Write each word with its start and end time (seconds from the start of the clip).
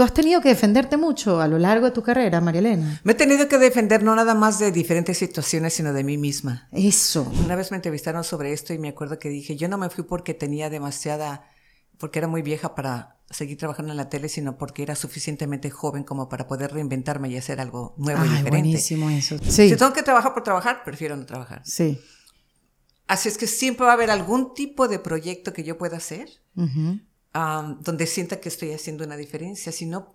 tú 0.00 0.04
has 0.04 0.14
tenido 0.14 0.40
que 0.40 0.48
defenderte 0.48 0.96
mucho 0.96 1.42
a 1.42 1.46
lo 1.46 1.58
largo 1.58 1.84
de 1.84 1.92
tu 1.92 2.02
carrera, 2.02 2.40
María 2.40 2.60
Elena. 2.60 2.98
Me 3.04 3.12
he 3.12 3.14
tenido 3.14 3.48
que 3.48 3.58
defender 3.58 4.02
no 4.02 4.14
nada 4.14 4.34
más 4.34 4.58
de 4.58 4.72
diferentes 4.72 5.18
situaciones, 5.18 5.74
sino 5.74 5.92
de 5.92 6.02
mí 6.02 6.16
misma. 6.16 6.70
Eso. 6.72 7.30
Una 7.44 7.54
vez 7.54 7.70
me 7.70 7.76
entrevistaron 7.76 8.24
sobre 8.24 8.54
esto 8.54 8.72
y 8.72 8.78
me 8.78 8.88
acuerdo 8.88 9.18
que 9.18 9.28
dije, 9.28 9.56
yo 9.56 9.68
no 9.68 9.76
me 9.76 9.90
fui 9.90 10.04
porque 10.04 10.32
tenía 10.32 10.70
demasiada, 10.70 11.44
porque 11.98 12.18
era 12.18 12.28
muy 12.28 12.40
vieja 12.40 12.74
para 12.74 13.18
seguir 13.28 13.58
trabajando 13.58 13.92
en 13.92 13.98
la 13.98 14.08
tele, 14.08 14.30
sino 14.30 14.56
porque 14.56 14.82
era 14.82 14.94
suficientemente 14.94 15.68
joven 15.68 16.02
como 16.02 16.30
para 16.30 16.48
poder 16.48 16.72
reinventarme 16.72 17.28
y 17.28 17.36
hacer 17.36 17.60
algo 17.60 17.94
nuevo 17.98 18.24
y 18.24 18.28
diferente. 18.28 18.50
buenísimo 18.52 19.10
eso. 19.10 19.36
Sí. 19.44 19.68
Si 19.68 19.76
tengo 19.76 19.92
que 19.92 20.02
trabajar 20.02 20.32
por 20.32 20.42
trabajar, 20.42 20.82
prefiero 20.82 21.14
no 21.14 21.26
trabajar. 21.26 21.60
Sí. 21.66 22.00
Así 23.06 23.28
es 23.28 23.36
que 23.36 23.46
siempre 23.46 23.84
va 23.84 23.90
a 23.90 23.96
haber 23.96 24.10
algún 24.10 24.54
tipo 24.54 24.88
de 24.88 24.98
proyecto 24.98 25.52
que 25.52 25.62
yo 25.62 25.76
pueda 25.76 25.98
hacer 25.98 26.30
donde 27.32 28.06
sienta 28.06 28.40
que 28.40 28.48
estoy 28.48 28.72
haciendo 28.72 29.04
una 29.04 29.16
diferencia. 29.16 29.72
Si 29.72 29.86
no, 29.86 30.14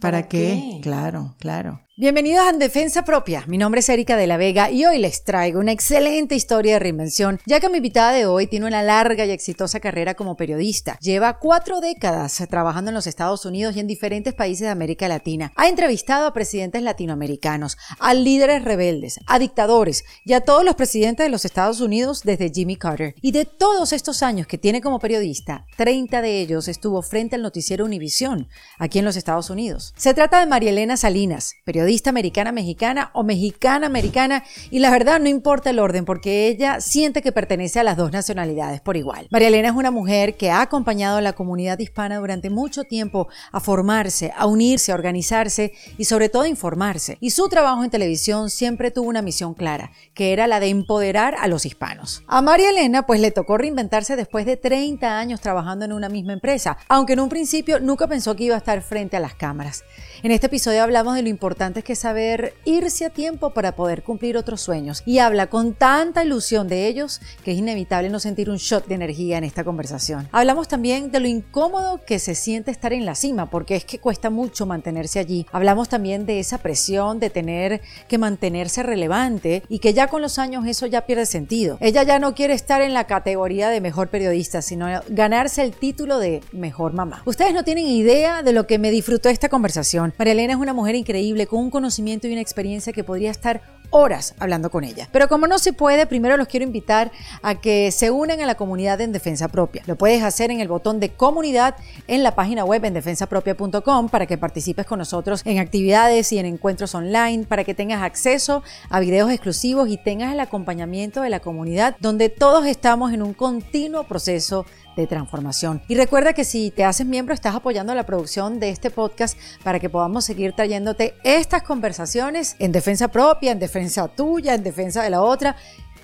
¿para, 0.00 0.28
qué? 0.28 0.80
Claro, 0.82 1.34
claro. 1.38 1.85
Bienvenidos 1.98 2.46
a 2.46 2.52
Defensa 2.52 3.06
Propia. 3.06 3.44
Mi 3.46 3.56
nombre 3.56 3.78
es 3.78 3.88
Erika 3.88 4.18
de 4.18 4.26
la 4.26 4.36
Vega 4.36 4.70
y 4.70 4.84
hoy 4.84 4.98
les 4.98 5.24
traigo 5.24 5.60
una 5.60 5.72
excelente 5.72 6.34
historia 6.34 6.74
de 6.74 6.78
reinvención, 6.78 7.40
ya 7.46 7.58
que 7.58 7.70
mi 7.70 7.78
invitada 7.78 8.12
de 8.12 8.26
hoy 8.26 8.46
tiene 8.46 8.66
una 8.66 8.82
larga 8.82 9.24
y 9.24 9.30
exitosa 9.30 9.80
carrera 9.80 10.12
como 10.12 10.36
periodista. 10.36 10.98
Lleva 11.00 11.38
cuatro 11.38 11.80
décadas 11.80 12.44
trabajando 12.50 12.90
en 12.90 12.96
los 12.96 13.06
Estados 13.06 13.46
Unidos 13.46 13.74
y 13.74 13.80
en 13.80 13.86
diferentes 13.86 14.34
países 14.34 14.66
de 14.66 14.68
América 14.68 15.08
Latina. 15.08 15.54
Ha 15.56 15.68
entrevistado 15.68 16.26
a 16.26 16.34
presidentes 16.34 16.82
latinoamericanos, 16.82 17.78
a 17.98 18.12
líderes 18.12 18.62
rebeldes, 18.62 19.18
a 19.26 19.38
dictadores 19.38 20.04
y 20.22 20.34
a 20.34 20.42
todos 20.42 20.66
los 20.66 20.74
presidentes 20.74 21.24
de 21.24 21.30
los 21.30 21.46
Estados 21.46 21.80
Unidos 21.80 22.24
desde 22.24 22.52
Jimmy 22.52 22.76
Carter. 22.76 23.14
Y 23.22 23.32
de 23.32 23.46
todos 23.46 23.94
estos 23.94 24.22
años 24.22 24.46
que 24.46 24.58
tiene 24.58 24.82
como 24.82 24.98
periodista, 24.98 25.64
30 25.78 26.20
de 26.20 26.42
ellos 26.42 26.68
estuvo 26.68 27.00
frente 27.00 27.36
al 27.36 27.42
noticiero 27.42 27.86
Univisión, 27.86 28.50
aquí 28.78 28.98
en 28.98 29.06
los 29.06 29.16
Estados 29.16 29.48
Unidos. 29.48 29.94
Se 29.96 30.12
trata 30.12 30.40
de 30.40 30.46
María 30.46 30.68
Elena 30.68 30.98
Salinas, 30.98 31.54
periodista 31.64 31.85
periodista 31.86 32.10
americana 32.10 32.50
mexicana 32.50 33.10
o 33.12 33.22
mexicana 33.22 33.86
americana 33.86 34.42
y 34.72 34.80
la 34.80 34.90
verdad 34.90 35.20
no 35.20 35.28
importa 35.28 35.70
el 35.70 35.78
orden 35.78 36.04
porque 36.04 36.48
ella 36.48 36.80
siente 36.80 37.22
que 37.22 37.30
pertenece 37.30 37.78
a 37.78 37.84
las 37.84 37.96
dos 37.96 38.10
nacionalidades 38.10 38.80
por 38.80 38.96
igual. 38.96 39.28
María 39.30 39.46
Elena 39.46 39.68
es 39.68 39.74
una 39.76 39.92
mujer 39.92 40.36
que 40.36 40.50
ha 40.50 40.62
acompañado 40.62 41.18
a 41.18 41.20
la 41.20 41.34
comunidad 41.34 41.78
hispana 41.78 42.16
durante 42.16 42.50
mucho 42.50 42.82
tiempo 42.82 43.28
a 43.52 43.60
formarse, 43.60 44.32
a 44.36 44.46
unirse, 44.46 44.90
a 44.90 44.96
organizarse 44.96 45.74
y 45.96 46.06
sobre 46.06 46.28
todo 46.28 46.42
a 46.42 46.48
informarse. 46.48 47.18
Y 47.20 47.30
su 47.30 47.48
trabajo 47.48 47.84
en 47.84 47.90
televisión 47.90 48.50
siempre 48.50 48.90
tuvo 48.90 49.08
una 49.08 49.22
misión 49.22 49.54
clara, 49.54 49.92
que 50.12 50.32
era 50.32 50.48
la 50.48 50.58
de 50.58 50.70
empoderar 50.70 51.36
a 51.38 51.46
los 51.46 51.66
hispanos. 51.66 52.24
A 52.26 52.42
María 52.42 52.70
Elena 52.70 53.06
pues 53.06 53.20
le 53.20 53.30
tocó 53.30 53.58
reinventarse 53.58 54.16
después 54.16 54.44
de 54.44 54.56
30 54.56 55.20
años 55.20 55.40
trabajando 55.40 55.84
en 55.84 55.92
una 55.92 56.08
misma 56.08 56.32
empresa, 56.32 56.78
aunque 56.88 57.12
en 57.12 57.20
un 57.20 57.28
principio 57.28 57.78
nunca 57.78 58.08
pensó 58.08 58.34
que 58.34 58.42
iba 58.42 58.56
a 58.56 58.58
estar 58.58 58.82
frente 58.82 59.16
a 59.16 59.20
las 59.20 59.36
cámaras. 59.36 59.84
En 60.22 60.30
este 60.30 60.46
episodio 60.46 60.82
hablamos 60.82 61.14
de 61.14 61.22
lo 61.22 61.28
importante 61.28 61.82
que 61.82 61.92
es 61.92 61.98
saber 61.98 62.54
irse 62.64 63.04
a 63.04 63.10
tiempo 63.10 63.50
para 63.50 63.76
poder 63.76 64.02
cumplir 64.02 64.38
otros 64.38 64.62
sueños 64.62 65.02
y 65.04 65.18
habla 65.18 65.48
con 65.48 65.74
tanta 65.74 66.24
ilusión 66.24 66.68
de 66.68 66.86
ellos 66.86 67.20
que 67.44 67.52
es 67.52 67.58
inevitable 67.58 68.08
no 68.08 68.18
sentir 68.18 68.48
un 68.48 68.56
shot 68.56 68.86
de 68.86 68.94
energía 68.94 69.36
en 69.36 69.44
esta 69.44 69.62
conversación. 69.62 70.26
Hablamos 70.32 70.68
también 70.68 71.10
de 71.10 71.20
lo 71.20 71.28
incómodo 71.28 72.00
que 72.06 72.18
se 72.18 72.34
siente 72.34 72.70
estar 72.70 72.94
en 72.94 73.04
la 73.04 73.14
cima 73.14 73.50
porque 73.50 73.76
es 73.76 73.84
que 73.84 73.98
cuesta 73.98 74.30
mucho 74.30 74.64
mantenerse 74.64 75.18
allí. 75.18 75.46
Hablamos 75.52 75.90
también 75.90 76.24
de 76.24 76.40
esa 76.40 76.58
presión 76.58 77.20
de 77.20 77.28
tener 77.28 77.82
que 78.08 78.16
mantenerse 78.16 78.82
relevante 78.82 79.64
y 79.68 79.80
que 79.80 79.92
ya 79.92 80.06
con 80.06 80.22
los 80.22 80.38
años 80.38 80.66
eso 80.66 80.86
ya 80.86 81.04
pierde 81.04 81.26
sentido. 81.26 81.76
Ella 81.80 82.04
ya 82.04 82.18
no 82.18 82.34
quiere 82.34 82.54
estar 82.54 82.80
en 82.80 82.94
la 82.94 83.06
categoría 83.06 83.68
de 83.68 83.82
mejor 83.82 84.08
periodista, 84.08 84.62
sino 84.62 84.86
ganarse 85.10 85.62
el 85.62 85.72
título 85.72 86.18
de 86.18 86.40
mejor 86.52 86.94
mamá. 86.94 87.22
Ustedes 87.26 87.52
no 87.52 87.64
tienen 87.64 87.86
idea 87.86 88.42
de 88.42 88.54
lo 88.54 88.66
que 88.66 88.78
me 88.78 88.90
disfrutó 88.90 89.28
esta 89.28 89.50
conversación 89.50 90.05
María 90.18 90.32
Elena 90.32 90.52
es 90.54 90.58
una 90.58 90.72
mujer 90.72 90.94
increíble 90.94 91.46
con 91.46 91.60
un 91.60 91.70
conocimiento 91.70 92.26
y 92.26 92.32
una 92.32 92.40
experiencia 92.40 92.92
que 92.92 93.04
podría 93.04 93.30
estar 93.30 93.62
horas 93.90 94.34
hablando 94.38 94.70
con 94.70 94.84
ella. 94.84 95.08
Pero 95.12 95.28
como 95.28 95.46
no 95.46 95.58
se 95.58 95.72
puede, 95.72 96.06
primero 96.06 96.36
los 96.36 96.48
quiero 96.48 96.64
invitar 96.64 97.10
a 97.42 97.56
que 97.60 97.90
se 97.92 98.10
unan 98.10 98.40
a 98.40 98.46
la 98.46 98.56
comunidad 98.56 99.00
en 99.00 99.12
Defensa 99.12 99.48
Propia. 99.48 99.82
Lo 99.86 99.96
puedes 99.96 100.22
hacer 100.22 100.50
en 100.50 100.60
el 100.60 100.68
botón 100.68 101.00
de 101.00 101.10
comunidad 101.10 101.76
en 102.06 102.22
la 102.22 102.34
página 102.34 102.64
web 102.64 102.84
en 102.84 102.94
defensapropia.com 102.94 104.08
para 104.08 104.26
que 104.26 104.38
participes 104.38 104.86
con 104.86 104.98
nosotros 104.98 105.42
en 105.44 105.58
actividades 105.58 106.32
y 106.32 106.38
en 106.38 106.46
encuentros 106.46 106.94
online, 106.94 107.44
para 107.44 107.64
que 107.64 107.74
tengas 107.74 108.02
acceso 108.02 108.62
a 108.90 109.00
videos 109.00 109.30
exclusivos 109.30 109.88
y 109.88 109.96
tengas 109.96 110.32
el 110.32 110.40
acompañamiento 110.40 111.20
de 111.22 111.30
la 111.30 111.40
comunidad 111.40 111.96
donde 112.00 112.28
todos 112.28 112.66
estamos 112.66 113.12
en 113.12 113.22
un 113.22 113.34
continuo 113.34 114.04
proceso 114.04 114.66
de 114.96 115.06
transformación. 115.06 115.82
Y 115.88 115.94
recuerda 115.94 116.32
que 116.32 116.44
si 116.44 116.70
te 116.70 116.84
haces 116.84 117.06
miembro 117.06 117.34
estás 117.34 117.54
apoyando 117.54 117.94
la 117.94 118.06
producción 118.06 118.58
de 118.58 118.70
este 118.70 118.90
podcast 118.90 119.38
para 119.62 119.78
que 119.78 119.90
podamos 119.90 120.24
seguir 120.24 120.52
trayéndote 120.54 121.14
estas 121.22 121.62
conversaciones 121.62 122.56
en 122.58 122.72
defensa 122.72 123.08
propia, 123.08 123.52
en 123.52 123.58
defensa 123.58 124.08
tuya, 124.08 124.54
en 124.54 124.62
defensa 124.62 125.02
de 125.02 125.10
la 125.10 125.22
otra 125.22 125.56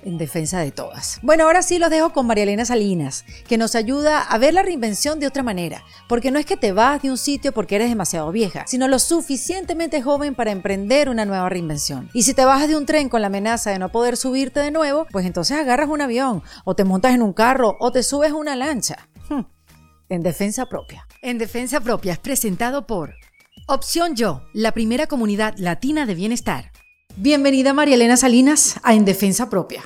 en 0.05 0.17
defensa 0.17 0.59
de 0.59 0.71
todas. 0.71 1.19
Bueno, 1.21 1.45
ahora 1.45 1.61
sí 1.61 1.79
los 1.79 1.89
dejo 1.89 2.13
con 2.13 2.27
María 2.27 2.43
Elena 2.43 2.65
Salinas, 2.65 3.25
que 3.47 3.57
nos 3.57 3.75
ayuda 3.75 4.21
a 4.21 4.37
ver 4.37 4.53
la 4.53 4.63
reinvención 4.63 5.19
de 5.19 5.27
otra 5.27 5.43
manera, 5.43 5.83
porque 6.07 6.31
no 6.31 6.39
es 6.39 6.45
que 6.45 6.57
te 6.57 6.71
vas 6.71 7.01
de 7.01 7.11
un 7.11 7.17
sitio 7.17 7.51
porque 7.51 7.75
eres 7.75 7.89
demasiado 7.89 8.31
vieja, 8.31 8.65
sino 8.67 8.87
lo 8.87 8.99
suficientemente 8.99 10.01
joven 10.01 10.35
para 10.35 10.51
emprender 10.51 11.09
una 11.09 11.25
nueva 11.25 11.49
reinvención. 11.49 12.09
Y 12.13 12.23
si 12.23 12.33
te 12.33 12.45
bajas 12.45 12.67
de 12.67 12.77
un 12.77 12.85
tren 12.85 13.09
con 13.09 13.21
la 13.21 13.27
amenaza 13.27 13.71
de 13.71 13.79
no 13.79 13.89
poder 13.89 14.17
subirte 14.17 14.59
de 14.59 14.71
nuevo, 14.71 15.07
pues 15.11 15.25
entonces 15.25 15.57
agarras 15.57 15.89
un 15.89 16.01
avión, 16.01 16.43
o 16.65 16.75
te 16.75 16.83
montas 16.83 17.13
en 17.13 17.21
un 17.21 17.33
carro, 17.33 17.77
o 17.79 17.91
te 17.91 18.03
subes 18.03 18.31
a 18.31 18.35
una 18.35 18.55
lancha. 18.55 19.07
Hmm. 19.29 19.41
En 20.09 20.21
defensa 20.21 20.67
propia. 20.67 21.07
En 21.21 21.37
defensa 21.37 21.79
propia 21.79 22.13
es 22.13 22.19
presentado 22.19 22.85
por 22.85 23.15
Opción 23.67 24.15
Yo, 24.15 24.43
la 24.53 24.73
primera 24.73 25.07
comunidad 25.07 25.55
latina 25.57 26.05
de 26.05 26.15
bienestar. 26.15 26.71
Bienvenida 27.15 27.73
María 27.73 27.93
Elena 27.93 28.17
Salinas 28.17 28.75
a 28.81 28.95
En 28.95 29.05
Defensa 29.05 29.47
Propia. 29.47 29.83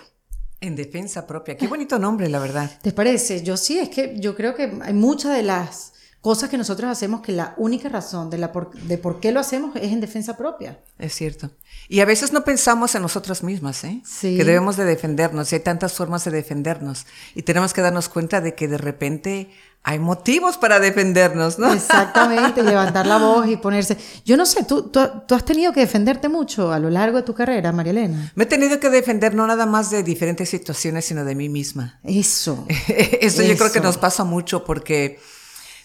En 0.61 0.77
defensa 0.77 1.27
propia. 1.27 1.57
Qué 1.57 1.67
bonito 1.67 1.99
nombre, 1.99 2.29
la 2.29 2.39
verdad. 2.39 2.71
¿Te 2.81 2.91
parece? 2.91 3.43
Yo 3.43 3.57
sí, 3.57 3.77
es 3.77 3.89
que 3.89 4.15
yo 4.17 4.35
creo 4.35 4.55
que 4.55 4.79
hay 4.81 4.93
muchas 4.93 5.35
de 5.35 5.43
las 5.43 5.93
cosas 6.21 6.49
que 6.49 6.57
nosotros 6.57 6.89
hacemos 6.89 7.21
que 7.21 7.31
la 7.31 7.53
única 7.57 7.89
razón 7.89 8.29
de, 8.29 8.37
la 8.37 8.51
por, 8.51 8.73
de 8.73 8.97
por 8.97 9.19
qué 9.19 9.31
lo 9.31 9.39
hacemos 9.39 9.75
es 9.75 9.91
en 9.91 10.01
defensa 10.01 10.35
propia. 10.35 10.79
Es 10.97 11.13
cierto. 11.13 11.51
Y 11.89 11.99
a 11.99 12.05
veces 12.05 12.33
no 12.33 12.43
pensamos 12.43 12.95
en 12.95 13.01
nosotras 13.01 13.43
mismas, 13.43 13.83
¿eh? 13.83 14.01
Sí. 14.03 14.35
Que 14.35 14.43
debemos 14.45 14.77
de 14.77 14.85
defendernos. 14.85 15.51
Y 15.51 15.55
hay 15.55 15.61
tantas 15.61 15.93
formas 15.93 16.23
de 16.23 16.31
defendernos. 16.31 17.05
Y 17.35 17.43
tenemos 17.43 17.73
que 17.73 17.81
darnos 17.81 18.09
cuenta 18.09 18.41
de 18.41 18.55
que 18.55 18.67
de 18.67 18.77
repente 18.77 19.51
hay 19.87 19.99
motivos 19.99 20.57
para 20.57 20.81
defendernos, 20.81 21.57
¿no? 21.59 21.71
Exactamente, 21.71 22.61
levantar 22.71 23.07
la 23.07 23.19
voz 23.19 23.47
y 23.47 23.55
ponerse. 23.55 23.97
Yo 24.25 24.35
no 24.35 24.45
sé, 24.45 24.65
¿tú, 24.65 24.89
¿tú, 24.89 24.99
has 25.33 25.45
tenido 25.45 25.71
que 25.71 25.79
defenderte 25.79 26.27
mucho 26.27 26.73
a 26.73 26.79
lo 26.79 26.89
largo 26.89 27.15
de 27.15 27.23
tu 27.23 27.33
carrera, 27.33 27.71
María 27.71 27.91
Elena. 27.91 28.33
Me 28.35 28.43
he 28.43 28.47
tenido 28.47 28.81
que 28.81 28.89
defender 28.89 29.33
no 29.33 29.47
nada 29.47 29.65
más 29.65 29.89
de 29.89 30.03
diferentes 30.03 30.49
situaciones, 30.49 31.05
sino 31.05 31.23
de 31.23 31.35
mí 31.35 31.47
misma. 31.47 32.01
Eso. 32.03 32.65
Eso, 32.89 33.43
yo 33.43 33.55
creo 33.55 33.71
que 33.71 33.79
nos 33.79 33.97
pasa 33.97 34.25
mucho 34.25 34.65
porque 34.65 35.21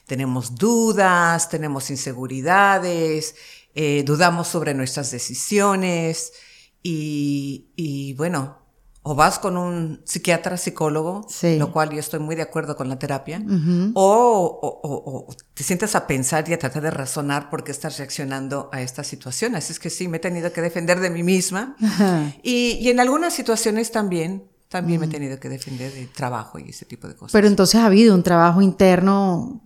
tenemos 0.08 0.56
dudas, 0.56 1.48
tenemos 1.48 1.88
inseguridades, 1.88 3.36
eh, 3.72 4.02
dudamos 4.04 4.48
sobre 4.48 4.74
nuestras 4.74 5.12
decisiones 5.12 6.32
y, 6.82 7.68
y 7.76 8.14
bueno, 8.14 8.61
o 9.04 9.14
vas 9.16 9.38
con 9.38 9.56
un 9.56 10.00
psiquiatra, 10.04 10.56
psicólogo, 10.56 11.26
lo 11.58 11.72
cual 11.72 11.90
yo 11.90 11.98
estoy 11.98 12.20
muy 12.20 12.36
de 12.36 12.42
acuerdo 12.42 12.76
con 12.76 12.88
la 12.88 12.98
terapia, 12.98 13.42
o, 13.94 15.28
te 15.54 15.64
sientes 15.64 15.94
a 15.96 16.06
pensar 16.06 16.48
y 16.48 16.52
a 16.52 16.58
tratar 16.58 16.82
de 16.82 16.90
razonar 16.90 17.50
por 17.50 17.64
qué 17.64 17.72
estás 17.72 17.98
reaccionando 17.98 18.70
a 18.72 18.80
esta 18.80 19.02
situación. 19.02 19.56
Así 19.56 19.72
es 19.72 19.80
que 19.80 19.90
sí, 19.90 20.06
me 20.06 20.18
he 20.18 20.20
tenido 20.20 20.52
que 20.52 20.60
defender 20.60 21.00
de 21.00 21.10
mí 21.10 21.22
misma. 21.22 21.76
Y, 22.42 22.78
y, 22.80 22.90
en 22.90 23.00
algunas 23.00 23.34
situaciones 23.34 23.90
también, 23.90 24.44
también 24.68 25.00
me 25.00 25.06
he 25.06 25.08
tenido 25.10 25.38
que 25.38 25.48
defender 25.48 25.92
de 25.92 26.06
trabajo 26.06 26.58
y 26.58 26.70
ese 26.70 26.86
tipo 26.86 27.06
de 27.06 27.14
cosas. 27.14 27.32
Pero 27.32 27.46
entonces 27.46 27.80
ha 27.80 27.86
habido 27.86 28.14
un 28.14 28.22
trabajo 28.22 28.62
interno 28.62 29.61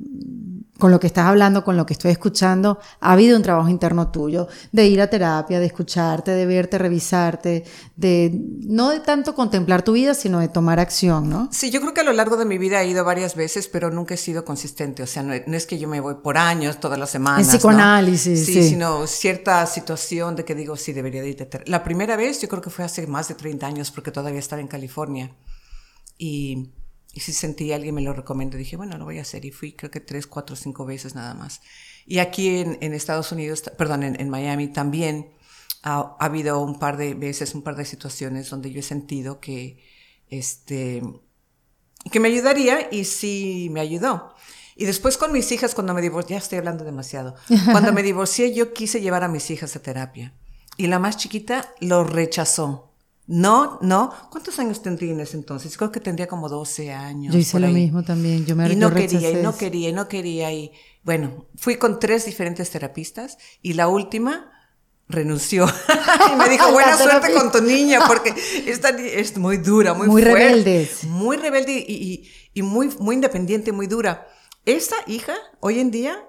con 0.79 0.91
lo 0.91 1.01
que 1.01 1.07
estás 1.07 1.27
hablando, 1.27 1.65
con 1.65 1.77
lo 1.77 1.87
que 1.87 1.95
estoy 1.95 2.11
escuchando, 2.11 2.79
ha 3.01 3.13
habido 3.13 3.37
un 3.37 3.43
trabajo 3.43 3.69
interno 3.69 4.11
tuyo 4.11 4.49
de 4.73 4.87
ir 4.87 5.01
a 5.01 5.09
terapia, 5.09 5.59
de 5.59 5.67
escucharte, 5.67 6.33
de 6.33 6.47
verte, 6.47 6.79
revisarte, 6.79 7.65
de 7.97 8.31
no 8.67 8.91
de 8.91 9.01
tanto 9.01 9.35
contemplar 9.35 9.83
tu 9.83 9.93
vida, 9.93 10.15
sino 10.15 10.41
de 10.41 10.49
tomar 10.49 10.79
acción, 10.79 11.31
¿no? 11.31 11.49
Sí, 11.51 11.71
yo 11.71 11.81
creo 11.81 11.95
que 11.95 12.01
a 12.01 12.05
lo 12.05 12.13
largo 12.13 12.37
de 12.37 12.45
mi 12.45 12.59
vida 12.59 12.83
he 12.83 12.89
ido 12.89 13.05
varias 13.05 13.35
veces, 13.35 13.69
pero 13.69 13.91
nunca 13.91 14.15
he 14.15 14.19
sido 14.19 14.45
consistente. 14.45 15.03
O 15.03 15.07
sea, 15.07 15.23
no, 15.23 15.33
es 15.33 15.67
que 15.67 15.79
yo 15.79 15.89
me 15.89 16.01
voy 16.01 16.17
por 16.23 16.37
años, 16.37 16.79
todas 16.79 16.99
las 16.99 17.11
semanas. 17.11 17.47
En 17.47 17.53
psicoanálisis, 17.53 18.45
sí, 18.45 18.55
sí. 18.55 18.69
sino 18.69 19.07
cierta 19.07 19.65
situación 19.67 20.37
de 20.37 20.45
que 20.45 20.55
digo, 20.55 20.77
sí, 20.77 20.93
debería 20.93 21.23
de 21.23 21.31
ir. 21.31 21.49
La 21.67 21.83
primera 21.83 22.17
vez 22.17 22.41
yo 22.41 22.49
creo 22.49 22.61
que 22.61 22.71
fue 22.71 22.85
hace 22.85 23.07
más 23.07 23.29
de 23.29 23.35
30 23.35 23.67
años, 23.67 23.91
porque 23.91 24.11
todavía 24.11 24.41
estaba 24.41 24.61
en 24.61 24.69
California. 24.69 25.35
Y 26.19 26.71
y 27.17 27.21
si 27.21 27.33
sentí 27.33 27.73
alguien 27.73 27.95
me 27.95 28.03
lo 28.03 28.13
recomendó, 28.13 28.59
dije, 28.59 28.77
bueno, 28.77 28.99
lo 28.99 29.07
voy 29.07 29.19
a 29.19 29.23
hacer. 29.23 29.47
Y 29.47 29.51
fui 29.51 29.73
creo 29.73 29.91
que 29.91 30.01
tres, 30.01 30.27
cuatro, 30.27 30.55
cinco 30.55 30.85
veces 30.85 31.15
nada 31.15 31.33
más. 31.33 31.63
Y 32.05 32.19
aquí 32.19 32.59
en, 32.59 32.77
en 32.83 32.93
Estados 32.93 33.33
Unidos, 33.33 33.63
perdón, 33.79 34.03
en, 34.03 34.21
en 34.21 34.29
Miami 34.29 34.69
también 34.69 35.31
ha, 35.83 36.15
ha, 36.21 36.25
habido 36.27 36.61
un 36.61 36.79
par 36.79 36.99
de 36.99 37.15
veces, 37.15 37.55
un 37.55 37.63
par 37.63 37.75
de 37.75 37.87
situaciones 37.87 38.51
donde 38.51 38.71
yo 38.71 38.81
he 38.81 38.83
sentido 38.83 39.41
que, 39.41 39.83
este, 40.29 41.03
que 42.13 42.21
me 42.21 42.29
ayudaría 42.29 42.89
y 42.93 43.05
sí 43.05 43.69
me 43.71 43.81
ayudó. 43.81 44.35
Y 44.77 44.85
después 44.85 45.17
con 45.17 45.33
mis 45.33 45.51
hijas, 45.53 45.75
cuando 45.75 45.95
me 45.95 46.03
divorcié, 46.03 46.35
ya 46.35 46.39
estoy 46.39 46.59
hablando 46.59 46.85
demasiado, 46.85 47.35
cuando 47.73 47.95
me 47.95 48.03
divorcié 48.03 48.53
yo 48.53 48.75
quise 48.75 49.01
llevar 49.01 49.25
a 49.25 49.29
mis 49.29 49.51
hijas 49.51 49.75
a 49.75 49.81
terapia. 49.81 50.35
Y 50.77 50.89
la 50.89 50.99
más 50.99 51.17
chiquita 51.17 51.73
lo 51.81 52.05
rechazó. 52.05 52.86
No, 53.27 53.79
no. 53.83 54.13
¿Cuántos 54.31 54.59
años 54.59 54.83
tendría 54.83 55.13
en 55.13 55.21
ese 55.21 55.37
entonces? 55.37 55.77
Creo 55.77 55.91
que 55.91 56.01
tendría 56.01 56.29
como 56.29 56.49
12 56.49 56.93
años. 56.93 57.35
Yo 57.35 57.41
hice 57.41 57.59
lo 57.59 57.69
mismo 57.69 58.05
también. 58.05 58.47
Yo 58.47 58.55
me 58.55 58.73
Y 58.73 58.77
no 58.77 58.95
quería, 58.95 59.31
y 59.31 59.43
no 59.43 59.57
quería, 59.57 59.89
y 59.89 59.93
no 59.93 60.09
quería. 60.09 60.53
Y 60.53 60.73
bueno, 61.03 61.47
fui 61.57 61.77
con 61.77 61.99
tres 61.99 62.25
diferentes 62.25 62.71
terapistas 62.71 63.37
y 63.63 63.73
la 63.73 63.89
última 63.89 64.53
renunció 65.09 65.67
y 66.33 66.37
me 66.37 66.49
dijo 66.49 66.71
buena 66.73 66.97
suerte 66.97 67.33
con 67.33 67.51
tu 67.53 67.61
niña 67.63 68.01
porque 68.09 68.35
esta 68.67 68.91
es 68.91 69.37
muy 69.37 69.59
dura, 69.59 69.95
muy, 69.95 70.09
muy 70.09 70.23
fuerte, 70.23 70.49
rebelde. 70.49 70.91
Muy 71.09 71.37
rebelde 71.37 71.85
y, 71.87 72.29
y, 72.55 72.63
muy, 72.63 72.89
muy 72.99 73.17
independiente, 73.17 73.73
muy 73.73 73.87
dura. 73.87 74.29
Esta 74.65 74.97
hija 75.07 75.35
hoy 75.61 75.81
en 75.81 75.91
día 75.91 76.29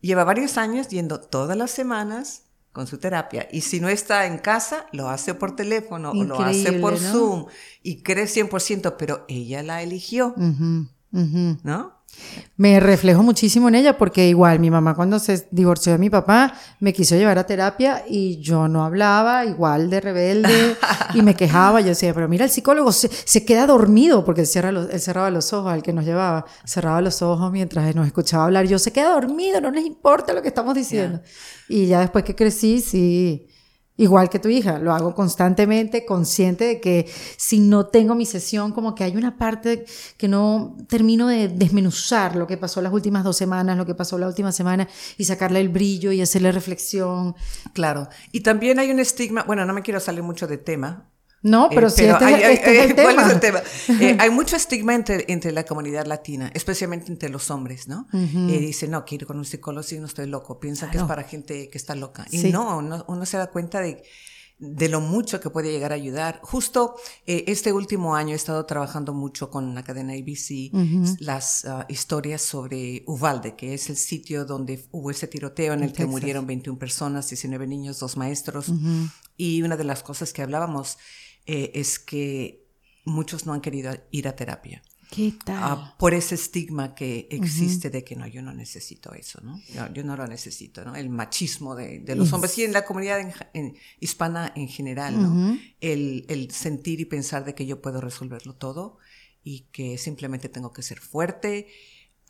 lleva 0.00 0.24
varios 0.24 0.58
años 0.58 0.88
yendo 0.88 1.20
todas 1.20 1.56
las 1.56 1.70
semanas 1.70 2.43
con 2.74 2.88
su 2.88 2.98
terapia. 2.98 3.48
Y 3.52 3.60
si 3.60 3.80
no 3.80 3.88
está 3.88 4.26
en 4.26 4.36
casa, 4.36 4.86
lo 4.92 5.08
hace 5.08 5.32
por 5.32 5.54
teléfono 5.54 6.10
o 6.10 6.24
lo 6.24 6.40
hace 6.40 6.72
por 6.72 6.98
Zoom 6.98 7.46
y 7.84 8.02
cree 8.02 8.24
100%, 8.24 8.96
pero 8.98 9.24
ella 9.28 9.62
la 9.62 9.80
eligió. 9.80 10.34
¿No? 11.12 11.93
Me 12.56 12.78
reflejo 12.78 13.22
muchísimo 13.22 13.68
en 13.68 13.74
ella 13.74 13.98
porque 13.98 14.28
igual 14.28 14.60
mi 14.60 14.70
mamá 14.70 14.94
cuando 14.94 15.18
se 15.18 15.48
divorció 15.50 15.92
de 15.92 15.98
mi 15.98 16.08
papá 16.08 16.54
me 16.78 16.92
quiso 16.92 17.16
llevar 17.16 17.36
a 17.36 17.46
terapia 17.46 18.04
y 18.08 18.40
yo 18.40 18.68
no 18.68 18.84
hablaba, 18.84 19.44
igual 19.44 19.90
de 19.90 20.00
rebelde 20.00 20.76
y 21.14 21.22
me 21.22 21.34
quejaba. 21.34 21.80
Yo 21.80 21.88
decía, 21.88 22.14
pero 22.14 22.28
mira, 22.28 22.44
el 22.44 22.50
psicólogo 22.50 22.92
se, 22.92 23.08
se 23.08 23.44
queda 23.44 23.66
dormido 23.66 24.24
porque 24.24 24.42
él, 24.42 24.46
cierra 24.46 24.70
los, 24.70 24.88
él 24.90 25.00
cerraba 25.00 25.30
los 25.30 25.52
ojos 25.52 25.72
al 25.72 25.82
que 25.82 25.92
nos 25.92 26.04
llevaba, 26.04 26.44
cerraba 26.64 27.00
los 27.00 27.22
ojos 27.22 27.50
mientras 27.50 27.92
nos 27.94 28.06
escuchaba 28.06 28.44
hablar. 28.44 28.66
Yo 28.66 28.78
se 28.78 28.92
queda 28.92 29.10
dormido, 29.10 29.60
no 29.60 29.70
les 29.72 29.84
importa 29.84 30.32
lo 30.32 30.40
que 30.40 30.48
estamos 30.48 30.74
diciendo. 30.74 31.20
Y 31.68 31.86
ya 31.86 32.00
después 32.00 32.24
que 32.24 32.36
crecí, 32.36 32.80
sí 32.80 33.48
Igual 33.96 34.28
que 34.28 34.40
tu 34.40 34.48
hija, 34.48 34.80
lo 34.80 34.92
hago 34.92 35.14
constantemente, 35.14 36.04
consciente 36.04 36.64
de 36.64 36.80
que 36.80 37.08
si 37.36 37.60
no 37.60 37.86
tengo 37.86 38.16
mi 38.16 38.26
sesión, 38.26 38.72
como 38.72 38.92
que 38.96 39.04
hay 39.04 39.16
una 39.16 39.38
parte 39.38 39.84
que 40.16 40.26
no 40.26 40.76
termino 40.88 41.28
de 41.28 41.46
desmenuzar 41.46 42.34
lo 42.34 42.48
que 42.48 42.56
pasó 42.56 42.82
las 42.82 42.92
últimas 42.92 43.22
dos 43.22 43.36
semanas, 43.36 43.76
lo 43.76 43.86
que 43.86 43.94
pasó 43.94 44.18
la 44.18 44.26
última 44.26 44.50
semana 44.50 44.88
y 45.16 45.24
sacarle 45.24 45.60
el 45.60 45.68
brillo 45.68 46.10
y 46.10 46.20
hacerle 46.20 46.50
reflexión. 46.50 47.36
Claro. 47.72 48.08
Y 48.32 48.40
también 48.40 48.80
hay 48.80 48.90
un 48.90 48.98
estigma, 48.98 49.44
bueno, 49.44 49.64
no 49.64 49.72
me 49.72 49.82
quiero 49.82 50.00
salir 50.00 50.24
mucho 50.24 50.48
de 50.48 50.58
tema, 50.58 51.08
no, 51.44 51.68
pero 51.68 51.90
sí, 51.90 52.04
este, 52.04 52.24
hay, 52.24 52.54
este 52.54 52.78
es 52.78 52.90
el 52.90 52.94
tema. 52.96 53.12
¿cuál 53.12 53.26
es 53.26 53.34
el 53.34 53.40
tema? 53.40 53.62
Eh, 54.00 54.16
hay 54.18 54.30
mucho 54.30 54.56
estigma 54.56 54.94
entre, 54.94 55.26
entre, 55.28 55.52
la 55.52 55.64
comunidad 55.64 56.06
latina, 56.06 56.50
especialmente 56.54 57.12
entre 57.12 57.28
los 57.28 57.50
hombres, 57.50 57.86
¿no? 57.86 58.08
Y 58.12 58.58
dicen, 58.58 58.90
no, 58.90 59.04
quiero 59.04 59.24
ir 59.24 59.26
con 59.26 59.38
un 59.38 59.44
psicólogo 59.44 59.82
si 59.82 59.98
no 59.98 60.06
estoy 60.06 60.26
loco. 60.26 60.58
Piensa 60.58 60.90
que 60.90 60.98
es 60.98 61.04
para 61.04 61.22
gente 61.22 61.68
que 61.68 61.76
está 61.78 61.94
loca. 61.94 62.26
Y 62.30 62.44
no, 62.44 62.78
uno, 63.06 63.26
se 63.26 63.36
da 63.36 63.48
cuenta 63.48 63.80
de, 63.80 64.02
de 64.58 64.88
lo 64.88 65.00
mucho 65.00 65.38
que 65.38 65.50
puede 65.50 65.70
llegar 65.70 65.92
a 65.92 65.96
ayudar. 65.96 66.40
Justo 66.42 66.96
eh, 67.26 67.44
este 67.46 67.72
último 67.72 68.16
año 68.16 68.32
he 68.32 68.36
estado 68.36 68.64
trabajando 68.64 69.12
mucho 69.12 69.50
con 69.50 69.74
la 69.74 69.84
cadena 69.84 70.14
ABC 70.14 70.72
las 71.20 71.66
ah, 71.66 71.84
historias 71.90 72.40
sobre 72.40 73.04
Uvalde, 73.06 73.54
que 73.54 73.74
es 73.74 73.90
el 73.90 73.96
sitio 73.96 74.46
donde 74.46 74.86
hubo 74.92 75.10
ese 75.10 75.28
tiroteo 75.28 75.74
en 75.74 75.82
el 75.82 75.92
que 75.92 76.06
murieron 76.06 76.46
21 76.46 76.78
personas, 76.78 77.28
19 77.28 77.66
niños, 77.66 77.98
dos 77.98 78.16
maestros. 78.16 78.72
Y 79.36 79.62
una 79.62 79.76
de 79.76 79.84
las 79.84 80.02
cosas 80.02 80.32
que 80.32 80.42
hablábamos 80.42 80.96
eh, 81.46 81.72
es 81.74 81.98
que 81.98 82.64
muchos 83.04 83.46
no 83.46 83.52
han 83.52 83.60
querido 83.60 83.94
ir 84.10 84.28
a 84.28 84.36
terapia. 84.36 84.82
¿Qué 85.10 85.32
tal? 85.44 85.58
Ah, 85.60 85.94
por 85.98 86.14
ese 86.14 86.34
estigma 86.34 86.94
que 86.94 87.28
existe 87.30 87.90
de 87.90 88.02
que 88.02 88.16
no, 88.16 88.26
yo 88.26 88.42
no 88.42 88.52
necesito 88.52 89.12
eso, 89.12 89.40
¿no? 89.42 89.60
Yo, 89.92 90.02
no 90.02 90.16
lo 90.16 90.26
necesito, 90.26 90.84
¿no? 90.84 90.96
El 90.96 91.08
machismo 91.08 91.76
de, 91.76 92.02
los 92.16 92.32
hombres 92.32 92.58
y 92.58 92.64
en 92.64 92.72
la 92.72 92.84
comunidad 92.84 93.20
hispana 94.00 94.52
en 94.56 94.68
general, 94.68 95.22
¿no? 95.22 95.58
el, 95.80 96.24
el, 96.28 96.50
sentir 96.50 97.00
y 97.00 97.04
pensar 97.04 97.44
de 97.44 97.54
que 97.54 97.64
yo 97.66 97.80
puedo 97.80 98.00
resolverlo 98.00 98.56
todo 98.56 98.98
y 99.44 99.68
que 99.70 99.98
simplemente 99.98 100.48
tengo 100.48 100.72
que 100.72 100.82
ser 100.82 100.98
fuerte. 100.98 101.68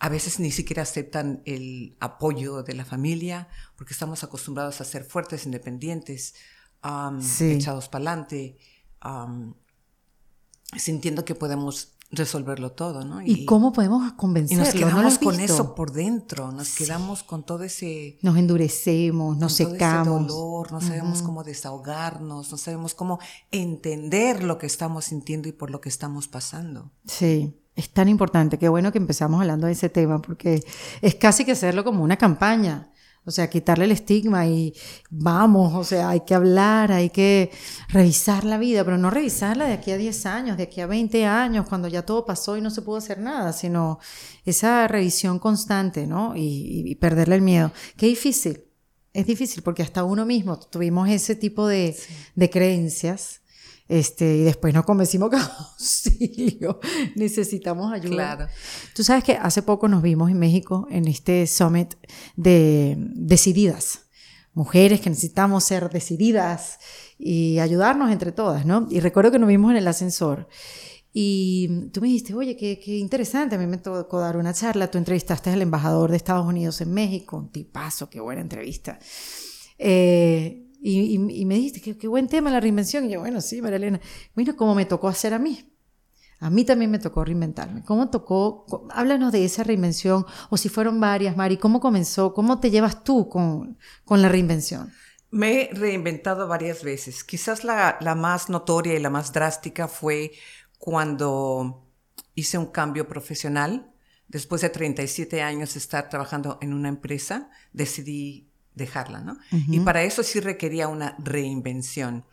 A 0.00 0.10
veces 0.10 0.38
ni 0.40 0.50
siquiera 0.50 0.82
aceptan 0.82 1.42
el 1.46 1.96
apoyo 2.00 2.64
de 2.64 2.74
la 2.74 2.84
familia 2.84 3.48
porque 3.76 3.94
estamos 3.94 4.24
acostumbrados 4.24 4.80
a 4.80 4.84
ser 4.84 5.04
fuertes, 5.04 5.46
independientes, 5.46 6.34
echados 7.40 7.88
para 7.88 8.10
adelante 8.10 8.58
sintiendo 10.76 11.24
que 11.24 11.34
podemos 11.34 11.94
resolverlo 12.10 12.72
todo, 12.72 13.04
¿no? 13.04 13.20
Y, 13.22 13.44
cómo 13.44 13.72
podemos 13.72 14.12
convencerlo? 14.12 14.62
Y 14.62 14.66
nos 14.66 14.74
quedamos 14.74 15.18
con 15.18 15.40
eso 15.40 15.74
por 15.74 15.92
dentro, 15.92 16.52
nos 16.52 16.74
quedamos 16.74 17.22
con 17.22 17.44
todo 17.44 17.64
ese... 17.64 18.18
Nos 18.22 18.36
endurecemos, 18.36 19.36
nos 19.36 19.52
secamos. 19.52 20.28
dolor, 20.28 20.72
no 20.72 20.80
sabemos 20.80 21.22
cómo 21.22 21.44
desahogarnos, 21.44 22.50
no 22.50 22.56
sabemos 22.56 22.94
cómo 22.94 23.18
entender 23.50 24.44
lo 24.44 24.58
que 24.58 24.66
estamos 24.66 25.06
sintiendo 25.06 25.48
y 25.48 25.52
por 25.52 25.70
lo 25.70 25.80
que 25.80 25.88
estamos 25.88 26.28
pasando. 26.28 26.92
Sí, 27.06 27.60
es 27.74 27.90
tan 27.90 28.08
importante, 28.08 28.58
qué 28.58 28.68
bueno 28.68 28.92
que 28.92 28.98
empezamos 28.98 29.40
hablando 29.40 29.66
de 29.66 29.72
ese 29.72 29.88
tema, 29.88 30.22
porque 30.22 30.64
es 31.02 31.14
casi 31.16 31.44
que 31.44 31.52
hacerlo 31.52 31.84
como 31.84 32.04
una 32.04 32.16
campaña. 32.16 32.90
O 33.26 33.30
sea, 33.30 33.48
quitarle 33.48 33.86
el 33.86 33.92
estigma 33.92 34.46
y 34.46 34.74
vamos, 35.10 35.72
o 35.74 35.82
sea, 35.82 36.10
hay 36.10 36.20
que 36.20 36.34
hablar, 36.34 36.92
hay 36.92 37.08
que 37.08 37.50
revisar 37.88 38.44
la 38.44 38.58
vida, 38.58 38.84
pero 38.84 38.98
no 38.98 39.10
revisarla 39.10 39.66
de 39.66 39.72
aquí 39.72 39.92
a 39.92 39.96
10 39.96 40.26
años, 40.26 40.56
de 40.58 40.64
aquí 40.64 40.82
a 40.82 40.86
20 40.86 41.24
años, 41.24 41.66
cuando 41.66 41.88
ya 41.88 42.04
todo 42.04 42.26
pasó 42.26 42.56
y 42.56 42.60
no 42.60 42.70
se 42.70 42.82
pudo 42.82 42.98
hacer 42.98 43.18
nada, 43.18 43.54
sino 43.54 43.98
esa 44.44 44.86
revisión 44.88 45.38
constante, 45.38 46.06
¿no? 46.06 46.34
Y, 46.36 46.94
perderle 46.96 47.36
el 47.36 47.42
miedo. 47.42 47.72
Qué 47.96 48.06
difícil. 48.06 48.64
Es 49.12 49.26
difícil 49.26 49.62
porque 49.62 49.82
hasta 49.82 50.04
uno 50.04 50.26
mismo 50.26 50.58
tuvimos 50.58 51.08
ese 51.08 51.34
tipo 51.34 51.66
de, 51.66 51.96
de 52.34 52.50
creencias 52.50 53.40
este, 53.88 54.36
y 54.36 54.40
después 54.42 54.72
nos 54.72 54.84
convencimos 54.84 55.30
que 55.30 55.36
auxilio, 55.36 56.80
necesitamos 57.16 57.92
ayuda. 57.92 58.36
Claro. 58.36 58.48
Tú 58.94 59.04
sabes 59.04 59.24
que 59.24 59.36
hace 59.36 59.62
poco 59.62 59.88
nos 59.88 60.02
vimos 60.02 60.30
en 60.30 60.38
México 60.38 60.86
en 60.90 61.06
este 61.08 61.46
summit 61.46 61.94
de 62.36 62.96
decididas, 62.98 64.06
mujeres 64.54 65.00
que 65.00 65.10
necesitamos 65.10 65.64
ser 65.64 65.90
decididas 65.90 66.78
y 67.18 67.58
ayudarnos 67.58 68.10
entre 68.10 68.32
todas, 68.32 68.64
¿no? 68.64 68.86
Y 68.90 69.00
recuerdo 69.00 69.30
que 69.32 69.38
nos 69.38 69.48
vimos 69.48 69.70
en 69.70 69.76
el 69.76 69.88
ascensor 69.88 70.48
y 71.16 71.90
tú 71.92 72.00
me 72.00 72.08
dijiste, 72.08 72.34
oye, 72.34 72.56
qué, 72.56 72.80
qué 72.80 72.96
interesante, 72.96 73.54
a 73.54 73.58
mí 73.58 73.68
me 73.68 73.78
tocó 73.78 74.18
dar 74.18 74.36
una 74.36 74.52
charla, 74.52 74.90
tú 74.90 74.98
entrevistaste 74.98 75.50
al 75.50 75.62
embajador 75.62 76.10
de 76.10 76.16
Estados 76.16 76.44
Unidos 76.44 76.80
en 76.80 76.92
México, 76.92 77.36
un 77.36 77.52
tipazo, 77.52 78.10
qué 78.10 78.18
buena 78.18 78.40
entrevista. 78.40 78.98
Eh, 79.78 80.63
y, 80.86 81.46
me 81.46 81.54
dijiste, 81.54 81.96
qué, 81.96 82.08
buen 82.08 82.28
tema 82.28 82.50
la 82.50 82.60
reinvención. 82.60 83.06
Y 83.06 83.12
yo, 83.14 83.20
bueno, 83.20 83.40
sí, 83.40 83.62
María 83.62 83.76
Elena. 83.76 84.00
Mira 84.34 84.54
cómo 84.54 84.74
me 84.74 84.84
tocó 84.84 85.08
hacer 85.08 85.32
a 85.32 85.38
mí. 85.38 85.72
A 86.40 86.50
mí 86.50 86.62
también 86.66 86.90
me 86.90 86.98
tocó 86.98 87.24
reinventarme. 87.24 87.82
¿Cómo 87.84 88.10
tocó? 88.10 88.66
Háblanos 88.90 89.32
de 89.32 89.46
esa 89.46 89.64
reinvención, 89.64 90.26
o 90.50 90.58
si 90.58 90.68
fueron 90.68 91.00
varias, 91.00 91.38
Mari, 91.38 91.56
¿cómo 91.56 91.80
comenzó? 91.80 92.34
¿Cómo 92.34 92.60
te 92.60 92.70
llevas 92.70 93.02
tú 93.02 93.30
con, 93.30 93.78
con 94.04 94.20
la 94.20 94.28
reinvención? 94.28 94.92
Me 95.30 95.62
he 95.62 95.70
reinventado 95.72 96.46
varias 96.48 96.84
veces. 96.84 97.24
Quizás 97.24 97.64
la, 97.64 97.96
la 98.02 98.14
más 98.14 98.50
notoria 98.50 98.94
y 98.94 99.00
la 99.00 99.08
más 99.08 99.32
drástica 99.32 99.88
fue 99.88 100.32
cuando 100.76 101.88
hice 102.34 102.58
un 102.58 102.66
cambio 102.66 103.08
profesional. 103.08 103.90
Después 104.28 104.60
de 104.60 104.68
37 104.68 105.40
años 105.40 105.72
de 105.72 105.80
estar 105.80 106.10
trabajando 106.10 106.58
en 106.60 106.74
una 106.74 106.90
empresa, 106.90 107.48
decidí 107.72 108.50
dejarla, 108.74 109.20
¿no? 109.20 109.36
Y 109.50 109.80
para 109.80 110.02
eso 110.02 110.22
sí 110.22 110.40
requería 110.40 110.88
una 110.88 111.16
reinvención. 111.18 112.24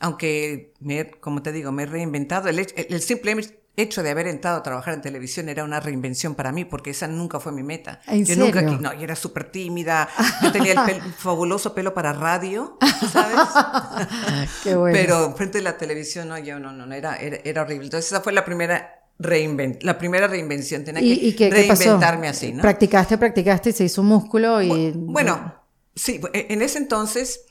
Aunque, 0.00 0.74
me, 0.80 1.10
como 1.10 1.42
te 1.42 1.52
digo, 1.52 1.72
me 1.72 1.84
he 1.84 1.86
reinventado. 1.86 2.48
El, 2.48 2.58
el, 2.58 3.00
simple 3.00 3.36
hecho 3.76 4.02
de 4.02 4.10
haber 4.10 4.26
entrado 4.26 4.58
a 4.58 4.62
trabajar 4.62 4.94
en 4.94 5.02
televisión 5.02 5.48
era 5.48 5.64
una 5.64 5.80
reinvención 5.80 6.34
para 6.34 6.52
mí, 6.52 6.64
porque 6.64 6.90
esa 6.90 7.06
nunca 7.06 7.40
fue 7.40 7.52
mi 7.52 7.62
meta. 7.62 8.00
¿En 8.06 8.24
yo 8.24 8.34
serio? 8.34 8.44
nunca, 8.44 8.62
no, 8.62 8.92
yo 8.92 9.02
era 9.02 9.16
súper 9.16 9.50
tímida, 9.50 10.08
yo 10.42 10.52
tenía 10.52 10.72
el 10.72 11.00
fabuloso 11.18 11.74
pelo 11.74 11.94
para 11.94 12.12
radio, 12.12 12.76
¿sabes? 13.10 14.48
Qué 14.62 14.74
bueno. 14.74 14.96
Pero 14.96 15.34
frente 15.36 15.58
a 15.58 15.62
la 15.62 15.78
televisión, 15.78 16.28
no, 16.28 16.38
yo 16.38 16.58
no, 16.58 16.72
no, 16.72 16.86
no 16.86 16.94
era, 16.94 17.16
era, 17.16 17.62
horrible. 17.62 17.86
Entonces 17.86 18.10
esa 18.10 18.20
fue 18.20 18.32
la 18.32 18.44
primera 18.44 19.00
reinvent 19.16 19.80
la 19.84 19.96
primera 19.96 20.26
reinvención, 20.26 20.84
tenía 20.84 21.00
que 21.36 21.50
reinventarme 21.50 22.28
así, 22.28 22.52
¿no? 22.52 22.62
Practicaste, 22.62 23.16
practicaste 23.16 23.70
y 23.70 23.72
se 23.72 23.84
hizo 23.84 24.02
músculo 24.02 24.60
y... 24.60 24.92
Bueno, 24.96 25.63
Sí, 25.94 26.20
e, 26.32 26.46
en 26.50 26.62
ese 26.62 26.78
entonces 26.78 27.46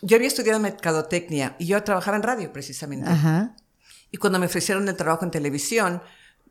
yo 0.00 0.16
había 0.16 0.28
estudiado 0.28 0.58
mercadotecnia 0.58 1.56
y 1.58 1.66
yo 1.66 1.82
trabajaba 1.82 2.16
en 2.16 2.22
radio 2.22 2.52
precisamente. 2.52 3.10
Y 4.10 4.18
cuando 4.18 4.38
me 4.38 4.46
ofrecieron 4.46 4.88
el 4.88 4.96
trabajo 4.96 5.24
en 5.24 5.30
televisión, 5.30 6.02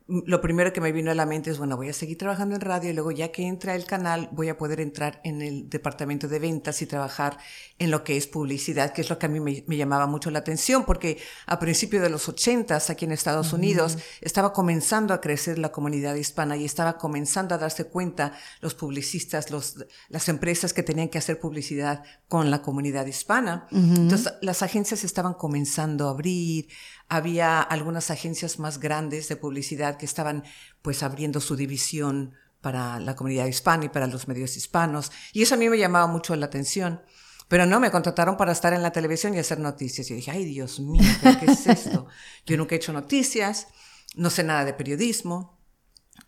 lo 0.08 0.42
primero 0.42 0.74
que 0.74 0.82
me 0.82 0.92
vino 0.92 1.12
a 1.12 1.16
la 1.16 1.26
mente 1.26 1.52
es, 1.52 1.58
bueno, 1.58 1.78
voy 1.78 1.90
a 1.90 1.94
seguir 1.94 2.18
trabajando 2.18 2.56
en 2.56 2.62
radio 2.62 2.90
y 2.90 2.94
luego 2.94 3.12
ya 3.12 3.32
que 3.32 3.48
entra 3.48 3.76
el 3.76 3.86
canal 3.86 4.30
voy 4.32 4.50
a 4.50 4.58
poder 4.58 4.82
entrar 4.82 5.22
en 5.24 5.42
el 5.42 5.70
departamento 5.70 6.28
de 6.28 6.40
ventas 6.40 6.82
y 6.82 6.86
trabajar 6.86 7.38
en 7.80 7.92
lo 7.92 8.04
que 8.04 8.18
es 8.18 8.28
publicidad, 8.28 8.94
que 8.94 9.02
es 9.02 9.10
lo 9.10 9.18
que 9.18 9.28
a 9.28 9.30
mí 9.30 9.40
me, 9.40 9.78
llamaba 9.78 10.08
mucho 10.08 10.30
la 10.32 10.40
atención, 10.40 10.86
porque 10.86 11.20
a 11.46 11.60
principios 11.60 12.04
de 12.04 12.10
los 12.10 12.28
ochentas 12.28 12.90
aquí 12.90 13.06
en 13.06 13.12
Estados 13.12 13.54
Unidos 13.54 13.98
estaba 14.22 14.54
comenzando 14.54 15.14
a 15.14 15.22
crecer 15.22 15.58
la 15.58 15.72
comunidad 15.72 16.16
hispana 16.16 16.58
y 16.58 16.66
estaba 16.66 16.98
comenzando 16.98 17.56
a 17.56 17.58
darse 17.58 17.86
cuenta 17.86 18.34
los 18.60 18.74
publicistas, 18.74 19.50
los, 19.50 19.86
las 20.10 20.28
empresas 20.30 20.74
que 20.74 20.84
tenían 20.84 21.10
que 21.10 21.18
hacer 21.18 21.40
publicidad 21.40 22.04
con 22.28 22.52
la 22.52 22.62
comunidad 22.62 23.06
hispana. 23.06 23.68
Entonces 23.72 24.34
las 24.42 24.62
agencias 24.62 25.04
estaban 25.04 25.34
comenzando 25.36 26.08
a 26.08 26.12
abrir, 26.12 26.68
había 27.12 27.60
algunas 27.60 28.10
agencias 28.10 28.58
más 28.58 28.80
grandes 28.80 29.28
de 29.28 29.36
publicidad 29.36 29.98
que 29.98 30.06
estaban 30.06 30.46
pues 30.82 31.04
abriendo 31.04 31.42
su 31.42 31.58
división 31.58 32.36
para 32.62 33.02
la 33.02 33.18
comunidad 33.18 33.48
hispana 33.48 33.84
y 33.84 33.90
para 33.90 34.08
los 34.08 34.30
medios 34.30 34.56
hispanos. 34.56 35.12
Y 35.34 35.42
eso 35.42 35.56
a 35.56 35.58
mí 35.58 35.68
me 35.68 35.78
llamaba 35.78 36.08
mucho 36.08 36.34
la 36.38 36.46
atención. 36.46 37.02
Pero 37.50 37.66
no, 37.66 37.82
me 37.82 37.92
contrataron 37.92 38.38
para 38.38 38.54
estar 38.54 38.72
en 38.72 38.82
la 38.82 38.94
televisión 38.94 39.36
y 39.36 39.40
hacer 39.40 39.60
noticias. 39.60 40.10
Y 40.10 40.14
dije, 40.14 40.32
ay 40.32 40.46
Dios 40.46 40.80
mío, 40.80 41.04
¿qué 41.42 41.52
es 41.52 41.68
esto? 41.68 42.08
Yo 42.46 42.56
nunca 42.56 42.76
he 42.76 42.78
hecho 42.78 42.94
noticias, 42.94 43.68
no 44.16 44.30
sé 44.30 44.46
nada 44.46 44.64
de 44.64 44.74
periodismo. 44.74 45.60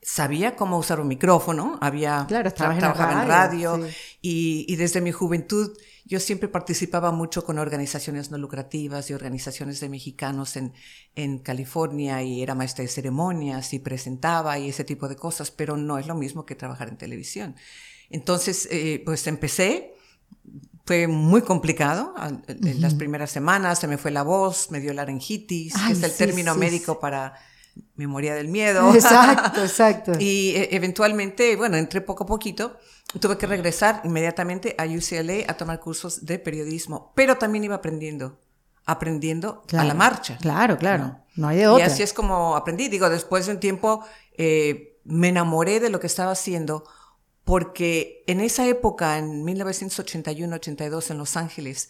Sabía 0.02 0.58
cómo 0.58 0.78
usar 0.78 1.00
un 1.00 1.08
micrófono, 1.08 1.78
había 1.80 2.26
claro, 2.28 2.52
trabajado 2.52 3.22
en 3.22 3.28
radio, 3.30 3.88
y, 4.24 4.66
y 4.70 4.78
desde 4.78 5.02
mi 5.02 5.12
juventud 5.12 5.78
yo 6.06 6.20
siempre 6.20 6.48
participaba 6.48 7.12
mucho 7.12 7.44
con 7.44 7.60
organizaciones 7.60 8.32
no 8.32 8.38
lucrativas 8.38 9.10
y 9.10 9.14
organizaciones 9.14 9.82
de 9.82 9.90
mexicanos 9.90 10.56
en, 10.56 10.74
en 11.16 11.40
California 11.40 12.24
y 12.24 12.42
era 12.42 12.56
maestra 12.56 12.84
de 12.84 12.88
ceremonias 12.88 13.74
y 13.74 13.80
presentaba 13.80 14.58
y 14.58 14.70
ese 14.70 14.86
tipo 14.86 15.10
de 15.10 15.18
cosas, 15.18 15.52
pero 15.52 15.76
no 15.76 15.98
es 15.98 16.08
lo 16.08 16.16
mismo 16.16 16.46
que 16.46 16.56
trabajar 16.56 16.88
en 16.88 16.98
televisión. 16.98 17.56
Entonces, 18.10 18.68
eh, 18.72 19.02
pues 19.04 19.28
empecé, 19.28 19.94
fue 20.86 21.08
muy 21.08 21.42
complicado. 21.42 22.14
En 22.48 22.82
las 22.82 22.96
primeras 22.96 23.30
semanas 23.32 23.80
se 23.80 23.88
me 23.88 23.98
fue 23.98 24.12
la 24.12 24.24
voz, 24.24 24.72
me 24.72 24.80
dio 24.80 24.94
laringitis, 24.94 25.74
que 25.74 25.94
es 25.94 26.04
el 26.04 26.16
término 26.16 26.56
médico 26.56 27.00
para 27.00 27.34
memoria 27.96 28.36
del 28.36 28.48
miedo. 28.48 28.92
Exacto, 28.96 29.62
exacto. 29.62 30.12
y 30.20 30.54
e, 30.56 30.76
eventualmente, 30.76 31.56
bueno, 31.56 31.78
entré 31.78 32.02
poco 32.02 32.24
a 32.24 32.28
poquito 32.28 32.78
tuve 33.20 33.38
que 33.38 33.46
regresar 33.46 34.02
inmediatamente 34.04 34.76
a 34.78 34.86
UCLA 34.86 35.46
a 35.48 35.56
tomar 35.56 35.80
cursos 35.80 36.26
de 36.26 36.40
periodismo, 36.40 37.12
pero 37.16 37.38
también 37.38 37.64
iba 37.64 37.76
aprendiendo, 37.76 38.40
aprendiendo 38.86 39.64
a 39.72 39.84
la 39.84 39.94
marcha. 39.94 40.38
Claro, 40.42 40.78
claro, 40.78 41.20
no, 41.36 41.48
hay 41.48 41.58
de 41.58 41.68
otra. 41.68 41.86
Y 41.86 41.88
así 41.88 42.04
es 42.04 42.14
como 42.14 42.56
aprendí. 42.56 42.88
Digo, 42.88 43.10
después 43.10 43.46
de 43.46 43.54
un 43.54 43.60
tiempo 43.60 44.04
eh, 44.36 45.00
me 45.04 45.30
enamoré 45.30 45.80
de 45.80 45.90
lo 45.90 46.00
que 46.00 46.08
estaba 46.08 46.32
haciendo 46.32 46.86
porque 47.44 48.24
en 48.28 48.40
esa 48.40 48.66
época, 48.68 49.18
en 49.18 49.46
1981-82 49.46 51.12
en 51.12 51.18
Los 51.18 51.36
Ángeles, 51.36 51.90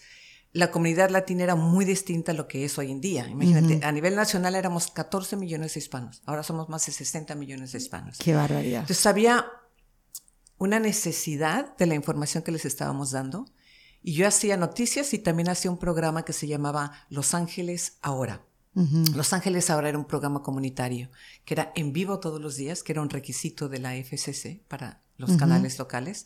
la 0.53 0.69
comunidad 0.69 1.09
latina 1.09 1.43
era 1.43 1.55
muy 1.55 1.83
distinta 1.83 2.31
a 2.31 2.35
lo 2.35 2.47
que 2.47 2.63
es 2.63 2.77
hoy 2.77 2.91
en 2.91 3.01
día. 3.01 3.27
Imagínate, 3.27 3.83
a 3.83 3.91
nivel 3.91 4.15
nacional 4.15 4.53
éramos 4.55 4.87
14 4.87 5.35
millones 5.35 5.73
de 5.73 5.79
hispanos, 5.79 6.21
ahora 6.25 6.43
somos 6.43 6.69
más 6.69 6.85
de 6.85 6.91
60 6.91 7.33
millones 7.35 7.71
de 7.71 7.79
hispanos. 7.79 8.19
Qué 8.19 8.35
barbaridad. 8.35 8.81
Entonces 8.81 9.05
había 9.07 9.47
una 10.59 10.79
necesidad 10.79 11.75
de 11.77 11.87
la 11.87 11.95
información 11.95 12.43
que 12.43 12.51
les 12.51 12.65
estábamos 12.65 13.11
dando. 13.11 13.45
Y 14.01 14.13
yo 14.13 14.27
hacía 14.27 14.57
noticias 14.57 15.13
y 15.13 15.19
también 15.19 15.49
hacía 15.49 15.71
un 15.71 15.77
programa 15.77 16.23
que 16.23 16.33
se 16.33 16.47
llamaba 16.47 17.05
Los 17.09 17.33
Ángeles 17.33 17.97
Ahora. 18.01 18.45
Los 18.75 19.33
Ángeles 19.33 19.69
Ahora 19.69 19.89
era 19.89 19.99
un 19.99 20.05
programa 20.05 20.41
comunitario 20.41 21.11
que 21.45 21.53
era 21.53 21.71
en 21.75 21.93
vivo 21.93 22.19
todos 22.19 22.41
los 22.41 22.55
días, 22.55 22.81
que 22.81 22.91
era 22.91 23.01
un 23.01 23.09
requisito 23.11 23.69
de 23.69 23.77
la 23.77 23.93
FCC 23.95 24.63
para 24.67 25.01
los 25.17 25.37
canales 25.37 25.77
locales, 25.77 26.25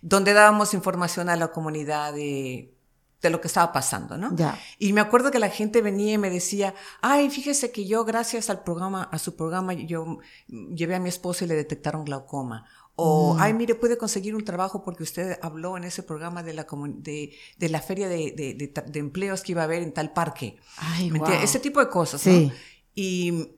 donde 0.00 0.32
dábamos 0.32 0.74
información 0.74 1.28
a 1.28 1.34
la 1.34 1.50
comunidad 1.50 2.12
de, 2.12 2.77
de 3.20 3.30
lo 3.30 3.40
que 3.40 3.48
estaba 3.48 3.72
pasando, 3.72 4.16
¿no? 4.16 4.34
Y 4.78 4.92
me 4.92 5.00
acuerdo 5.00 5.30
que 5.30 5.38
la 5.38 5.48
gente 5.48 5.82
venía 5.82 6.14
y 6.14 6.18
me 6.18 6.30
decía, 6.30 6.74
ay, 7.00 7.30
fíjese 7.30 7.72
que 7.72 7.84
yo 7.86 8.04
gracias 8.04 8.48
al 8.50 8.62
programa, 8.62 9.08
a 9.10 9.18
su 9.18 9.34
programa, 9.34 9.72
yo 9.72 10.18
llevé 10.48 10.94
a 10.94 11.00
mi 11.00 11.08
esposo 11.08 11.44
y 11.44 11.48
le 11.48 11.54
detectaron 11.54 12.04
glaucoma. 12.04 12.64
O, 13.00 13.34
mm. 13.34 13.40
ay, 13.40 13.54
mire, 13.54 13.74
puede 13.76 13.96
conseguir 13.96 14.34
un 14.34 14.44
trabajo 14.44 14.82
porque 14.82 15.04
usted 15.04 15.38
habló 15.42 15.76
en 15.76 15.84
ese 15.84 16.02
programa 16.02 16.42
de 16.42 16.52
la, 16.52 16.66
de, 16.96 17.32
de 17.56 17.68
la 17.68 17.80
feria 17.80 18.08
de, 18.08 18.32
de, 18.32 18.98
empleos 18.98 19.42
que 19.42 19.52
iba 19.52 19.62
a 19.62 19.64
haber 19.64 19.82
en 19.82 19.92
tal 19.92 20.12
parque. 20.12 20.56
Ay, 20.78 21.12
Ese 21.42 21.60
tipo 21.60 21.78
de 21.80 21.88
cosas, 21.88 22.26
¿no? 22.26 22.50
Y, 22.94 23.57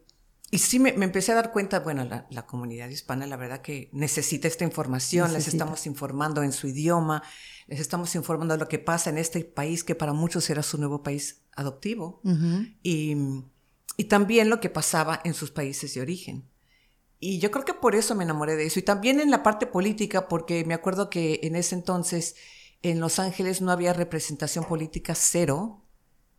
y 0.51 0.59
sí 0.59 0.79
me, 0.79 0.93
me, 0.95 1.05
empecé 1.05 1.33
a 1.33 1.37
dar 1.37 1.53
cuenta, 1.53 1.81
bueno, 1.81 2.05
la, 2.05 2.27
la, 2.31 2.47
comunidad 2.47 2.89
hispana, 2.89 3.27
la 3.27 3.37
verdad 3.37 3.63
que 3.63 3.89
necesita 3.93 4.49
esta 4.49 4.65
información, 4.65 5.33
les 5.33 5.47
estamos 5.47 5.87
informando 5.87 6.43
en 6.43 6.53
su 6.53 6.67
idioma, 6.67 7.23
les 7.69 7.79
estamos 7.79 8.15
informando 8.17 8.55
de 8.55 8.61
lo 8.61 8.69
que 8.69 8.81
pasa 8.81 9.11
en 9.11 9.19
este 9.19 9.45
país 9.45 9.85
que 9.85 9.95
para 9.95 10.13
muchos 10.13 10.51
era 10.51 10.63
su 10.63 10.79
nuevo 10.79 11.03
país 11.03 11.43
adoptivo, 11.55 12.21
y, 12.83 13.17
y 13.97 14.05
también 14.05 14.51
lo 14.51 14.61
que 14.61 14.71
pasaba 14.71 15.21
en 15.25 15.35
sus 15.35 15.51
países 15.51 15.95
de 15.95 16.01
origen. 16.01 16.51
Y 17.21 17.39
yo 17.39 17.51
creo 17.51 17.67
que 17.67 17.75
por 17.75 17.95
eso 17.95 18.15
me 18.15 18.25
enamoré 18.25 18.57
de 18.57 18.65
eso. 18.65 18.79
Y 18.79 18.83
también 18.83 19.21
en 19.21 19.31
la 19.31 19.43
parte 19.43 19.67
política, 19.67 20.27
porque 20.27 20.65
me 20.65 20.73
acuerdo 20.73 21.11
que 21.11 21.41
en 21.43 21.55
ese 21.55 21.75
entonces 21.75 22.35
en 22.83 22.99
Los 22.99 23.19
Ángeles 23.19 23.61
no 23.61 23.71
había 23.71 23.93
representación 23.93 24.65
política 24.65 25.15
cero. 25.15 25.85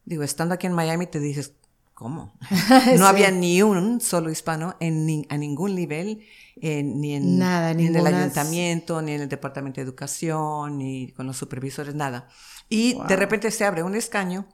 Digo, 0.06 0.24
estando 0.24 0.56
aquí 0.56 0.66
en 0.66 0.74
Miami 0.74 1.06
te 1.06 1.20
dices, 1.20 1.54
¿cómo? 2.02 2.34
No 2.98 3.06
había 3.06 3.30
ni 3.30 3.62
un 3.62 4.02
solo 4.02 4.32
hispano 4.32 4.76
en 4.80 5.24
a 5.30 5.38
ningún 5.38 5.76
nivel, 5.76 6.26
ni, 6.60 7.14
en, 7.14 7.38
nada, 7.38 7.76
ni 7.76 7.86
en 7.86 7.96
el 7.96 8.08
ayuntamiento, 8.08 9.04
ni 9.04 9.12
en 9.14 9.22
el 9.22 9.30
departamento 9.30 9.80
de 9.80 9.84
educación, 9.84 10.80
ni 10.80 11.12
con 11.12 11.28
los 11.28 11.38
supervisores, 11.38 11.94
nada. 11.94 12.28
Y 12.70 12.98
de 13.08 13.16
repente 13.16 13.52
se 13.52 13.66
abre 13.66 13.84
un 13.84 13.94
escaño, 13.94 14.48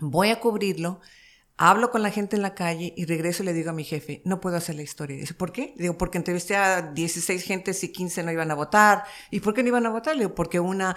voy 0.00 0.30
a 0.30 0.40
cubrirlo 0.40 1.00
Hablo 1.58 1.90
con 1.90 2.02
la 2.02 2.10
gente 2.10 2.36
en 2.36 2.42
la 2.42 2.54
calle 2.54 2.92
y 2.96 3.06
regreso 3.06 3.42
y 3.42 3.46
le 3.46 3.54
digo 3.54 3.70
a 3.70 3.72
mi 3.72 3.84
jefe, 3.84 4.20
no 4.26 4.40
puedo 4.40 4.56
hacer 4.56 4.74
la 4.74 4.82
historia. 4.82 5.16
Dice, 5.16 5.32
¿por 5.32 5.52
qué? 5.52 5.72
Digo, 5.78 5.96
porque 5.96 6.18
entrevisté 6.18 6.54
a 6.54 6.82
16 6.82 7.42
gentes 7.42 7.82
y 7.82 7.92
15 7.92 8.22
no 8.24 8.30
iban 8.30 8.50
a 8.50 8.54
votar. 8.54 9.04
¿Y 9.30 9.40
por 9.40 9.54
qué 9.54 9.62
no 9.62 9.68
iban 9.68 9.86
a 9.86 9.90
votar? 9.90 10.16
Le 10.16 10.24
digo, 10.24 10.34
porque 10.34 10.60
una 10.60 10.94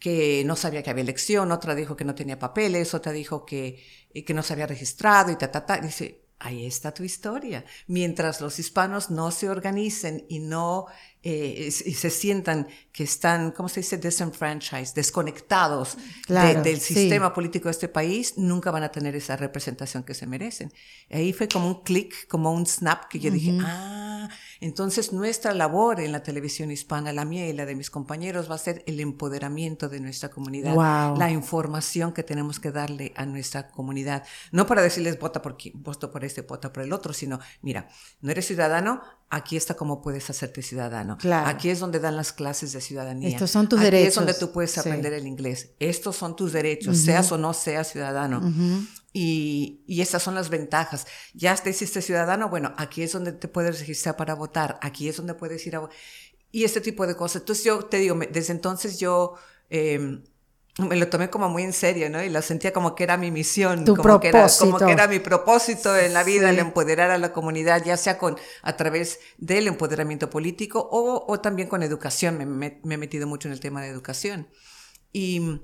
que 0.00 0.42
no 0.44 0.56
sabía 0.56 0.82
que 0.82 0.90
había 0.90 1.04
elección, 1.04 1.52
otra 1.52 1.76
dijo 1.76 1.94
que 1.94 2.04
no 2.04 2.16
tenía 2.16 2.36
papeles, 2.36 2.94
otra 2.94 3.12
dijo 3.12 3.46
que, 3.46 3.80
que 4.26 4.34
no 4.34 4.42
se 4.42 4.54
había 4.54 4.66
registrado 4.66 5.30
y 5.30 5.36
ta, 5.36 5.52
ta, 5.52 5.64
ta. 5.64 5.78
Dice, 5.78 6.24
ahí 6.40 6.66
está 6.66 6.92
tu 6.92 7.04
historia. 7.04 7.64
Mientras 7.86 8.40
los 8.40 8.58
hispanos 8.58 9.08
no 9.10 9.30
se 9.30 9.48
organicen 9.48 10.26
y 10.28 10.40
no 10.40 10.86
eh, 11.24 11.68
y 11.86 11.94
se 11.94 12.10
sientan 12.10 12.66
que 12.90 13.04
están, 13.04 13.52
¿cómo 13.52 13.68
se 13.68 13.80
dice? 13.80 13.96
Disenfranchised, 13.96 14.94
desconectados 14.94 15.96
del 16.28 16.80
sistema 16.80 17.32
político 17.32 17.68
de 17.68 17.72
este 17.72 17.88
país, 17.88 18.34
nunca 18.36 18.70
van 18.70 18.82
a 18.82 18.90
tener 18.90 19.14
esa 19.14 19.36
representación 19.36 20.02
que 20.02 20.14
se 20.14 20.26
merecen. 20.26 20.72
ahí 21.10 21.32
fue 21.32 21.48
como 21.48 21.68
un 21.68 21.82
clic, 21.82 22.26
como 22.26 22.52
un 22.52 22.66
snap 22.66 23.08
que 23.08 23.20
yo 23.20 23.30
dije, 23.30 23.56
ah, 23.62 24.28
entonces 24.60 25.12
nuestra 25.12 25.54
labor 25.54 26.00
en 26.00 26.12
la 26.12 26.22
televisión 26.22 26.70
hispana, 26.70 27.12
la 27.12 27.24
mía 27.24 27.48
y 27.48 27.52
la 27.52 27.66
de 27.66 27.74
mis 27.74 27.90
compañeros, 27.90 28.50
va 28.50 28.56
a 28.56 28.58
ser 28.58 28.82
el 28.86 29.00
empoderamiento 29.00 29.88
de 29.88 30.00
nuestra 30.00 30.30
comunidad, 30.30 30.74
la 31.16 31.30
información 31.30 32.12
que 32.12 32.22
tenemos 32.22 32.60
que 32.60 32.72
darle 32.72 33.12
a 33.16 33.26
nuestra 33.26 33.68
comunidad. 33.68 34.24
No 34.50 34.66
para 34.66 34.82
decirles 34.82 35.18
vota 35.18 35.40
por, 35.40 35.56
voto 35.74 36.10
por 36.10 36.24
este, 36.24 36.42
vota 36.42 36.72
por 36.72 36.82
el 36.82 36.92
otro, 36.92 37.12
sino, 37.12 37.38
mira, 37.60 37.88
no 38.20 38.30
eres 38.30 38.46
ciudadano, 38.46 39.02
aquí 39.32 39.56
está 39.56 39.74
cómo 39.74 40.02
puedes 40.02 40.28
hacerte 40.28 40.60
ciudadano. 40.60 41.16
Aquí 41.46 41.70
es 41.70 41.80
donde 41.80 41.98
dan 41.98 42.16
las 42.16 42.32
clases 42.32 42.72
de 42.72 42.82
ciudadanía. 42.82 43.30
Estos 43.30 43.50
son 43.50 43.66
tus 43.66 43.80
derechos. 43.80 44.00
Aquí 44.00 44.08
es 44.08 44.14
donde 44.14 44.34
tú 44.34 44.52
puedes 44.52 44.76
aprender 44.76 45.14
el 45.14 45.26
inglés. 45.26 45.70
Estos 45.78 46.16
son 46.16 46.36
tus 46.36 46.52
derechos, 46.52 46.98
seas 46.98 47.32
o 47.32 47.38
no 47.38 47.54
seas 47.54 47.90
ciudadano. 47.90 48.42
y, 49.12 49.80
y 49.86 50.02
estas 50.02 50.22
son 50.22 50.34
las 50.34 50.50
ventajas. 50.50 51.06
Ya 51.32 51.56
te 51.56 51.70
hiciste 51.70 52.02
ciudadano, 52.02 52.50
bueno, 52.50 52.74
aquí 52.76 53.02
es 53.02 53.12
donde 53.12 53.32
te 53.32 53.48
puedes 53.48 53.80
registrar 53.80 54.16
para 54.16 54.34
votar. 54.34 54.78
Aquí 54.82 55.08
es 55.08 55.16
donde 55.16 55.32
puedes 55.34 55.66
ir 55.66 55.76
a... 55.76 55.88
Y 56.50 56.64
este 56.64 56.82
tipo 56.82 57.06
de 57.06 57.16
cosas. 57.16 57.40
Entonces 57.40 57.64
yo 57.64 57.86
te 57.86 57.96
digo, 57.96 58.18
desde 58.30 58.52
entonces 58.52 58.98
yo... 58.98 59.34
Eh, 59.70 60.22
me 60.78 60.96
lo 60.96 61.08
tomé 61.08 61.28
como 61.28 61.50
muy 61.50 61.64
en 61.64 61.72
serio, 61.74 62.08
¿no? 62.08 62.22
Y 62.22 62.30
lo 62.30 62.40
sentía 62.40 62.72
como 62.72 62.94
que 62.94 63.04
era 63.04 63.18
mi 63.18 63.30
misión, 63.30 63.84
tu 63.84 63.94
como, 63.94 64.20
propósito. 64.20 64.30
Que 64.30 64.68
era, 64.68 64.78
como 64.78 64.86
que 64.86 64.92
era 64.92 65.08
mi 65.08 65.18
propósito 65.18 65.94
en 65.96 66.14
la 66.14 66.24
vida, 66.24 66.48
el 66.48 66.58
empoderar 66.58 67.10
a 67.10 67.18
la 67.18 67.32
comunidad, 67.32 67.84
ya 67.84 67.98
sea 67.98 68.16
con, 68.16 68.38
a 68.62 68.76
través 68.76 69.20
del 69.36 69.68
empoderamiento 69.68 70.30
político 70.30 70.80
o, 70.80 71.30
o 71.30 71.40
también 71.40 71.68
con 71.68 71.82
educación. 71.82 72.38
Me, 72.38 72.46
me, 72.46 72.94
he 72.94 72.96
metido 72.96 73.26
mucho 73.26 73.48
en 73.48 73.52
el 73.52 73.60
tema 73.60 73.82
de 73.82 73.88
educación. 73.88 74.48
Y, 75.12 75.60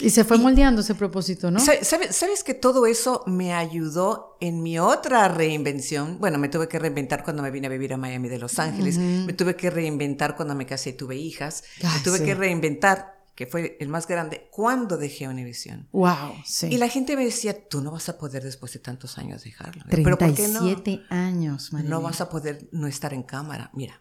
y 0.00 0.10
se 0.10 0.22
fue 0.22 0.38
moldeando 0.38 0.82
ese 0.82 0.94
propósito, 0.94 1.50
¿no? 1.50 1.58
¿sabes, 1.58 1.88
¿Sabes 1.88 2.44
que 2.44 2.54
todo 2.54 2.86
eso 2.86 3.24
me 3.26 3.54
ayudó 3.54 4.36
en 4.40 4.62
mi 4.62 4.78
otra 4.78 5.26
reinvención? 5.26 6.20
Bueno, 6.20 6.38
me 6.38 6.48
tuve 6.48 6.68
que 6.68 6.78
reinventar 6.78 7.24
cuando 7.24 7.42
me 7.42 7.50
vine 7.50 7.66
a 7.66 7.70
vivir 7.70 7.92
a 7.92 7.96
Miami 7.96 8.28
de 8.28 8.38
Los 8.38 8.60
Ángeles, 8.60 8.98
me 8.98 9.32
tuve 9.32 9.56
que 9.56 9.70
reinventar 9.70 10.36
cuando 10.36 10.54
me 10.54 10.64
casé 10.64 10.90
y 10.90 10.92
tuve 10.92 11.16
hijas, 11.16 11.64
me 11.82 12.00
tuve 12.04 12.24
que 12.24 12.36
reinventar 12.36 13.23
que 13.34 13.46
fue 13.46 13.76
el 13.80 13.88
más 13.88 14.06
grande, 14.06 14.48
cuando 14.50 14.96
dejé 14.96 15.26
Univisión. 15.26 15.88
Wow, 15.92 16.34
sí. 16.44 16.68
Y 16.70 16.76
la 16.76 16.88
gente 16.88 17.16
me 17.16 17.24
decía, 17.24 17.68
tú 17.68 17.80
no 17.80 17.90
vas 17.90 18.08
a 18.08 18.16
poder 18.16 18.44
después 18.44 18.72
de 18.72 18.78
tantos 18.78 19.18
años 19.18 19.42
dejarlo. 19.42 19.84
37 19.88 20.02
¿Pero 20.04 20.18
por 20.18 20.34
qué 20.34 20.98
no? 20.98 21.04
años, 21.10 21.72
No 21.72 22.00
vas 22.00 22.20
a 22.20 22.28
poder 22.28 22.68
no 22.70 22.86
estar 22.86 23.12
en 23.12 23.24
cámara. 23.24 23.70
Mira, 23.74 24.00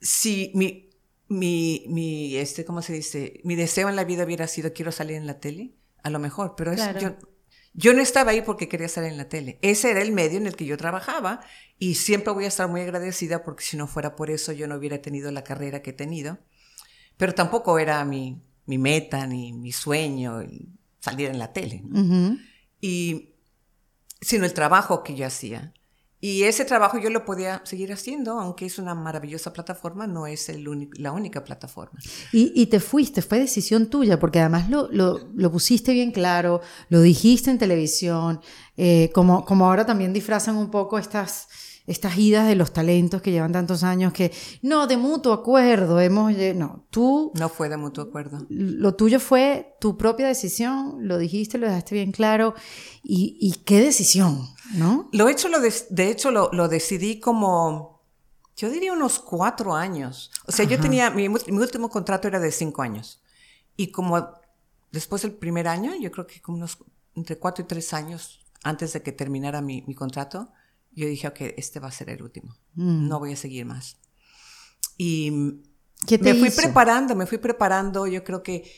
si 0.00 0.50
mi, 0.54 0.90
mi, 1.28 1.84
mi, 1.88 2.36
este, 2.36 2.64
¿cómo 2.64 2.82
se 2.82 2.92
dice? 2.92 3.40
Mi 3.44 3.54
deseo 3.54 3.88
en 3.88 3.94
la 3.94 4.04
vida 4.04 4.24
hubiera 4.24 4.48
sido, 4.48 4.72
quiero 4.72 4.90
salir 4.90 5.16
en 5.16 5.26
la 5.28 5.38
tele, 5.38 5.76
a 6.02 6.10
lo 6.10 6.18
mejor, 6.18 6.54
pero 6.56 6.72
es, 6.72 6.80
yo, 7.00 7.16
yo 7.72 7.94
no 7.94 8.02
estaba 8.02 8.32
ahí 8.32 8.42
porque 8.42 8.68
quería 8.68 8.88
salir 8.88 9.12
en 9.12 9.16
la 9.16 9.28
tele. 9.28 9.60
Ese 9.62 9.92
era 9.92 10.02
el 10.02 10.10
medio 10.10 10.38
en 10.38 10.48
el 10.48 10.56
que 10.56 10.66
yo 10.66 10.76
trabajaba 10.76 11.40
y 11.78 11.94
siempre 11.94 12.32
voy 12.32 12.46
a 12.46 12.48
estar 12.48 12.68
muy 12.68 12.80
agradecida 12.80 13.44
porque 13.44 13.62
si 13.62 13.76
no 13.76 13.86
fuera 13.86 14.16
por 14.16 14.28
eso 14.30 14.50
yo 14.50 14.66
no 14.66 14.74
hubiera 14.74 15.00
tenido 15.00 15.30
la 15.30 15.44
carrera 15.44 15.82
que 15.82 15.90
he 15.90 15.94
tenido 15.94 16.38
pero 17.16 17.34
tampoco 17.34 17.78
era 17.78 18.04
mi, 18.04 18.40
mi 18.66 18.78
meta 18.78 19.26
ni 19.26 19.52
mi 19.52 19.72
sueño 19.72 20.40
salir 21.00 21.30
en 21.30 21.38
la 21.38 21.52
tele. 21.52 21.82
y, 22.80 23.34
sino 24.20 24.44
el 24.44 24.54
trabajo 24.54 25.02
que 25.02 25.14
yo 25.14 25.26
hacía. 25.26 25.72
Y 26.24 26.44
ese 26.44 26.64
trabajo 26.64 26.98
yo 26.98 27.10
lo 27.10 27.24
podía 27.24 27.62
seguir 27.64 27.92
haciendo, 27.92 28.38
aunque 28.38 28.64
es 28.64 28.78
una 28.78 28.94
maravillosa 28.94 29.52
plataforma, 29.52 30.06
no 30.06 30.28
es 30.28 30.48
el 30.48 30.88
la 30.92 31.10
única 31.10 31.42
plataforma. 31.42 31.98
Y, 32.30 32.52
y, 32.54 32.66
te 32.66 32.78
fuiste, 32.78 33.22
fue 33.22 33.40
decisión 33.40 33.90
tuya, 33.90 34.20
porque 34.20 34.38
además 34.38 34.70
lo, 34.70 34.88
lo, 34.92 35.18
lo 35.34 35.50
pusiste 35.50 35.92
bien 35.92 36.12
claro, 36.12 36.60
lo 36.90 37.00
dijiste 37.00 37.50
en 37.50 37.58
televisión, 37.58 38.40
eh, 38.76 39.10
como, 39.12 39.44
como 39.44 39.66
ahora 39.66 39.84
también 39.84 40.12
disfrazan 40.12 40.56
un 40.56 40.70
poco 40.70 40.96
estas 40.96 41.48
estas 41.86 42.16
idas 42.16 42.46
de 42.46 42.54
los 42.54 42.72
talentos 42.72 43.22
que 43.22 43.32
llevan 43.32 43.52
tantos 43.52 43.82
años 43.82 44.12
que 44.12 44.32
no, 44.62 44.86
de 44.86 44.96
mutuo 44.96 45.32
acuerdo, 45.32 46.00
hemos, 46.00 46.32
no, 46.54 46.86
tú... 46.90 47.32
No 47.34 47.48
fue 47.48 47.68
de 47.68 47.76
mutuo 47.76 48.04
acuerdo. 48.04 48.46
Lo 48.48 48.94
tuyo 48.94 49.18
fue 49.18 49.76
tu 49.80 49.96
propia 49.96 50.28
decisión, 50.28 51.08
lo 51.08 51.18
dijiste, 51.18 51.58
lo 51.58 51.66
dejaste 51.66 51.94
bien 51.96 52.12
claro, 52.12 52.54
y, 53.02 53.62
qué 53.64 53.80
decisión, 53.80 54.48
¿no? 54.74 55.08
Lo 55.12 55.28
hecho, 55.28 55.48
lo 55.48 55.60
de, 55.60 55.72
de 55.90 56.10
hecho, 56.10 56.30
lo, 56.30 56.50
lo, 56.52 56.68
decidí 56.68 57.18
como, 57.18 58.00
yo 58.56 58.70
diría 58.70 58.92
unos 58.92 59.18
cuatro 59.18 59.74
años. 59.74 60.30
O 60.46 60.52
sea, 60.52 60.64
yo 60.64 60.78
tenía, 60.78 61.10
mi, 61.10 61.28
mi, 61.28 61.58
último 61.58 61.90
contrato 61.90 62.28
era 62.28 62.38
de 62.38 62.52
cinco 62.52 62.82
años, 62.82 63.20
y 63.76 63.90
como 63.90 64.28
después 64.92 65.22
del 65.22 65.32
primer 65.32 65.66
año, 65.66 65.94
yo 65.96 66.12
creo 66.12 66.26
que 66.26 66.40
como 66.40 66.58
unos 66.58 66.78
entre 67.14 67.38
cuatro 67.38 67.64
y 67.64 67.66
tres 67.66 67.92
años 67.92 68.40
antes 68.62 68.92
de 68.92 69.02
que 69.02 69.12
terminara 69.12 69.60
mi, 69.60 69.82
mi 69.86 69.94
contrato, 69.94 70.52
yo 70.94 71.06
dije, 71.06 71.28
ok, 71.28 71.40
este 71.56 71.80
va 71.80 71.88
a 71.88 71.92
ser 71.92 72.10
el 72.10 72.22
último. 72.22 72.56
Mm. 72.74 73.08
No 73.08 73.18
voy 73.18 73.32
a 73.32 73.36
seguir 73.36 73.64
más. 73.66 73.98
Y 74.96 75.30
me 76.20 76.34
fui 76.34 76.50
preparando, 76.50 77.14
me 77.14 77.26
fui 77.26 77.38
preparando, 77.38 78.06
yo 78.06 78.22
creo 78.24 78.42
que 78.42 78.70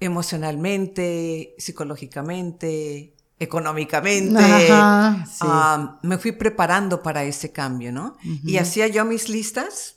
emocionalmente, 0.00 1.54
psicológicamente, 1.58 3.14
económicamente. 3.38 4.40
Ah, 4.40 5.98
me 6.02 6.18
fui 6.18 6.32
preparando 6.32 7.02
para 7.02 7.24
ese 7.24 7.52
cambio, 7.52 7.92
¿no? 7.92 8.16
Y 8.44 8.58
hacía 8.58 8.86
yo 8.88 9.04
mis 9.04 9.28
listas 9.28 9.96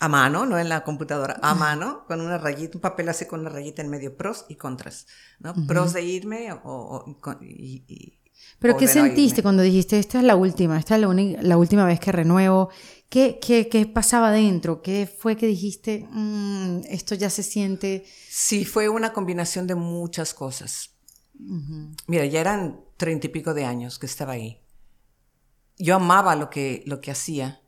a 0.00 0.08
mano, 0.08 0.46
no 0.46 0.58
en 0.58 0.68
la 0.68 0.82
computadora, 0.82 1.38
a 1.42 1.54
mano, 1.54 2.04
con 2.08 2.20
una 2.20 2.36
rayita, 2.36 2.76
un 2.76 2.80
papel 2.80 3.08
así 3.08 3.26
con 3.26 3.40
una 3.40 3.50
rayita 3.50 3.82
en 3.82 3.88
medio, 3.88 4.16
pros 4.16 4.46
y 4.48 4.56
contras, 4.56 5.06
¿no? 5.38 5.54
Pros 5.66 5.92
de 5.92 6.02
irme 6.02 6.52
o, 6.64 7.04
y, 7.40 8.18
¿Pero 8.62 8.76
qué 8.76 8.88
sentiste 8.88 9.42
cuando 9.42 9.62
dijiste, 9.62 9.98
esta 9.98 10.18
es 10.18 10.24
la 10.24 10.36
última, 10.36 10.78
esta 10.78 10.94
es 10.94 11.00
la, 11.00 11.12
la 11.42 11.56
última 11.58 11.84
vez 11.84 12.00
que 12.00 12.12
renuevo? 12.12 12.70
¿Qué, 13.08 13.38
qué, 13.42 13.68
qué 13.68 13.84
pasaba 13.86 14.30
dentro? 14.30 14.80
¿Qué 14.80 15.06
fue 15.06 15.36
que 15.36 15.46
dijiste, 15.46 16.08
mm, 16.10 16.82
esto 16.88 17.14
ya 17.14 17.28
se 17.28 17.42
siente? 17.42 18.06
Sí, 18.30 18.64
fue 18.64 18.88
una 18.88 19.12
combinación 19.12 19.66
de 19.66 19.74
muchas 19.74 20.32
cosas. 20.32 20.94
Mira, 22.06 22.24
ya 22.26 22.40
eran 22.40 22.80
treinta 22.96 23.26
y 23.26 23.30
pico 23.30 23.52
de 23.52 23.64
años 23.64 23.98
que 23.98 24.06
estaba 24.06 24.32
ahí. 24.32 24.60
Yo 25.76 25.96
amaba 25.96 26.36
lo 26.36 26.48
que, 26.48 26.84
lo 26.86 27.00
que 27.00 27.10
hacía, 27.10 27.60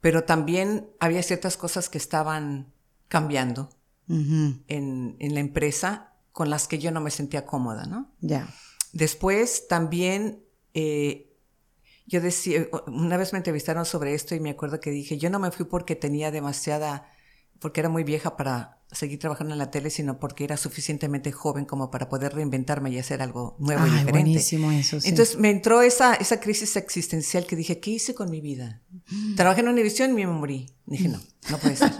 pero 0.00 0.24
también 0.24 0.90
había 1.00 1.22
ciertas 1.22 1.56
cosas 1.56 1.88
que 1.88 1.98
estaban 1.98 2.72
cambiando 3.08 3.70
en, 4.08 5.16
en 5.18 5.34
la 5.34 5.40
empresa 5.40 6.12
con 6.30 6.50
las 6.50 6.68
que 6.68 6.78
yo 6.78 6.90
no 6.90 7.00
me 7.00 7.10
sentía 7.10 7.46
cómoda, 7.46 7.86
¿no? 7.86 8.12
Ya. 8.20 8.48
Después 8.96 9.68
también, 9.68 10.42
eh, 10.72 11.36
yo 12.06 12.22
decía, 12.22 12.66
una 12.86 13.18
vez 13.18 13.34
me 13.34 13.38
entrevistaron 13.38 13.84
sobre 13.84 14.14
esto 14.14 14.34
y 14.34 14.40
me 14.40 14.48
acuerdo 14.48 14.80
que 14.80 14.90
dije, 14.90 15.18
yo 15.18 15.28
no 15.28 15.38
me 15.38 15.50
fui 15.50 15.66
porque 15.66 15.96
tenía 15.96 16.30
demasiada, 16.30 17.12
porque 17.60 17.80
era 17.80 17.88
muy 17.88 18.04
vieja 18.04 18.36
para 18.36 18.76
seguir 18.92 19.18
trabajando 19.18 19.52
en 19.52 19.58
la 19.58 19.70
tele, 19.70 19.90
sino 19.90 20.20
porque 20.20 20.44
era 20.44 20.56
suficientemente 20.56 21.32
joven 21.32 21.64
como 21.64 21.90
para 21.90 22.08
poder 22.08 22.34
reinventarme 22.34 22.90
y 22.90 22.98
hacer 22.98 23.20
algo 23.20 23.56
nuevo 23.58 23.84
y 23.84 23.90
diferente. 23.90 24.12
Buenísimo 24.12 24.70
eso, 24.70 25.00
sí. 25.00 25.08
Entonces 25.08 25.38
me 25.38 25.50
entró 25.50 25.82
esa, 25.82 26.14
esa 26.14 26.38
crisis 26.40 26.76
existencial 26.76 27.46
que 27.46 27.56
dije, 27.56 27.80
¿qué 27.80 27.90
hice 27.90 28.14
con 28.14 28.30
mi 28.30 28.40
vida? 28.40 28.82
Trabajé 29.34 29.60
en 29.60 29.68
Univision 29.68 30.10
y 30.12 30.14
me 30.14 30.26
morí. 30.28 30.70
Dije, 30.86 31.08
no, 31.08 31.20
no 31.50 31.58
puede 31.58 31.76
ser. 31.76 31.92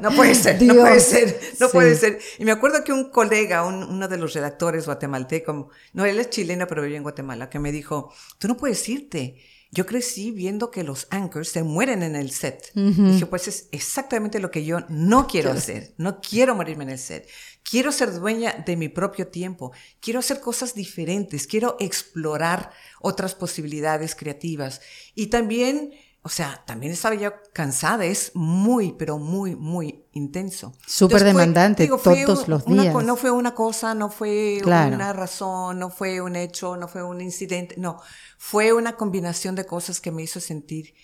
No 0.00 0.10
puede 0.12 0.34
ser, 0.34 0.62
no 0.62 0.74
puede 0.74 1.00
ser, 1.00 1.40
no 1.60 1.68
puede 1.68 1.94
ser. 1.94 2.18
Y 2.38 2.44
me 2.46 2.52
acuerdo 2.52 2.84
que 2.84 2.92
un 2.92 3.10
colega, 3.10 3.64
uno 3.66 4.08
de 4.08 4.16
los 4.16 4.32
redactores 4.32 4.86
guatemaltecos, 4.86 5.66
no, 5.92 6.04
él 6.06 6.18
es 6.18 6.30
chileno, 6.30 6.66
pero 6.66 6.82
vive 6.82 6.96
en 6.96 7.02
Guatemala, 7.02 7.50
que 7.50 7.58
me 7.58 7.70
dijo, 7.70 8.12
tú 8.38 8.48
no 8.48 8.56
puedes 8.56 8.88
irte 8.88 9.36
yo 9.72 9.86
crecí 9.86 10.32
viendo 10.32 10.70
que 10.70 10.82
los 10.82 11.06
anchors 11.10 11.50
se 11.50 11.62
mueren 11.62 12.02
en 12.02 12.16
el 12.16 12.32
set. 12.32 12.72
Dije, 12.74 13.26
pues 13.26 13.46
es 13.46 13.68
exactamente 13.70 14.40
lo 14.40 14.50
que 14.50 14.64
yo 14.64 14.80
no 14.88 15.28
quiero 15.28 15.52
hacer. 15.52 15.94
No 15.96 16.20
quiero 16.20 16.56
morirme 16.56 16.84
en 16.84 16.90
el 16.90 16.98
set. 16.98 17.28
Quiero 17.62 17.92
ser 17.92 18.12
dueña 18.12 18.64
de 18.66 18.76
mi 18.76 18.88
propio 18.88 19.28
tiempo. 19.28 19.72
Quiero 20.00 20.18
hacer 20.18 20.40
cosas 20.40 20.74
diferentes. 20.74 21.46
Quiero 21.46 21.76
explorar 21.78 22.72
otras 23.00 23.36
posibilidades 23.36 24.16
creativas. 24.16 24.80
Y 25.14 25.28
también, 25.28 25.92
o 26.22 26.28
sea, 26.28 26.62
también 26.66 26.92
estaba 26.92 27.14
yo 27.14 27.32
cansada. 27.52 28.04
Es 28.04 28.32
muy, 28.34 28.92
pero 28.92 29.18
muy, 29.18 29.56
muy 29.56 30.04
intenso. 30.12 30.74
Súper 30.86 31.24
demandante 31.24 31.88
todos 31.88 32.48
los 32.48 32.66
días. 32.66 32.94
no 33.04 33.16
fue 33.16 33.30
una 33.30 33.54
cosa, 33.54 33.94
no 33.94 34.10
fue 34.10 34.60
una 34.64 35.12
razón, 35.12 35.78
no 35.78 35.90
fue 35.90 36.20
un 36.20 36.36
hecho, 36.36 36.76
no 36.76 36.88
fue 36.88 37.02
un 37.02 37.20
incidente. 37.20 37.76
No 37.78 38.00
fue 38.38 38.72
una 38.72 38.96
combinación 38.96 39.54
de 39.54 39.64
cosas 39.64 40.00
que 40.00 40.10
me 40.10 40.22
hizo 40.22 40.40
sentir 40.40 40.94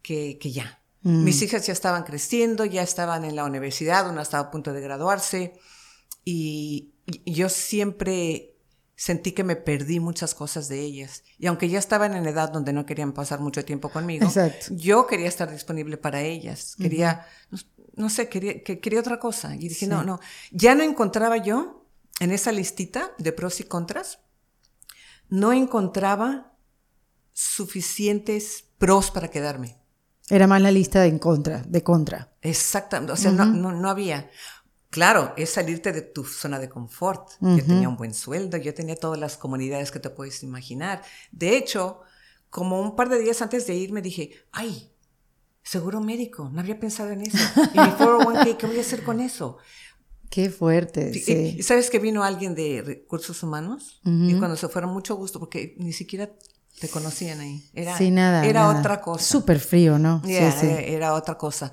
que, 0.00 0.38
que 0.40 0.52
ya. 0.52 0.82
Mm. 1.02 1.24
Mis 1.24 1.42
hijas 1.42 1.66
ya 1.66 1.72
estaban 1.72 2.04
creciendo, 2.04 2.64
ya 2.64 2.82
estaban 2.82 3.24
en 3.24 3.36
la 3.36 3.44
universidad, 3.44 4.08
una 4.08 4.22
estaba 4.22 4.44
a 4.44 4.50
punto 4.50 4.72
de 4.72 4.80
graduarse 4.80 5.54
y, 6.24 6.88
yo 7.26 7.48
siempre 7.48 8.51
sentí 9.02 9.32
que 9.32 9.42
me 9.42 9.56
perdí 9.56 9.98
muchas 9.98 10.32
cosas 10.32 10.68
de 10.68 10.78
ellas. 10.78 11.24
Y 11.36 11.48
aunque 11.48 11.68
ya 11.68 11.80
estaban 11.80 12.14
en 12.14 12.24
edad 12.24 12.52
donde 12.52 12.72
no 12.72 12.86
querían 12.86 13.12
pasar 13.12 13.40
mucho 13.40 13.64
tiempo 13.64 13.88
conmigo, 13.88 14.28
yo 14.70 15.08
quería 15.08 15.26
estar 15.26 15.50
disponible 15.50 15.96
para 15.96 16.20
ellas. 16.20 16.76
Quería, 16.76 17.26
no, 17.96 18.08
sé, 18.08 18.28
quería, 18.28 18.62
que, 18.62 18.78
quería 18.78 19.00
otra 19.00 19.18
cosa. 19.18 19.56
Y 19.56 19.66
dije, 19.66 19.88
no, 19.88 20.04
no, 20.04 20.20
ya 20.52 20.76
no 20.76 20.84
encontraba 20.84 21.38
yo 21.38 21.84
en 22.20 22.30
esa 22.30 22.52
listita 22.52 23.10
de 23.18 23.32
pros 23.32 23.58
y 23.58 23.64
contras, 23.64 24.20
no 25.28 25.52
encontraba 25.52 26.52
suficientes 27.32 28.66
pros 28.78 29.10
para 29.10 29.32
quedarme. 29.32 29.82
Era 30.28 30.46
más 30.46 30.62
la 30.62 30.70
lista 30.70 31.00
de 31.00 31.08
en 31.08 31.18
contra, 31.18 31.64
de 31.66 31.82
contra. 31.82 32.32
Exactamente, 32.40 33.12
o 33.12 33.16
sea, 33.16 33.32
no, 33.32 33.46
no, 33.46 33.90
había. 33.90 34.30
Claro, 34.92 35.32
es 35.38 35.48
salirte 35.48 35.90
de 35.90 36.02
tu 36.02 36.22
zona 36.22 36.58
de 36.58 36.68
confort. 36.68 37.30
Yo 37.40 37.64
tenía 37.64 37.88
un 37.88 37.96
buen 37.96 38.12
sueldo, 38.12 38.58
yo 38.58 38.74
tenía 38.74 38.94
todas 38.94 39.18
las 39.18 39.38
comunidades 39.38 39.90
que 39.90 40.00
te 40.00 40.10
puedes 40.10 40.42
imaginar. 40.42 41.00
De 41.30 41.56
hecho, 41.56 42.02
como 42.50 42.78
un 42.78 42.94
par 42.94 43.08
de 43.08 43.18
días 43.18 43.40
antes 43.40 43.66
de 43.66 43.74
irme 43.74 44.02
dije, 44.02 44.32
ay, 44.52 44.92
seguro 45.62 46.02
médico, 46.02 46.50
no 46.52 46.60
había 46.60 46.78
pensado 46.78 47.08
en 47.08 47.22
eso. 47.22 47.38
Y 47.72 47.78
mi 47.78 47.86
401k, 47.86 48.56
¿qué 48.58 48.66
voy 48.66 48.76
a 48.76 48.80
hacer 48.82 49.02
con 49.02 49.20
eso? 49.20 49.56
Qué 50.28 50.50
fuerte. 50.50 51.14
Sí. 51.14 51.54
Y, 51.56 51.62
sabes 51.62 51.88
que 51.88 51.98
vino 51.98 52.22
alguien 52.22 52.54
de 52.54 52.82
recursos 52.84 53.42
humanos 53.42 54.02
y 54.04 54.34
cuando 54.34 54.58
se 54.58 54.68
fueron, 54.68 54.92
mucho 54.92 55.16
gusto, 55.16 55.38
porque 55.38 55.74
ni 55.78 55.94
siquiera 55.94 56.30
te 56.78 56.90
conocían 56.90 57.40
ahí. 57.40 57.66
Era, 57.72 57.98
nada, 58.10 58.44
era 58.44 58.68
otra 58.68 59.00
cosa. 59.00 59.24
Súper 59.24 59.58
frío, 59.58 59.98
¿no? 59.98 60.20
sí, 60.22 60.34
sí. 60.60 60.66
Era 60.68 61.14
otra 61.14 61.38
cosa. 61.38 61.72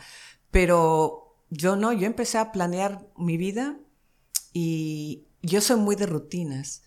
Pero 0.52 1.29
yo 1.50 1.76
no, 1.76 1.94
yo 1.94 2.06
empecé 2.06 2.38
a 2.38 2.52
planear 2.52 3.08
mi 3.18 3.38
vida 3.38 3.78
y 4.54 5.28
yo 5.42 5.62
soy 5.62 5.80
muy 5.80 5.96
de 5.96 6.06
rutinas. 6.06 6.84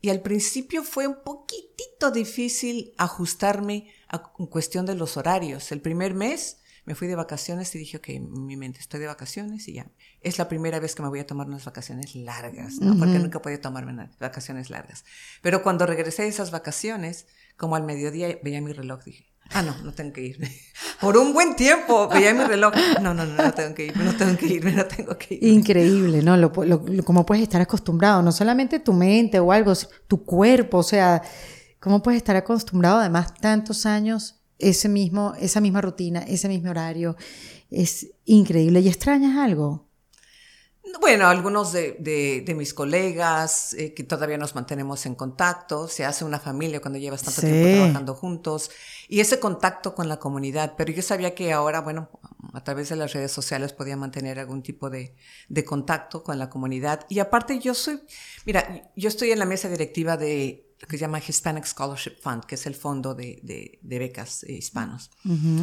Y 0.00 0.10
al 0.10 0.20
principio 0.20 0.82
fue 0.82 1.06
un 1.06 1.16
poquitito 1.24 2.10
difícil 2.12 2.92
ajustarme 2.96 3.90
a 4.08 4.22
cuestión 4.22 4.86
de 4.86 4.94
los 4.94 5.16
horarios. 5.16 5.72
El 5.72 5.80
primer 5.80 6.14
mes 6.14 6.58
me 6.84 6.94
fui 6.94 7.08
de 7.08 7.16
vacaciones 7.16 7.74
y 7.74 7.78
dije, 7.78 7.96
ok, 7.96 8.08
mi 8.20 8.56
mente, 8.56 8.78
estoy 8.78 9.00
de 9.00 9.06
vacaciones 9.06 9.66
y 9.66 9.72
ya. 9.74 9.90
Es 10.20 10.38
la 10.38 10.48
primera 10.48 10.78
vez 10.78 10.94
que 10.94 11.02
me 11.02 11.08
voy 11.08 11.18
a 11.18 11.26
tomar 11.26 11.48
unas 11.48 11.64
vacaciones 11.64 12.14
largas, 12.14 12.74
¿no? 12.74 12.96
Porque 12.96 13.18
nunca 13.18 13.42
podía 13.42 13.60
tomarme 13.60 14.08
vacaciones 14.20 14.70
largas. 14.70 15.04
Pero 15.42 15.64
cuando 15.64 15.84
regresé 15.86 16.22
de 16.22 16.28
esas 16.28 16.52
vacaciones, 16.52 17.26
como 17.56 17.74
al 17.74 17.82
mediodía 17.82 18.38
veía 18.42 18.60
mi 18.60 18.72
reloj, 18.72 19.02
dije, 19.02 19.26
Ah, 19.52 19.62
no, 19.62 19.76
no 19.82 19.92
tengo 19.92 20.12
que 20.12 20.22
irme. 20.22 20.50
Por 21.00 21.16
un 21.16 21.32
buen 21.32 21.56
tiempo 21.56 22.08
veía 22.08 22.34
mi 22.34 22.44
reloj. 22.44 22.74
No, 23.00 23.14
no, 23.14 23.24
no, 23.24 23.42
no 23.42 23.52
tengo 23.52 23.74
que 23.74 23.86
irme, 23.86 24.04
no 24.04 24.16
tengo 24.16 24.36
que 24.36 24.46
irme, 24.46 24.72
no 24.72 24.84
tengo 24.86 25.16
que 25.16 25.34
irme. 25.34 25.48
Increíble, 25.48 26.22
¿no? 26.22 26.36
Lo, 26.36 26.52
cómo 27.04 27.24
puedes 27.24 27.42
estar 27.42 27.60
acostumbrado, 27.60 28.22
no 28.22 28.32
solamente 28.32 28.80
tu 28.80 28.92
mente 28.92 29.38
o 29.38 29.52
algo, 29.52 29.72
tu 30.08 30.24
cuerpo, 30.24 30.78
o 30.78 30.82
sea, 30.82 31.22
cómo 31.80 32.02
puedes 32.02 32.18
estar 32.18 32.36
acostumbrado 32.36 32.98
además 32.98 33.34
tantos 33.34 33.86
años 33.86 34.40
ese 34.58 34.88
mismo, 34.88 35.34
esa 35.38 35.60
misma 35.60 35.80
rutina, 35.80 36.20
ese 36.20 36.48
mismo 36.48 36.70
horario. 36.70 37.16
Es 37.70 38.08
increíble. 38.24 38.80
¿Y 38.80 38.88
extrañas 38.88 39.36
algo? 39.36 39.85
Bueno, 41.00 41.26
algunos 41.26 41.72
de, 41.72 42.44
mis 42.56 42.72
colegas 42.72 43.74
eh, 43.74 43.92
que 43.94 44.04
todavía 44.04 44.38
nos 44.38 44.54
mantenemos 44.54 45.04
en 45.06 45.14
contacto, 45.14 45.88
se 45.88 46.04
hace 46.04 46.24
una 46.24 46.38
familia 46.38 46.80
cuando 46.80 46.98
llevas 46.98 47.22
tanto 47.22 47.40
tiempo 47.40 47.68
trabajando 47.76 48.14
juntos 48.14 48.70
y 49.08 49.20
ese 49.20 49.40
contacto 49.40 49.94
con 49.94 50.08
la 50.08 50.18
comunidad, 50.18 50.74
pero 50.76 50.92
yo 50.92 51.02
sabía 51.02 51.34
que 51.34 51.52
ahora, 51.52 51.80
bueno, 51.80 52.08
a 52.54 52.62
través 52.62 52.88
de 52.88 52.96
las 52.96 53.12
redes 53.12 53.32
sociales 53.32 53.72
podía 53.72 53.96
mantener 53.96 54.38
algún 54.38 54.62
tipo 54.62 54.88
de, 54.90 55.14
de 55.48 55.64
contacto 55.64 56.22
con 56.22 56.38
la 56.38 56.48
comunidad. 56.50 57.06
Y 57.08 57.18
aparte 57.18 57.58
yo 57.58 57.74
soy, 57.74 58.00
mira, 58.44 58.90
yo 58.94 59.08
estoy 59.08 59.32
en 59.32 59.38
la 59.38 59.44
mesa 59.44 59.68
directiva 59.68 60.16
de 60.16 60.65
lo 60.78 60.86
que 60.86 60.98
se 60.98 61.00
llama 61.00 61.20
Hispanic 61.26 61.64
Scholarship 61.64 62.16
Fund, 62.20 62.44
que 62.44 62.54
es 62.56 62.66
el 62.66 62.74
fondo 62.74 63.14
de, 63.14 63.40
de, 63.42 63.98
becas 63.98 64.44
eh, 64.44 64.52
hispanos. 64.52 65.10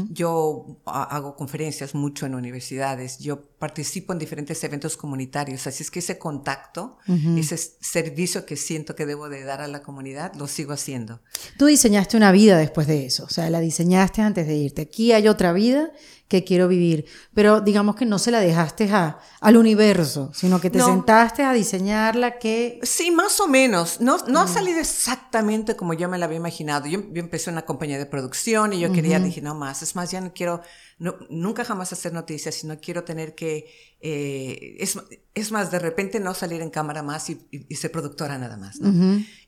Yo 0.10 0.82
hago 0.86 1.36
conferencias 1.36 1.94
mucho 1.94 2.26
en 2.26 2.34
universidades, 2.34 3.20
yo 3.20 3.42
participo 3.60 4.14
en 4.14 4.20
diferentes 4.20 4.64
eventos 4.64 4.98
comunitarios, 4.98 5.68
así 5.68 5.84
es 5.84 5.92
que 5.92 6.00
ese 6.00 6.18
contacto, 6.18 6.98
ese 7.38 7.58
servicio 7.58 8.46
que 8.46 8.56
siento 8.56 8.96
que 8.96 9.06
debo 9.06 9.30
de 9.30 9.44
dar 9.44 9.62
a 9.62 9.68
la 9.68 9.84
comunidad, 9.84 10.34
lo 10.34 10.48
sigo 10.48 10.74
haciendo. 10.74 11.22
Tú 11.58 11.68
diseñaste 11.68 12.18
una 12.18 12.32
vida 12.32 12.58
después 12.58 12.88
de 12.88 13.06
eso, 13.06 13.26
o 13.26 13.30
sea, 13.30 13.50
la 13.52 13.60
diseñaste 13.60 14.22
antes 14.22 14.48
de 14.48 14.56
irte. 14.56 14.82
Aquí 14.82 15.12
hay 15.12 15.28
otra 15.28 15.54
vida 15.54 15.92
que 16.34 16.44
quiero 16.44 16.68
vivir. 16.68 17.06
Pero 17.36 17.62
digamos 17.62 17.96
que 17.96 18.08
no 18.08 18.18
se 18.18 18.32
la 18.32 18.40
dejaste 18.40 18.92
a, 18.92 19.20
al 19.40 19.56
universo, 19.56 20.32
sino 20.34 20.60
que 20.60 20.72
te 20.72 20.80
sentaste 20.80 21.44
a 21.44 21.54
diseñarla 21.54 22.40
que... 22.40 22.80
Sí, 22.82 23.12
más 23.12 23.40
o 23.40 23.48
menos. 23.48 24.02
No, 24.02 24.18
no 24.28 24.40
ha 24.40 24.46
mm. 24.46 24.54
salido 24.54 24.80
exactamente 24.80 25.76
como 25.76 25.94
yo 25.94 26.10
me 26.10 26.18
la 26.18 26.26
había 26.26 26.38
imaginado. 26.38 26.88
Yo, 26.88 27.00
empecé 27.14 27.52
una 27.52 27.66
compañía 27.66 28.00
de 28.00 28.08
producción 28.08 28.74
y 28.74 28.80
yo 28.80 28.92
quería, 28.92 29.20
dije, 29.20 29.42
no 29.42 29.54
más, 29.54 29.84
es 29.84 29.96
más, 29.96 30.10
ya 30.10 30.22
no 30.22 30.34
quiero, 30.34 30.62
no, 30.98 31.16
nunca 31.30 31.64
jamás 31.64 31.94
hacer 31.94 32.14
noticias, 32.14 32.56
sino 32.56 32.80
quiero 32.80 33.04
tener 33.04 33.36
que, 33.36 33.68
eh, 34.02 34.78
es, 34.80 34.98
es, 35.36 35.52
más, 35.52 35.70
de 35.70 35.78
repente 35.78 36.20
no 36.20 36.34
salir 36.34 36.64
en 36.64 36.72
cámara 36.72 37.04
más 37.04 37.30
y, 37.30 37.48
ser 37.76 37.92
productora 37.92 38.40
nada 38.40 38.58
más. 38.58 38.80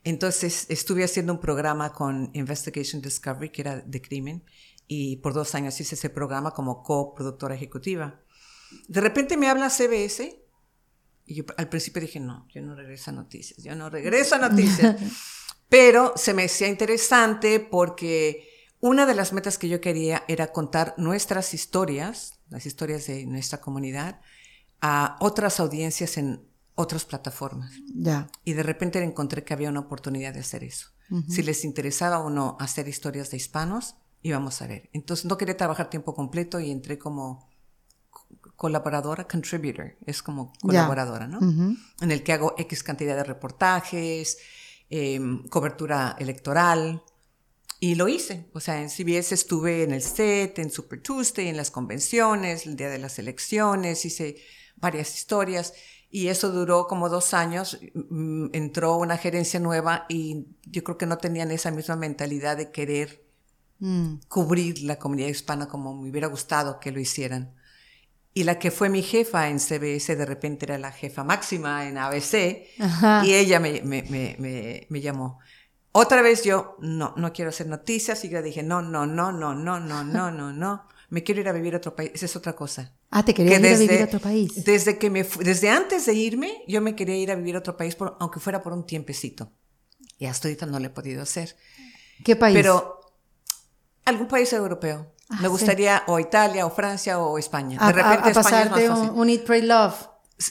Entonces 0.04 0.68
estuve 0.70 1.04
haciendo 1.04 1.34
un 1.34 1.40
programa 1.40 1.94
con 1.94 2.30
Investigation 2.34 3.02
Discovery, 3.02 3.50
que 3.50 3.62
era 3.62 3.78
de 3.78 4.02
crimen 4.04 4.44
y 4.88 5.18
por 5.18 5.34
dos 5.34 5.56
años 5.56 5.80
hice 5.80 5.96
ese 5.96 6.10
programa 6.10 6.52
como 6.52 6.84
coproductora 6.84 7.56
ejecutiva. 7.56 8.22
De 8.88 9.02
repente 9.02 9.38
me 9.38 9.50
habla 9.50 9.70
CBS 9.70 10.42
y 11.26 11.36
yo 11.36 11.44
al 11.58 11.70
principio 11.70 12.02
dije, 12.02 12.20
no, 12.20 12.48
yo 12.54 12.62
no 12.62 12.76
regreso 12.76 13.12
a 13.12 13.14
noticias, 13.14 13.64
yo 13.64 13.76
no 13.76 13.90
regreso 13.90 14.36
a 14.36 14.50
noticias. 14.50 14.96
Pero 15.70 16.14
se 16.16 16.34
me 16.34 16.46
hacía 16.46 16.68
interesante 16.68 17.60
porque 17.60 18.48
una 18.80 19.06
de 19.08 19.16
las 19.16 19.34
metas 19.34 19.58
que 19.58 19.68
yo 19.68 19.82
quería 19.82 20.24
era 20.28 20.52
contar 20.52 20.94
nuestras 20.98 21.54
historias, 21.54 22.40
las 22.50 22.68
historias 22.68 23.08
de 23.08 23.26
nuestra 23.26 23.60
comunidad, 23.60 24.22
a 24.82 25.18
otras 25.20 25.60
audiencias 25.60 26.18
en 26.18 26.48
otras 26.76 27.06
plataformas. 27.06 27.72
Ya. 27.96 28.30
Y 28.44 28.54
de 28.54 28.62
repente 28.62 29.02
encontré 29.02 29.44
que 29.44 29.54
había 29.54 29.70
una 29.70 29.80
oportunidad 29.80 30.34
de 30.34 30.42
hacer 30.42 30.64
eso. 30.64 30.90
Si 31.30 31.44
les 31.44 31.64
interesaba 31.64 32.20
o 32.20 32.32
no 32.32 32.58
hacer 32.60 32.88
historias 32.88 33.30
de 33.30 33.38
hispanos, 33.38 33.96
y 34.26 34.32
vamos 34.32 34.60
a 34.64 34.66
ver. 34.66 34.90
Entonces 34.92 35.28
no 35.28 35.38
quería 35.38 35.56
trabajar 35.56 35.88
tiempo 35.88 36.16
completo 36.16 36.60
y 36.60 36.72
entré 36.72 36.98
como 36.98 37.48
colaboradora, 38.56 39.28
contributor, 39.28 39.98
es 40.08 40.24
como 40.24 40.52
colaboradora, 40.64 41.28
¿no? 41.28 41.38
En 42.02 42.12
el 42.12 42.24
que 42.24 42.34
hago 42.34 42.56
X 42.58 42.82
cantidad 42.82 43.16
de 43.16 43.24
reportajes, 43.24 44.40
em, 44.90 45.48
cobertura 45.48 46.16
electoral, 46.18 47.04
y 47.80 47.94
lo 47.94 48.08
hice. 48.08 48.50
O 48.54 48.60
sea, 48.60 48.82
en 48.82 48.90
CBS 48.90 49.36
estuve 49.36 49.84
en 49.84 49.92
el 49.92 50.02
set, 50.02 50.58
en 50.58 50.72
Super 50.72 51.04
Tuesday, 51.04 51.48
en 51.50 51.58
las 51.58 51.70
convenciones, 51.70 52.66
el 52.66 52.76
día 52.76 52.90
de 52.90 52.98
las 52.98 53.20
elecciones, 53.20 54.06
hice 54.06 54.38
varias 54.76 55.14
historias. 55.14 55.74
Y 56.10 56.30
eso 56.30 56.52
duró 56.52 56.88
como 56.88 57.10
dos 57.10 57.36
años. 57.36 57.78
Mm, 57.94 58.48
entró 58.54 58.96
una 58.96 59.18
gerencia 59.18 59.60
nueva 59.60 60.08
y 60.10 60.48
yo 60.64 60.84
creo 60.84 60.98
que 60.98 61.06
no 61.06 61.20
tenían 61.20 61.52
esa 61.52 61.70
misma 61.70 61.96
mentalidad 61.96 62.58
de 62.58 62.72
querer 62.72 63.25
Mm. 63.80 64.20
cubrir 64.30 64.84
la 64.84 64.98
comunidad 64.98 65.28
hispana 65.28 65.68
como 65.68 65.94
me 65.94 66.10
hubiera 66.10 66.28
gustado 66.28 66.80
que 66.80 66.92
lo 66.92 67.00
hicieran. 67.00 67.54
Y 68.34 68.44
la 68.44 68.60
que 68.60 68.72
fue 68.72 68.90
mi 68.90 69.02
jefa 69.02 69.50
en 69.50 69.60
CBS 69.60 70.16
de 70.16 70.26
repente 70.26 70.66
era 70.66 70.78
la 70.78 70.92
jefa 70.92 71.24
máxima 71.24 71.88
en 71.88 71.98
ABC 71.98 72.68
y 73.24 73.34
ella 73.34 73.60
me, 73.60 73.82
me, 73.82 74.04
me, 74.04 74.88
me, 74.90 75.02
llamó. 75.02 75.40
Otra 75.94 76.22
vez 76.22 76.44
yo, 76.44 76.76
no, 76.82 77.14
no 77.16 77.32
quiero 77.32 77.50
hacer 77.50 77.68
noticias 77.68 78.26
y 78.26 78.30
yo 78.30 78.42
dije, 78.42 78.62
no, 78.62 78.82
no, 78.82 79.06
no, 79.06 79.32
no, 79.32 79.56
no, 79.56 79.80
no, 79.80 80.04
no, 80.04 80.32
no, 80.32 80.52
no. 80.52 80.88
Me 81.10 81.24
quiero 81.24 81.40
ir 81.40 81.48
a 81.48 81.54
vivir 81.54 81.76
a 81.76 81.78
otro 81.78 81.96
país. 81.96 82.12
Esa 82.14 82.26
es 82.26 82.36
otra 82.36 82.54
cosa. 82.54 82.94
Ah, 83.10 83.24
te 83.24 83.34
quería 83.34 83.58
ir 83.58 83.66
a 83.68 83.78
vivir 83.78 84.02
a 84.02 84.06
otro 84.06 84.20
país. 84.20 84.66
Desde 84.66 84.98
que 84.98 85.10
me, 85.10 85.24
desde 85.24 85.70
antes 85.70 86.06
de 86.06 86.14
irme, 86.14 86.64
yo 86.68 86.82
me 86.82 86.96
quería 86.96 87.16
ir 87.16 87.32
a 87.32 87.36
vivir 87.36 87.56
a 87.56 87.60
otro 87.60 87.78
país, 87.78 87.96
por, 87.96 88.18
aunque 88.20 88.42
fuera 88.42 88.62
por 88.62 88.74
un 88.74 88.86
tiempecito. 88.86 89.52
Y 90.18 90.26
hasta 90.26 90.50
ahorita 90.50 90.66
no 90.66 90.80
lo 90.80 90.88
he 90.88 90.90
podido 90.90 91.22
hacer. 91.22 91.56
¿Qué 92.26 92.36
país? 92.36 92.58
Pero 92.58 93.05
Algún 94.06 94.28
país 94.28 94.54
europeo. 94.54 95.12
Ah, 95.30 95.40
Me 95.42 95.48
gustaría 95.48 96.04
o 96.08 96.20
Italia 96.20 96.66
o 96.66 96.70
Francia 96.70 97.20
o 97.20 97.38
España. 97.38 97.80
De 97.86 97.94
repente 97.94 98.30
a, 98.30 98.32
España 98.32 98.62
es 98.62 98.90
más 98.90 99.00
Un, 99.00 99.20
un, 99.20 99.30
Eat, 99.30 99.44
Pray, 99.44 99.64
Love. 99.64 99.96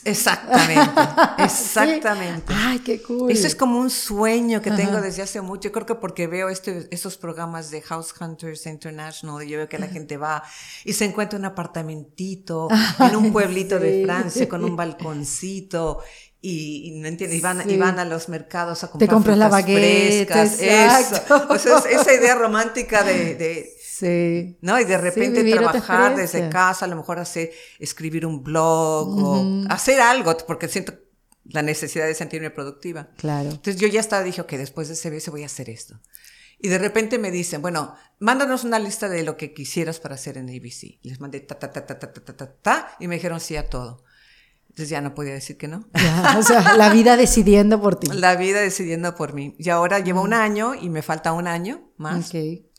Exactamente, 0.03 1.01
exactamente. 1.37 2.53
Ay, 2.55 2.79
qué 2.79 3.03
cool. 3.03 3.31
Eso 3.31 3.45
es 3.45 3.55
como 3.55 3.77
un 3.77 3.91
sueño 3.91 4.59
que 4.59 4.71
tengo 4.71 4.99
desde 4.99 5.21
hace 5.21 5.41
mucho. 5.41 5.69
Yo 5.69 5.71
creo 5.71 5.85
que 5.85 5.95
porque 5.95 6.25
veo 6.25 6.49
este, 6.49 6.87
estos 6.89 7.17
programas 7.17 7.69
de 7.69 7.83
House 7.83 8.13
Hunters 8.19 8.65
International 8.65 9.45
yo 9.45 9.59
veo 9.59 9.69
que 9.69 9.77
la 9.77 9.87
gente 9.87 10.17
va 10.17 10.43
y 10.83 10.93
se 10.93 11.05
encuentra 11.05 11.37
un 11.37 11.45
apartamentito 11.45 12.67
en 12.99 13.15
un 13.15 13.31
pueblito 13.31 13.79
de 13.79 14.03
Francia 14.05 14.49
con 14.49 14.63
un 14.63 14.75
balconcito 14.75 15.99
y, 16.47 16.91
no 16.91 17.07
entiendes, 17.07 17.39
y 17.39 17.41
van, 17.41 17.67
y 17.67 17.75
van, 17.75 17.97
a 17.97 18.05
los 18.05 18.29
mercados 18.29 18.83
a 18.83 18.91
comprar 18.91 19.07
Te 19.07 19.13
compras 19.13 19.37
la 19.37 19.49
baguette, 19.49 20.27
frescas, 20.27 20.59
eso. 20.59 21.47
O 21.49 21.57
sea, 21.57 21.79
esa 21.89 22.13
idea 22.13 22.35
romántica 22.35 23.03
de, 23.03 23.35
de 23.35 23.73
sí. 23.81 24.57
¿no? 24.61 24.79
Y 24.79 24.85
de 24.85 24.97
repente 24.97 25.43
trabajar 25.51 26.15
desde 26.15 26.49
casa, 26.49 26.85
a 26.85 26.87
lo 26.87 26.97
mejor 26.97 27.17
hacer, 27.17 27.51
escribir 27.79 28.27
un 28.27 28.43
blog 28.43 29.23
o 29.23 29.63
hacer 29.69 29.99
algo, 29.99 30.37
porque 30.45 30.67
siento 30.67 30.93
la 31.45 31.63
necesidad 31.63 32.05
de 32.05 32.13
sentirme 32.13 32.51
productiva. 32.51 33.09
Claro. 33.17 33.49
Entonces 33.49 33.77
yo 33.77 33.87
ya 33.87 33.99
estaba, 33.99 34.23
dije, 34.23 34.41
ok, 34.41 34.51
después 34.53 34.87
de 34.87 34.95
CBS 34.95 35.31
voy 35.31 35.43
a 35.43 35.47
hacer 35.47 35.69
esto. 35.69 35.99
Y 36.59 36.69
de 36.69 36.77
repente 36.77 37.17
me 37.17 37.31
dicen, 37.31 37.61
bueno, 37.61 37.95
mándanos 38.19 38.63
una 38.63 38.77
lista 38.77 39.09
de 39.09 39.23
lo 39.23 39.35
que 39.35 39.53
quisieras 39.53 39.99
para 39.99 40.15
hacer 40.15 40.37
en 40.37 40.49
ABC. 40.49 40.99
Les 41.01 41.19
mandé 41.19 41.39
ta, 41.39 41.57
ta, 41.57 41.71
ta, 41.71 41.85
ta, 41.85 41.99
ta, 41.99 42.13
ta, 42.13 42.35
ta, 42.35 42.53
ta, 42.53 42.97
y 42.99 43.07
me 43.07 43.15
dijeron 43.15 43.39
sí 43.39 43.55
a 43.55 43.67
todo. 43.67 44.04
Entonces 44.75 44.89
ya 44.89 44.99
no 44.99 45.15
podía 45.15 45.31
decir 45.31 45.55
que 45.55 45.69
no. 45.69 45.87
o 46.37 46.43
sea, 46.43 46.75
la 46.75 46.89
vida 46.89 47.15
decidiendo 47.15 47.81
por 47.81 47.95
ti. 47.95 48.09
La 48.11 48.35
vida 48.35 48.59
decidiendo 48.59 49.15
por 49.15 49.33
mí. 49.33 49.55
Y 49.57 49.69
ahora 49.69 49.99
llevo 49.99 50.21
un 50.21 50.33
año 50.33 50.75
y 50.75 50.89
me 50.89 51.01
falta 51.01 51.31
un 51.31 51.47
año 51.47 51.93
más. 51.95 52.27
Okay. 52.27 52.69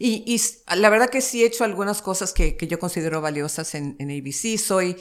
Y, 0.00 0.24
y, 0.26 0.40
la 0.74 0.90
verdad 0.90 1.10
que 1.10 1.20
sí 1.20 1.44
he 1.44 1.46
hecho 1.46 1.62
algunas 1.62 2.02
cosas 2.02 2.32
que, 2.32 2.56
que 2.56 2.66
yo 2.66 2.80
considero 2.80 3.20
valiosas 3.20 3.76
en, 3.76 3.94
en, 4.00 4.10
ABC. 4.10 4.58
Soy 4.58 4.96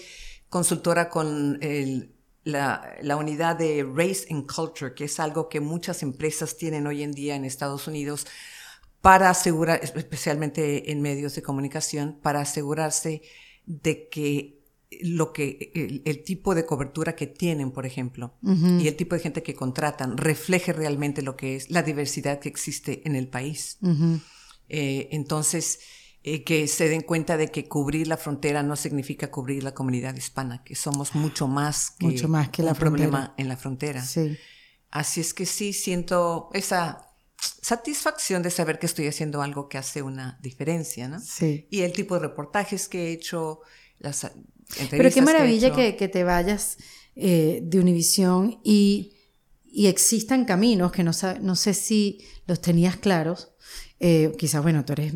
consultora 0.47 1.09
con 1.09 1.57
el, 1.63 2.13
la, 2.43 2.97
la, 3.01 3.15
unidad 3.15 3.55
de 3.55 3.83
Race 3.91 4.27
and 4.29 4.45
Culture, 4.45 4.93
que 4.93 5.05
es 5.05 5.19
algo 5.19 5.49
que 5.49 5.59
muchas 5.59 6.03
empresas 6.03 6.55
tienen 6.55 6.85
hoy 6.85 7.01
en 7.01 7.13
día 7.13 7.35
en 7.35 7.45
Estados 7.45 7.87
Unidos 7.87 8.27
para 9.01 9.31
asegurar, 9.31 9.79
especialmente 9.81 10.91
en 10.91 11.01
medios 11.01 11.33
de 11.33 11.41
comunicación, 11.41 12.19
para 12.21 12.41
asegurarse 12.41 13.23
de 13.65 14.07
que 14.07 14.62
lo 15.01 15.33
que 15.33 15.71
el, 16.05 16.23
tipo 16.23 16.55
de 16.55 16.65
cobertura 16.65 17.15
que 17.15 17.27
tienen, 17.27 17.71
por 17.71 17.85
ejemplo, 17.85 18.35
y 18.43 18.87
el 18.87 18.95
tipo 18.95 19.15
de 19.15 19.21
gente 19.21 19.43
que 19.43 19.55
contratan 19.55 20.17
refleje 20.17 20.73
realmente 20.73 21.21
lo 21.21 21.35
que 21.35 21.55
es 21.55 21.69
la 21.69 21.83
diversidad 21.83 22.39
que 22.39 22.49
existe 22.49 23.01
en 23.05 23.15
el 23.15 23.27
país. 23.27 23.77
Eh, 24.69 25.09
entonces, 25.11 25.79
eh, 26.23 26.43
que 26.43 26.67
se 26.69 26.87
den 26.87 27.01
cuenta 27.01 27.35
de 27.35 27.51
que 27.51 27.67
cubrir 27.67 28.07
la 28.07 28.15
frontera 28.15 28.63
no 28.63 28.75
significa 28.75 29.29
cubrir 29.29 29.61
la 29.61 29.73
comunidad 29.73 30.15
hispana, 30.15 30.63
que 30.63 30.73
somos 30.73 31.15
mucho 31.15 31.49
más 31.49 31.91
que, 31.91 32.05
mucho 32.05 32.29
más 32.29 32.47
que 32.49 32.63
la 32.63 32.73
problema 32.73 33.33
en 33.37 33.49
la 33.49 33.57
frontera. 33.57 34.01
Sí. 34.01 34.37
Así 34.89 35.19
es 35.19 35.33
que 35.33 35.45
sí 35.45 35.73
siento 35.73 36.49
esa 36.53 37.09
satisfacción 37.61 38.41
de 38.41 38.51
saber 38.51 38.79
que 38.79 38.85
estoy 38.85 39.07
haciendo 39.07 39.41
algo 39.41 39.67
que 39.67 39.77
hace 39.77 40.01
una 40.01 40.39
diferencia, 40.41 41.07
¿no? 41.07 41.19
Sí. 41.19 41.67
Y 41.69 41.81
el 41.81 41.91
tipo 41.91 42.15
de 42.15 42.21
reportajes 42.21 42.87
que 42.87 43.07
he 43.07 43.11
hecho, 43.11 43.59
las 43.99 44.31
pero 44.89 45.09
qué 45.11 45.21
maravilla 45.21 45.73
que, 45.73 46.07
te 46.07 46.23
vayas 46.23 46.77
eh, 47.15 47.61
de 47.63 47.79
Univisión 47.79 48.59
y, 48.63 49.13
y, 49.65 49.87
existan 49.87 50.45
caminos 50.45 50.91
que 50.91 51.03
no, 51.03 51.11
no 51.41 51.55
sé 51.55 51.73
si 51.73 52.19
los 52.47 52.61
tenías 52.61 52.97
claros. 52.97 53.53
Eh, 53.99 54.33
quizás, 54.37 54.61
bueno, 54.61 54.83
tú 54.83 54.93
eres 54.93 55.13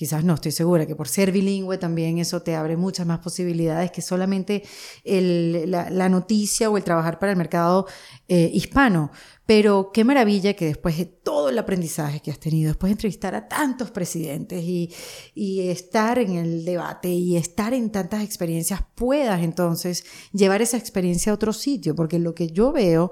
quizás 0.00 0.24
no, 0.24 0.32
estoy 0.32 0.52
segura 0.52 0.86
que 0.86 0.96
por 0.96 1.08
ser 1.08 1.30
bilingüe 1.30 1.76
también 1.76 2.16
eso 2.16 2.40
te 2.40 2.54
abre 2.54 2.74
muchas 2.74 3.06
más 3.06 3.18
posibilidades 3.18 3.90
que 3.90 4.00
solamente 4.00 4.62
la, 5.04 6.08
noticia 6.08 6.70
o 6.70 6.78
el 6.78 6.84
trabajar 6.84 7.18
para 7.18 7.32
el 7.32 7.36
mercado 7.36 7.86
eh, 8.26 8.50
hispano. 8.50 9.12
Pero 9.50 9.90
qué 9.92 10.04
maravilla 10.04 10.54
que 10.54 10.66
después 10.66 10.96
de 10.96 11.06
todo 11.06 11.48
el 11.48 11.58
aprendizaje 11.58 12.20
que 12.20 12.30
has 12.30 12.38
tenido, 12.38 12.68
después 12.68 12.88
de 12.88 12.92
entrevistar 12.92 13.34
a 13.34 13.48
tantos 13.48 13.90
presidentes 13.90 14.62
y, 14.62 14.94
y 15.34 15.70
estar 15.70 16.20
en 16.20 16.36
el 16.36 16.64
debate 16.64 17.08
y 17.08 17.36
estar 17.36 17.74
en 17.74 17.90
tantas 17.90 18.22
experiencias, 18.22 18.84
puedas 18.94 19.42
entonces 19.42 20.04
llevar 20.32 20.62
esa 20.62 20.76
experiencia 20.76 21.32
a 21.32 21.34
otro 21.34 21.52
sitio, 21.52 21.96
porque 21.96 22.20
lo 22.20 22.32
que 22.32 22.52
yo 22.52 22.70
veo 22.70 23.10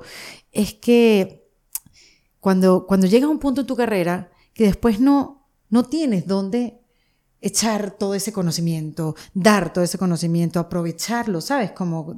es 0.52 0.74
que 0.74 1.50
cuando, 2.38 2.86
cuando 2.86 3.08
llegas 3.08 3.26
a 3.26 3.32
un 3.32 3.40
punto 3.40 3.62
en 3.62 3.66
tu 3.66 3.74
carrera 3.74 4.30
que 4.54 4.62
después 4.62 5.00
no, 5.00 5.50
no 5.70 5.86
tienes 5.86 6.28
dónde 6.28 6.78
echar 7.40 7.92
todo 7.92 8.14
ese 8.14 8.32
conocimiento, 8.32 9.14
dar 9.34 9.72
todo 9.72 9.84
ese 9.84 9.98
conocimiento, 9.98 10.58
aprovecharlo, 10.58 11.40
¿sabes? 11.40 11.72
Como, 11.72 12.16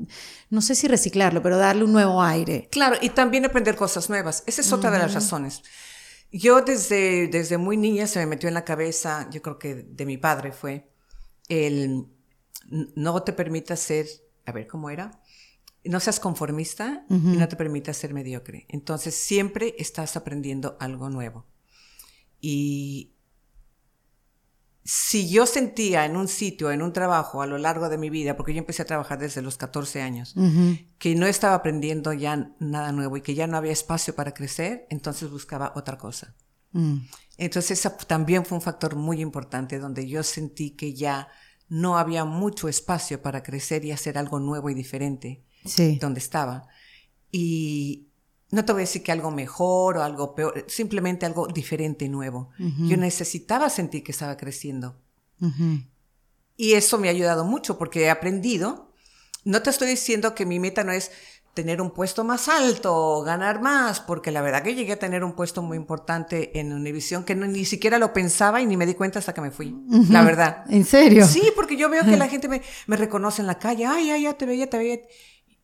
no 0.48 0.62
sé 0.62 0.74
si 0.74 0.88
reciclarlo, 0.88 1.42
pero 1.42 1.58
darle 1.58 1.84
un 1.84 1.92
nuevo 1.92 2.22
aire. 2.22 2.68
Claro, 2.70 2.96
y 3.00 3.10
también 3.10 3.44
aprender 3.44 3.76
cosas 3.76 4.08
nuevas. 4.08 4.42
Esa 4.46 4.60
es 4.62 4.72
otra 4.72 4.90
de 4.90 4.98
las 4.98 5.14
razones. 5.14 5.62
Yo 6.32 6.62
desde, 6.62 7.28
desde 7.28 7.58
muy 7.58 7.76
niña 7.76 8.06
se 8.06 8.20
me 8.20 8.26
metió 8.26 8.48
en 8.48 8.54
la 8.54 8.64
cabeza, 8.64 9.28
yo 9.30 9.42
creo 9.42 9.58
que 9.58 9.74
de 9.74 10.06
mi 10.06 10.16
padre 10.16 10.52
fue, 10.52 10.90
el 11.48 12.06
no 12.70 13.22
te 13.22 13.32
permita 13.32 13.76
ser, 13.76 14.06
a 14.46 14.52
ver 14.52 14.66
cómo 14.66 14.90
era, 14.90 15.20
no 15.84 15.98
seas 15.98 16.20
conformista 16.20 17.04
y 17.08 17.14
no 17.14 17.48
te 17.48 17.56
permita 17.56 17.92
ser 17.94 18.14
mediocre. 18.14 18.66
Entonces 18.68 19.14
siempre 19.14 19.74
estás 19.78 20.16
aprendiendo 20.16 20.76
algo 20.78 21.08
nuevo. 21.08 21.46
Y 22.40 23.14
si 24.92 25.30
yo 25.30 25.46
sentía 25.46 26.04
en 26.04 26.16
un 26.16 26.26
sitio, 26.26 26.72
en 26.72 26.82
un 26.82 26.92
trabajo 26.92 27.42
a 27.42 27.46
lo 27.46 27.58
largo 27.58 27.88
de 27.88 27.96
mi 27.96 28.10
vida, 28.10 28.36
porque 28.36 28.52
yo 28.52 28.58
empecé 28.58 28.82
a 28.82 28.86
trabajar 28.86 29.20
desde 29.20 29.40
los 29.40 29.56
14 29.56 30.02
años, 30.02 30.34
que 30.98 31.14
no 31.14 31.26
estaba 31.26 31.54
aprendiendo 31.54 32.12
ya 32.12 32.50
nada 32.58 32.90
nuevo 32.90 33.16
y 33.16 33.20
que 33.20 33.36
ya 33.36 33.46
no 33.46 33.56
había 33.56 33.70
espacio 33.70 34.16
para 34.16 34.34
crecer, 34.34 34.88
entonces 34.90 35.30
buscaba 35.30 35.74
otra 35.76 35.96
cosa. 35.96 36.34
Mm. 36.72 37.02
Entonces 37.36 37.88
también 38.08 38.44
fue 38.44 38.58
un 38.58 38.62
factor 38.62 38.96
muy 38.96 39.20
importante 39.20 39.78
donde 39.78 40.08
yo 40.08 40.24
sentí 40.24 40.72
que 40.72 40.92
ya 40.92 41.28
no 41.68 41.96
había 41.96 42.24
mucho 42.24 42.68
espacio 42.68 43.22
para 43.22 43.44
crecer 43.44 43.84
y 43.84 43.92
hacer 43.92 44.18
algo 44.18 44.40
nuevo 44.40 44.70
y 44.70 44.74
diferente 44.74 45.44
sí. 45.64 46.00
donde 46.00 46.18
estaba. 46.18 46.66
Y, 47.30 48.09
no 48.50 48.64
te 48.64 48.72
voy 48.72 48.80
a 48.80 48.84
decir 48.84 49.02
que 49.02 49.12
algo 49.12 49.30
mejor 49.30 49.96
o 49.96 50.02
algo 50.02 50.34
peor, 50.34 50.64
simplemente 50.68 51.26
algo 51.26 51.46
diferente 51.46 52.04
y 52.04 52.08
nuevo. 52.08 52.50
Yo 52.58 52.96
necesitaba 52.96 53.70
sentir 53.70 54.02
que 54.02 54.12
estaba 54.12 54.36
creciendo. 54.36 54.96
Y 56.56 56.74
eso 56.74 56.98
me 56.98 57.08
ha 57.08 57.12
ayudado 57.12 57.44
mucho 57.44 57.78
porque 57.78 58.02
he 58.02 58.10
aprendido. 58.10 58.92
No 59.44 59.62
te 59.62 59.70
estoy 59.70 59.88
diciendo 59.88 60.34
que 60.34 60.44
mi 60.44 60.58
meta 60.58 60.84
no 60.84 60.92
es 60.92 61.10
tener 61.54 61.80
un 61.80 61.90
puesto 61.90 62.22
más 62.24 62.48
alto 62.48 62.94
o 62.94 63.22
ganar 63.22 63.60
más, 63.60 64.00
porque 64.00 64.30
la 64.30 64.40
verdad 64.40 64.62
que 64.62 64.74
llegué 64.74 64.92
a 64.92 64.98
tener 64.98 65.24
un 65.24 65.32
puesto 65.32 65.62
muy 65.62 65.76
importante 65.76 66.58
en 66.58 66.72
Univision 66.72 67.24
que 67.24 67.34
ni 67.34 67.64
siquiera 67.64 67.98
lo 67.98 68.12
pensaba 68.12 68.60
y 68.60 68.66
ni 68.66 68.76
me 68.76 68.86
di 68.86 68.94
cuenta 68.94 69.18
hasta 69.18 69.34
que 69.34 69.40
me 69.40 69.50
fui. 69.50 69.76
La 70.10 70.22
verdad. 70.22 70.64
¿En 70.68 70.84
serio? 70.84 71.26
Sí, 71.26 71.42
porque 71.56 71.76
yo 71.76 71.88
veo 71.88 72.04
que 72.04 72.16
la 72.16 72.28
gente 72.28 72.48
me, 72.48 72.62
me 72.86 72.96
reconoce 72.96 73.42
en 73.42 73.46
la 73.46 73.58
calle. 73.58 73.86
Ay, 73.86 74.10
ay, 74.10 74.22
ya 74.22 74.34
te 74.34 74.46
veía, 74.46 74.68
te 74.68 74.78
veía. 74.78 75.00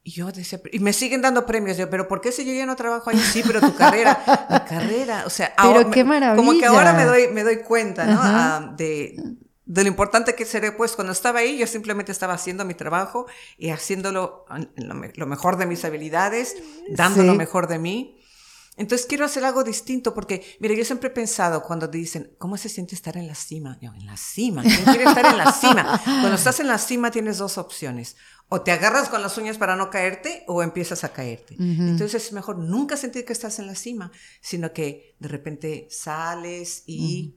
Y 0.07 0.13
yo 0.13 0.31
decía, 0.31 0.61
y 0.71 0.79
me 0.79 0.93
siguen 0.93 1.21
dando 1.21 1.45
premios. 1.47 1.77
Yo, 1.77 1.91
pero 1.91 2.07
¿por 2.07 2.21
qué 2.21 2.31
si 2.31 2.45
yo 2.45 2.53
ya 2.53 2.65
no 2.65 2.77
trabajo 2.77 3.11
ahí? 3.11 3.19
Sí, 3.19 3.43
pero 3.45 3.61
tu 3.61 3.75
carrera, 3.75 4.47
mi 4.49 4.61
carrera, 4.61 5.25
o 5.27 5.31
sea, 5.31 5.53
pero 5.61 5.91
qué 5.91 6.05
maravilla. 6.05 6.37
como 6.37 6.57
que 6.57 6.65
ahora 6.65 6.93
me 6.93 7.05
doy, 7.05 7.27
me 7.33 7.43
doy 7.43 7.57
cuenta, 7.65 8.07
¿no? 8.07 8.21
Ah, 8.23 8.73
de, 8.77 9.17
de 9.65 9.83
lo 9.83 9.89
importante 9.89 10.37
que 10.37 10.45
seré, 10.45 10.71
pues 10.71 10.93
cuando 10.93 11.13
estaba 11.13 11.41
ahí 11.41 11.59
yo 11.59 11.67
simplemente 11.67 12.13
estaba 12.13 12.35
haciendo 12.35 12.65
mi 12.65 12.75
trabajo 12.75 13.27
y 13.59 13.71
haciéndolo 13.71 14.45
lo, 14.77 15.27
mejor 15.27 15.57
de 15.57 15.67
mis 15.67 15.85
habilidades, 15.85 16.55
dando 16.91 17.25
lo 17.25 17.35
mejor 17.35 17.67
de 17.67 17.81
mí. 17.81 18.17
Entonces 18.77 19.07
quiero 19.07 19.25
hacer 19.25 19.43
algo 19.45 19.65
distinto 19.65 20.13
porque, 20.13 20.57
mire, 20.61 20.77
yo 20.77 20.85
siempre 20.85 21.09
he 21.09 21.13
pensado 21.13 21.63
cuando 21.63 21.89
te 21.89 21.97
dicen, 21.97 22.35
¿cómo 22.39 22.59
se 22.59 22.69
siente 22.69 22.95
estar 22.95 23.17
en 23.17 23.27
la 23.27 23.35
cima? 23.35 23.79
Yo, 23.81 23.91
en 23.95 24.05
la 24.05 24.19
cima, 24.19 24.63
¿quién 24.63 24.85
quiere 24.85 25.05
estar 25.05 25.25
en 25.25 25.39
la 25.39 25.51
cima? 25.51 26.01
Cuando 26.05 26.35
estás 26.35 26.61
en 26.61 26.69
la 26.69 26.77
cima 26.77 27.11
tienes 27.11 27.39
dos 27.39 27.57
opciones. 27.57 28.17
O 28.49 28.61
te 28.61 28.71
agarras 28.71 29.09
con 29.09 29.23
las 29.23 29.37
uñas 29.39 29.59
para 29.59 29.75
no 29.75 29.91
caerte 29.91 30.45
o 30.47 30.63
empiezas 30.63 31.03
a 31.03 31.13
caerte. 31.13 31.57
Entonces 31.59 32.27
es 32.27 32.33
mejor 32.33 32.59
nunca 32.59 32.97
sentir 32.97 33.25
que 33.25 33.33
estás 33.33 33.59
en 33.59 33.67
la 33.67 33.75
cima, 33.75 34.13
sino 34.41 34.73
que 34.73 35.17
de 35.19 35.29
repente 35.29 35.89
sales 35.91 36.85
y, 36.87 37.35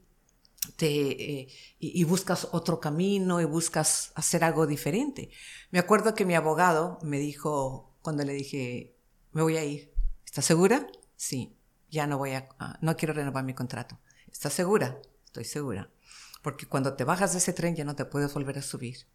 te, 0.75 1.41
eh, 1.41 1.47
y, 1.79 2.03
buscas 2.03 2.49
otro 2.51 2.79
camino 2.79 3.41
y 3.41 3.45
buscas 3.45 4.11
hacer 4.13 4.43
algo 4.43 4.67
diferente. 4.67 5.31
Me 5.71 5.79
acuerdo 5.79 6.13
que 6.13 6.25
mi 6.25 6.35
abogado 6.35 6.99
me 7.01 7.17
dijo, 7.17 7.95
cuando 8.03 8.23
le 8.23 8.33
dije, 8.33 8.95
me 9.31 9.41
voy 9.41 9.57
a 9.57 9.65
ir, 9.65 9.91
¿estás 10.25 10.45
segura? 10.45 10.85
Sí, 11.15 11.55
ya 11.89 12.05
no 12.05 12.19
voy 12.19 12.33
a, 12.33 12.49
no 12.81 12.95
quiero 12.95 13.15
renovar 13.15 13.43
mi 13.43 13.55
contrato. 13.55 13.99
¿Estás 14.31 14.53
segura? 14.53 15.01
Estoy 15.25 15.45
segura. 15.45 15.89
Porque 16.43 16.67
cuando 16.67 16.93
te 16.93 17.03
bajas 17.03 17.31
de 17.31 17.39
ese 17.39 17.53
tren 17.53 17.75
ya 17.75 17.83
no 17.83 17.95
te 17.95 18.05
puedes 18.05 18.33
volver 18.33 18.57
a 18.59 18.61
subir. 18.61 19.07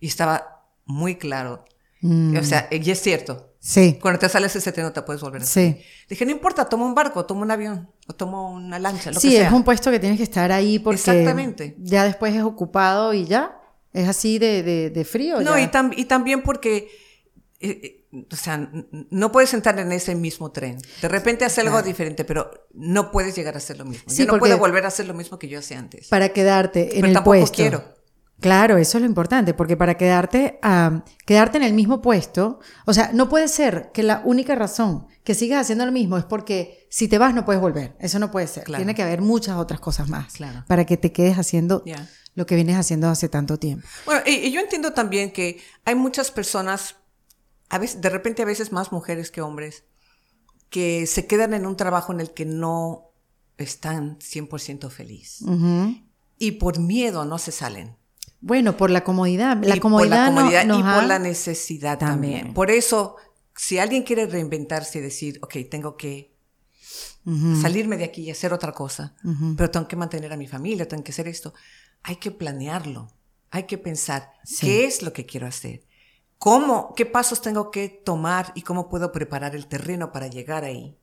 Y 0.00 0.08
estaba 0.08 0.63
muy 0.86 1.16
claro. 1.16 1.64
O 2.02 2.44
sea, 2.44 2.68
y 2.70 2.90
es 2.90 3.00
cierto. 3.00 3.54
Sí. 3.60 3.98
Cuando 4.00 4.18
te 4.20 4.28
sales 4.28 4.54
ese 4.54 4.72
tren 4.72 4.84
no 4.84 4.92
te 4.92 5.00
puedes 5.00 5.22
volver 5.22 5.40
a 5.40 5.46
Sí. 5.46 5.80
Dije, 6.06 6.26
no 6.26 6.32
importa, 6.32 6.68
tomo 6.68 6.84
un 6.84 6.94
barco, 6.94 7.24
tomo 7.24 7.40
un 7.40 7.50
avión, 7.50 7.88
o 8.06 8.12
tomo 8.12 8.52
una 8.52 8.78
lancha, 8.78 9.10
lo 9.10 9.18
sí, 9.18 9.30
que 9.30 9.36
sea. 9.36 9.46
es 9.46 9.52
un 9.54 9.64
puesto 9.64 9.90
que 9.90 9.98
tienes 9.98 10.18
que 10.18 10.24
estar 10.24 10.52
ahí 10.52 10.78
porque 10.78 10.96
Exactamente. 10.98 11.74
ya 11.78 12.04
después 12.04 12.34
es 12.34 12.42
ocupado 12.42 13.14
y 13.14 13.24
ya. 13.24 13.58
Es 13.94 14.06
así 14.06 14.38
de, 14.38 14.90
de, 14.90 15.04
frío. 15.04 15.40
No, 15.40 15.58
y, 15.58 15.70
y, 15.96 16.04
también 16.04 16.42
porque, 16.42 16.90
eh, 17.60 18.04
eh, 18.12 18.26
o 18.30 18.36
sea, 18.36 18.70
no 18.90 19.32
puedes 19.32 19.54
entrar 19.54 19.78
en 19.78 19.92
ese 19.92 20.14
mismo 20.14 20.50
tren. 20.50 20.76
De 21.00 21.08
repente 21.08 21.44
hacer 21.46 21.66
algo 21.66 21.80
diferente, 21.80 22.24
pero 22.24 22.50
no 22.74 23.10
puedes 23.12 23.34
llegar 23.34 23.54
a 23.54 23.58
hacer 23.58 23.78
lo 23.78 23.84
mismo. 23.86 24.12
yo 24.12 24.26
no 24.26 24.38
puedo 24.38 24.58
volver 24.58 24.84
a 24.84 24.88
hacer 24.88 25.06
lo 25.06 25.14
mismo 25.14 25.38
que 25.38 25.48
yo 25.48 25.60
hacía 25.60 25.78
antes. 25.78 26.08
Para 26.08 26.30
quedarte 26.30 26.82
en 26.82 26.94
pero 26.96 27.06
el 27.06 27.12
tampoco 27.14 27.38
puesto. 27.38 27.56
quiero. 27.56 27.94
Claro, 28.40 28.76
eso 28.76 28.98
es 28.98 29.02
lo 29.02 29.08
importante, 29.08 29.54
porque 29.54 29.76
para 29.76 29.96
quedarte, 29.96 30.58
quedarte 31.24 31.56
en 31.56 31.62
el 31.62 31.72
mismo 31.72 32.02
puesto, 32.02 32.60
o 32.84 32.92
sea, 32.92 33.10
no 33.12 33.28
puede 33.28 33.48
ser 33.48 33.90
que 33.92 34.02
la 34.02 34.22
única 34.24 34.54
razón 34.54 35.06
que 35.22 35.34
sigas 35.34 35.62
haciendo 35.62 35.86
lo 35.86 35.92
mismo 35.92 36.18
es 36.18 36.24
porque 36.24 36.86
si 36.90 37.08
te 37.08 37.16
vas 37.16 37.34
no 37.34 37.44
puedes 37.44 37.62
volver. 37.62 37.96
Eso 37.98 38.18
no 38.18 38.30
puede 38.30 38.46
ser. 38.46 38.64
Tiene 38.64 38.94
que 38.94 39.02
haber 39.02 39.22
muchas 39.22 39.56
otras 39.56 39.80
cosas 39.80 40.08
más 40.08 40.34
para 40.66 40.84
que 40.84 40.96
te 40.96 41.12
quedes 41.12 41.38
haciendo 41.38 41.82
lo 42.34 42.46
que 42.46 42.56
vienes 42.56 42.76
haciendo 42.76 43.08
hace 43.08 43.28
tanto 43.28 43.58
tiempo. 43.58 43.86
Bueno, 44.04 44.22
y, 44.26 44.50
yo 44.50 44.60
entiendo 44.60 44.92
también 44.92 45.32
que 45.32 45.60
hay 45.84 45.94
muchas 45.94 46.30
personas, 46.30 46.96
a 47.68 47.78
veces, 47.78 48.00
de 48.00 48.10
repente 48.10 48.42
a 48.42 48.46
veces 48.46 48.72
más 48.72 48.92
mujeres 48.92 49.30
que 49.30 49.40
hombres, 49.40 49.84
que 50.68 51.06
se 51.06 51.26
quedan 51.26 51.54
en 51.54 51.66
un 51.66 51.76
trabajo 51.76 52.12
en 52.12 52.20
el 52.20 52.32
que 52.32 52.44
no 52.44 53.12
están 53.56 54.18
100% 54.18 54.90
feliz. 54.90 55.38
Y 56.36 56.52
por 56.52 56.80
miedo 56.80 57.24
no 57.24 57.38
se 57.38 57.52
salen. 57.52 57.96
Bueno, 58.44 58.76
por 58.76 58.90
la 58.90 59.02
comodidad. 59.02 59.56
La 59.62 59.80
comodidad, 59.80 60.26
por 60.26 60.34
la 60.34 60.40
comodidad 60.42 60.64
y 60.64 60.82
por 60.82 61.04
la 61.04 61.18
necesidad 61.18 61.98
también. 61.98 62.52
Por 62.52 62.70
eso, 62.70 63.16
si 63.56 63.78
alguien 63.78 64.02
quiere 64.02 64.26
reinventarse 64.26 64.98
y 64.98 65.00
decir, 65.02 65.38
ok, 65.40 65.56
tengo 65.70 65.96
que 65.96 66.34
salirme 67.62 67.96
de 67.96 68.04
aquí 68.04 68.24
y 68.24 68.30
hacer 68.30 68.52
otra 68.52 68.72
cosa, 68.72 69.14
pero 69.56 69.70
tengo 69.70 69.88
que 69.88 69.96
mantener 69.96 70.30
a 70.30 70.36
mi 70.36 70.46
familia, 70.46 70.86
tengo 70.86 71.02
que 71.02 71.12
hacer 71.12 71.26
esto, 71.26 71.54
hay 72.02 72.16
que 72.16 72.30
planearlo. 72.30 73.10
Hay 73.50 73.62
que 73.62 73.78
pensar, 73.78 74.32
¿qué 74.60 74.84
es 74.84 75.02
lo 75.02 75.14
que 75.14 75.24
quiero 75.24 75.46
hacer? 75.46 75.86
¿Cómo, 76.36 76.92
qué 76.94 77.06
pasos 77.06 77.40
tengo 77.40 77.70
que 77.70 77.88
tomar 77.88 78.52
y 78.54 78.60
cómo 78.60 78.90
puedo 78.90 79.10
preparar 79.10 79.54
el 79.54 79.68
terreno 79.68 80.12
para 80.12 80.26
llegar 80.26 80.64
ahí? 80.64 80.98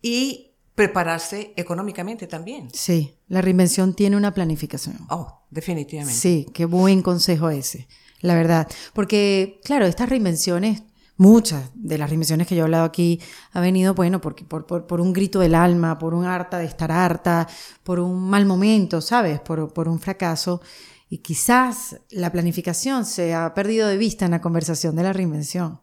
Y 0.00 0.51
prepararse 0.74 1.52
económicamente 1.56 2.26
también. 2.26 2.68
Sí, 2.72 3.14
la 3.28 3.40
reinvención 3.42 3.94
tiene 3.94 4.16
una 4.16 4.32
planificación. 4.32 4.98
Oh, 5.10 5.42
definitivamente. 5.50 6.18
Sí, 6.18 6.46
qué 6.52 6.64
buen 6.64 7.02
consejo 7.02 7.50
ese, 7.50 7.88
la 8.20 8.34
verdad. 8.34 8.68
Porque, 8.94 9.60
claro, 9.64 9.86
estas 9.86 10.08
reinvenciones, 10.08 10.84
muchas 11.16 11.70
de 11.74 11.98
las 11.98 12.08
reinvenciones 12.08 12.46
que 12.46 12.54
yo 12.54 12.62
he 12.62 12.64
hablado 12.64 12.84
aquí, 12.84 13.20
ha 13.52 13.60
venido, 13.60 13.94
bueno, 13.94 14.20
porque, 14.20 14.44
por, 14.44 14.66
por, 14.66 15.00
un 15.00 15.12
grito 15.12 15.40
del 15.40 15.54
alma, 15.54 15.98
por 15.98 16.14
un 16.14 16.24
harta 16.24 16.58
de 16.58 16.64
estar 16.64 16.90
harta, 16.90 17.48
por 17.82 18.00
un 18.00 18.28
mal 18.30 18.46
momento, 18.46 19.00
¿sabes? 19.00 19.40
Por, 19.40 19.72
por 19.72 19.88
un 19.88 20.00
fracaso. 20.00 20.62
Y 21.10 21.18
quizás 21.18 22.00
la 22.10 22.32
planificación 22.32 23.04
se 23.04 23.34
ha 23.34 23.52
perdido 23.52 23.86
de 23.86 23.98
vista 23.98 24.24
en 24.24 24.30
la 24.30 24.40
conversación 24.40 24.96
de 24.96 25.02
la 25.02 25.12
reinvención. 25.12 25.82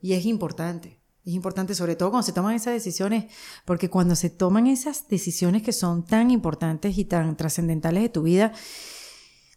Y 0.00 0.14
es 0.14 0.24
importante. 0.24 0.99
Es 1.24 1.34
importante, 1.34 1.74
sobre 1.74 1.96
todo 1.96 2.10
cuando 2.10 2.26
se 2.26 2.32
toman 2.32 2.54
esas 2.54 2.72
decisiones, 2.72 3.26
porque 3.64 3.90
cuando 3.90 4.16
se 4.16 4.30
toman 4.30 4.66
esas 4.66 5.06
decisiones 5.08 5.62
que 5.62 5.72
son 5.72 6.04
tan 6.04 6.30
importantes 6.30 6.96
y 6.96 7.04
tan 7.04 7.36
trascendentales 7.36 8.02
de 8.02 8.08
tu 8.08 8.22
vida, 8.22 8.52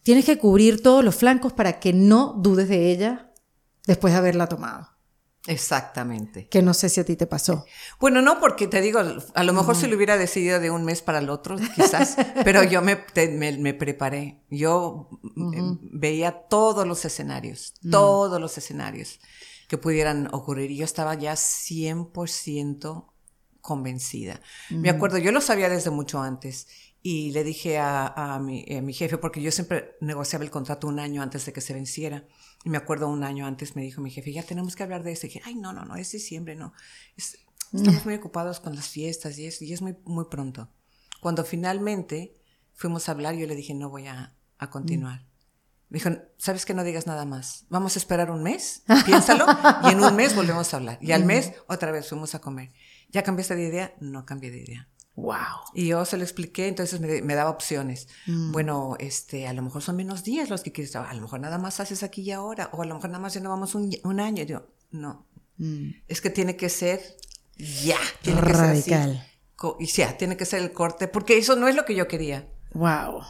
tienes 0.04 0.26
que 0.26 0.38
cubrir 0.38 0.84
todos 0.84 1.04
los 1.04 1.15
flancos 1.15 1.54
para 1.54 1.80
que 1.80 1.93
no 1.93 2.34
dudes 2.34 2.67
de 2.67 2.91
ella 2.91 3.32
después 3.88 4.13
de 4.13 4.19
haberla 4.19 4.47
tomado. 4.47 4.89
Exactamente. 5.45 6.47
Que 6.47 6.62
no 6.62 6.73
sé 6.73 6.88
si 6.88 7.02
a 7.02 7.06
ti 7.06 7.17
te 7.17 7.28
pasó. 7.28 7.65
Bueno, 7.99 8.21
no, 8.21 8.39
porque 8.39 8.67
te 8.67 8.80
digo, 8.80 9.02
a 9.34 9.43
lo 9.43 9.54
mejor 9.54 9.76
se 9.76 9.88
lo 9.88 9.97
hubiera 9.97 10.17
decidido 10.17 10.60
de 10.60 10.71
un 10.71 10.86
mes 10.86 11.02
para 11.02 11.19
el 11.19 11.30
otro, 11.30 11.58
quizás, 11.76 12.15
pero 12.45 12.63
yo 12.63 12.82
me, 12.82 13.04
me, 13.38 13.73
preparé. 13.73 14.41
Yo 14.49 15.10
eh, 15.23 15.78
veía 15.82 16.32
todos 16.47 16.88
los 16.88 17.04
escenarios, 17.04 17.73
todos 17.89 18.39
los 18.39 18.58
escenarios 18.58 19.19
que 19.67 19.78
pudieran 19.78 20.30
ocurrir. 20.34 20.71
Y 20.71 20.78
yo 20.78 20.86
estaba 20.86 21.15
ya 21.15 21.34
100% 21.34 23.13
convencida. 23.62 24.41
Me 24.69 24.89
acuerdo, 24.89 25.17
yo 25.17 25.32
lo 25.32 25.39
sabía 25.39 25.69
desde 25.69 25.89
mucho 25.89 26.21
antes 26.21 26.67
y 27.02 27.32
le 27.32 27.43
dije 27.43 27.78
a, 27.80 28.39
mi, 28.41 28.65
a, 28.76 28.82
mi, 28.82 28.93
jefe, 28.93 29.17
porque 29.17 29.41
yo 29.41 29.52
siempre 29.52 29.95
negociaba 29.99 30.45
el 30.45 30.52
contrato 30.52 30.88
un 30.88 30.99
año 30.99 31.21
antes 31.21 31.45
de 31.45 31.54
que 31.54 31.62
se 31.62 31.73
venciera. 31.73 32.26
Y 32.63 32.69
me 32.69 32.78
acuerdo 32.78 33.10
un 33.10 33.23
año 33.23 33.45
antes 33.45 33.76
me 33.76 33.82
dijo 33.82 34.02
mi 34.02 34.10
jefe, 34.10 34.32
ya 34.32 34.43
tenemos 34.43 34.76
que 34.76 34.84
hablar 34.84 35.04
de 35.04 35.12
eso. 35.12 35.26
Y 35.26 35.30
dije, 35.30 35.41
ay, 35.45 35.56
no, 35.56 35.73
no, 35.73 35.84
no, 35.86 35.95
es 35.95 36.12
diciembre, 36.12 36.56
no. 36.56 36.73
estamos 37.17 38.06
muy 38.06 38.15
ocupados 38.15 38.60
con 38.60 38.76
las 38.76 38.88
fiestas 38.88 39.38
y 39.38 39.47
es, 39.47 39.62
y 39.62 39.73
es 39.73 39.82
muy, 39.82 39.97
muy 40.06 40.26
pronto. 40.30 40.69
Cuando 41.19 41.43
finalmente 41.43 42.38
fuimos 42.73 43.08
a 43.08 43.13
hablar, 43.13 43.36
yo 43.36 43.47
le 43.47 43.56
dije, 43.56 43.73
no 43.73 43.89
voy 43.89 44.08
a, 44.08 44.36
a 44.58 44.69
continuar. 44.69 45.26
Me 45.93 45.99
dijo, 45.99 46.10
¿sabes 46.39 46.65
que 46.65 46.73
no 46.73 46.84
digas 46.84 47.06
nada 47.06 47.23
más? 47.23 47.67
Vamos 47.69 47.95
a 47.95 47.99
esperar 47.99 48.32
un 48.32 48.41
mes, 48.41 48.82
piénsalo, 49.06 49.45
y 49.84 49.91
en 49.91 50.03
un 50.03 50.15
mes 50.15 50.36
volvemos 50.36 50.73
a 50.73 50.77
hablar. 50.77 50.97
Y 50.99 51.12
al 51.12 51.23
mes, 51.23 51.53
otra 51.67 51.91
vez 51.91 52.10
fuimos 52.10 52.34
a 52.34 52.41
comer. 52.41 52.71
¿Ya 53.10 53.21
cambiaste 53.21 53.56
de 53.56 53.67
idea? 53.67 53.93
No 53.99 54.25
cambié 54.25 54.49
de 54.49 54.63
idea. 54.63 54.89
Wow. 55.13 55.36
Y 55.75 55.89
yo 55.89 56.03
se 56.06 56.17
lo 56.17 56.23
expliqué, 56.23 56.67
entonces 56.67 56.99
me, 56.99 57.36
daba 57.36 57.51
opciones. 57.51 58.08
Mm. 58.25 58.51
Bueno, 58.51 58.95
este, 58.97 59.47
a 59.47 59.53
lo 59.53 59.62
mejor 59.62 59.84
son 59.84 59.95
menos 59.95 60.23
días 60.23 60.49
los 60.49 60.63
que 60.63 60.71
quieres 60.71 60.89
trabajar, 60.89 61.13
a 61.13 61.17
lo 61.17 61.21
mejor 61.21 61.39
nada 61.41 61.60
más 61.60 61.79
haces 61.79 62.01
aquí 62.01 62.23
y 62.23 62.32
ahora, 62.32 62.71
o 62.73 62.82
a 62.82 62.86
lo 62.88 62.95
mejor 62.95 63.12
nada 63.12 63.21
más 63.21 63.36
ya 63.36 63.41
no 63.41 63.51
vamos 63.51 63.75
un, 63.75 63.95
un 64.03 64.19
año. 64.19 64.43
yo, 64.45 64.65
no. 64.89 65.27
Mm. 65.58 65.91
Es 66.08 66.21
que 66.21 66.32
tiene 66.32 66.56
que 66.56 66.69
ser 66.69 67.01
ya, 67.56 67.99
tiene 68.23 68.41
que 68.41 68.53
ser 68.56 68.65
así. 68.95 69.19
Y 69.79 69.86
ya, 69.86 70.17
tiene 70.17 70.38
que 70.38 70.45
ser 70.45 70.63
el 70.63 70.73
corte, 70.73 71.08
porque 71.08 71.38
eso 71.38 71.56
no 71.56 71.67
es 71.67 71.75
lo 71.75 71.86
que 71.86 71.93
yo 71.93 72.08
quería. 72.08 72.49
Wow. 72.73 73.21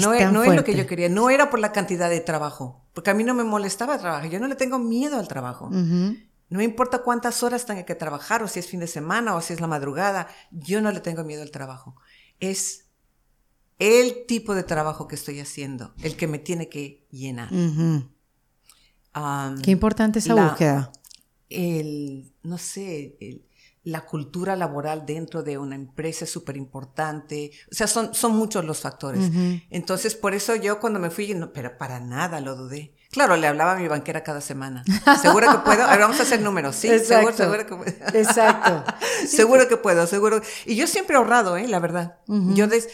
No, 0.00 0.14
es, 0.14 0.32
no 0.32 0.44
es, 0.44 0.54
lo 0.54 0.64
que 0.64 0.74
yo 0.74 0.86
quería, 0.86 1.08
no 1.08 1.30
era 1.30 1.50
por 1.50 1.58
la 1.58 1.72
cantidad 1.72 2.10
de 2.10 2.20
trabajo, 2.20 2.84
porque 2.92 3.10
a 3.10 3.14
mí 3.14 3.24
no 3.24 3.34
me 3.34 3.44
molestaba 3.44 3.98
trabajar, 3.98 4.30
yo 4.30 4.40
no 4.40 4.48
le 4.48 4.54
tengo 4.54 4.78
miedo 4.78 5.18
al 5.18 5.28
trabajo. 5.28 5.70
No 5.70 6.58
me 6.58 6.64
importa 6.64 6.98
cuántas 6.98 7.42
horas 7.42 7.64
tenga 7.64 7.84
que 7.84 7.94
trabajar, 7.94 8.42
o 8.42 8.48
si 8.48 8.58
es 8.58 8.66
fin 8.66 8.80
de 8.80 8.86
semana, 8.86 9.34
o 9.34 9.40
si 9.40 9.54
es 9.54 9.60
la 9.60 9.66
madrugada, 9.66 10.28
yo 10.50 10.82
no 10.82 10.92
le 10.92 11.00
tengo 11.00 11.24
miedo 11.24 11.42
al 11.42 11.50
trabajo. 11.50 11.96
Es 12.40 12.88
el 13.78 14.26
tipo 14.26 14.54
de 14.54 14.62
trabajo 14.62 15.08
que 15.08 15.14
estoy 15.14 15.40
haciendo, 15.40 15.94
el 16.02 16.16
que 16.16 16.26
me 16.26 16.38
tiene 16.38 16.68
que 16.68 17.06
llenar. 17.10 17.48
Qué 19.62 19.70
importante 19.70 20.18
esa 20.18 20.34
búsqueda. 20.34 20.92
El, 21.48 22.32
no 22.42 22.58
sé, 22.58 23.16
la 23.84 24.02
cultura 24.02 24.54
laboral 24.54 25.04
dentro 25.06 25.42
de 25.42 25.58
una 25.58 25.74
empresa 25.74 26.24
es 26.24 26.30
súper 26.30 26.56
importante. 26.56 27.50
O 27.70 27.74
sea, 27.74 27.86
son, 27.86 28.14
son 28.14 28.36
muchos 28.36 28.64
los 28.64 28.80
factores. 28.80 29.30
Entonces, 29.70 30.14
por 30.14 30.34
eso 30.34 30.54
yo 30.54 30.78
cuando 30.78 31.00
me 31.00 31.10
fui, 31.10 31.34
no, 31.34 31.52
pero 31.52 31.76
para 31.78 31.98
nada 31.98 32.40
lo 32.40 32.54
dudé. 32.54 32.94
Claro, 33.10 33.36
le 33.36 33.46
hablaba 33.46 33.72
a 33.72 33.76
mi 33.76 33.88
banquera 33.88 34.22
cada 34.22 34.40
semana. 34.40 34.84
¿Seguro 35.20 35.50
que 35.50 35.58
puedo? 35.58 35.84
A 35.84 35.90
ver, 35.90 36.00
vamos 36.00 36.18
a 36.18 36.22
hacer 36.22 36.40
números. 36.40 36.76
Sí, 36.76 36.98
seguro, 37.00 37.36
seguro 37.36 37.66
que 37.66 37.76
puedo. 37.76 37.92
Exacto. 38.14 38.84
seguro 39.26 39.68
que 39.68 39.76
puedo, 39.76 40.06
seguro. 40.06 40.40
Y 40.64 40.76
yo 40.76 40.86
siempre 40.86 41.14
he 41.14 41.18
ahorrado, 41.18 41.56
¿eh? 41.56 41.68
La 41.68 41.78
verdad. 41.78 42.16
Yo 42.26 42.68
des, 42.68 42.88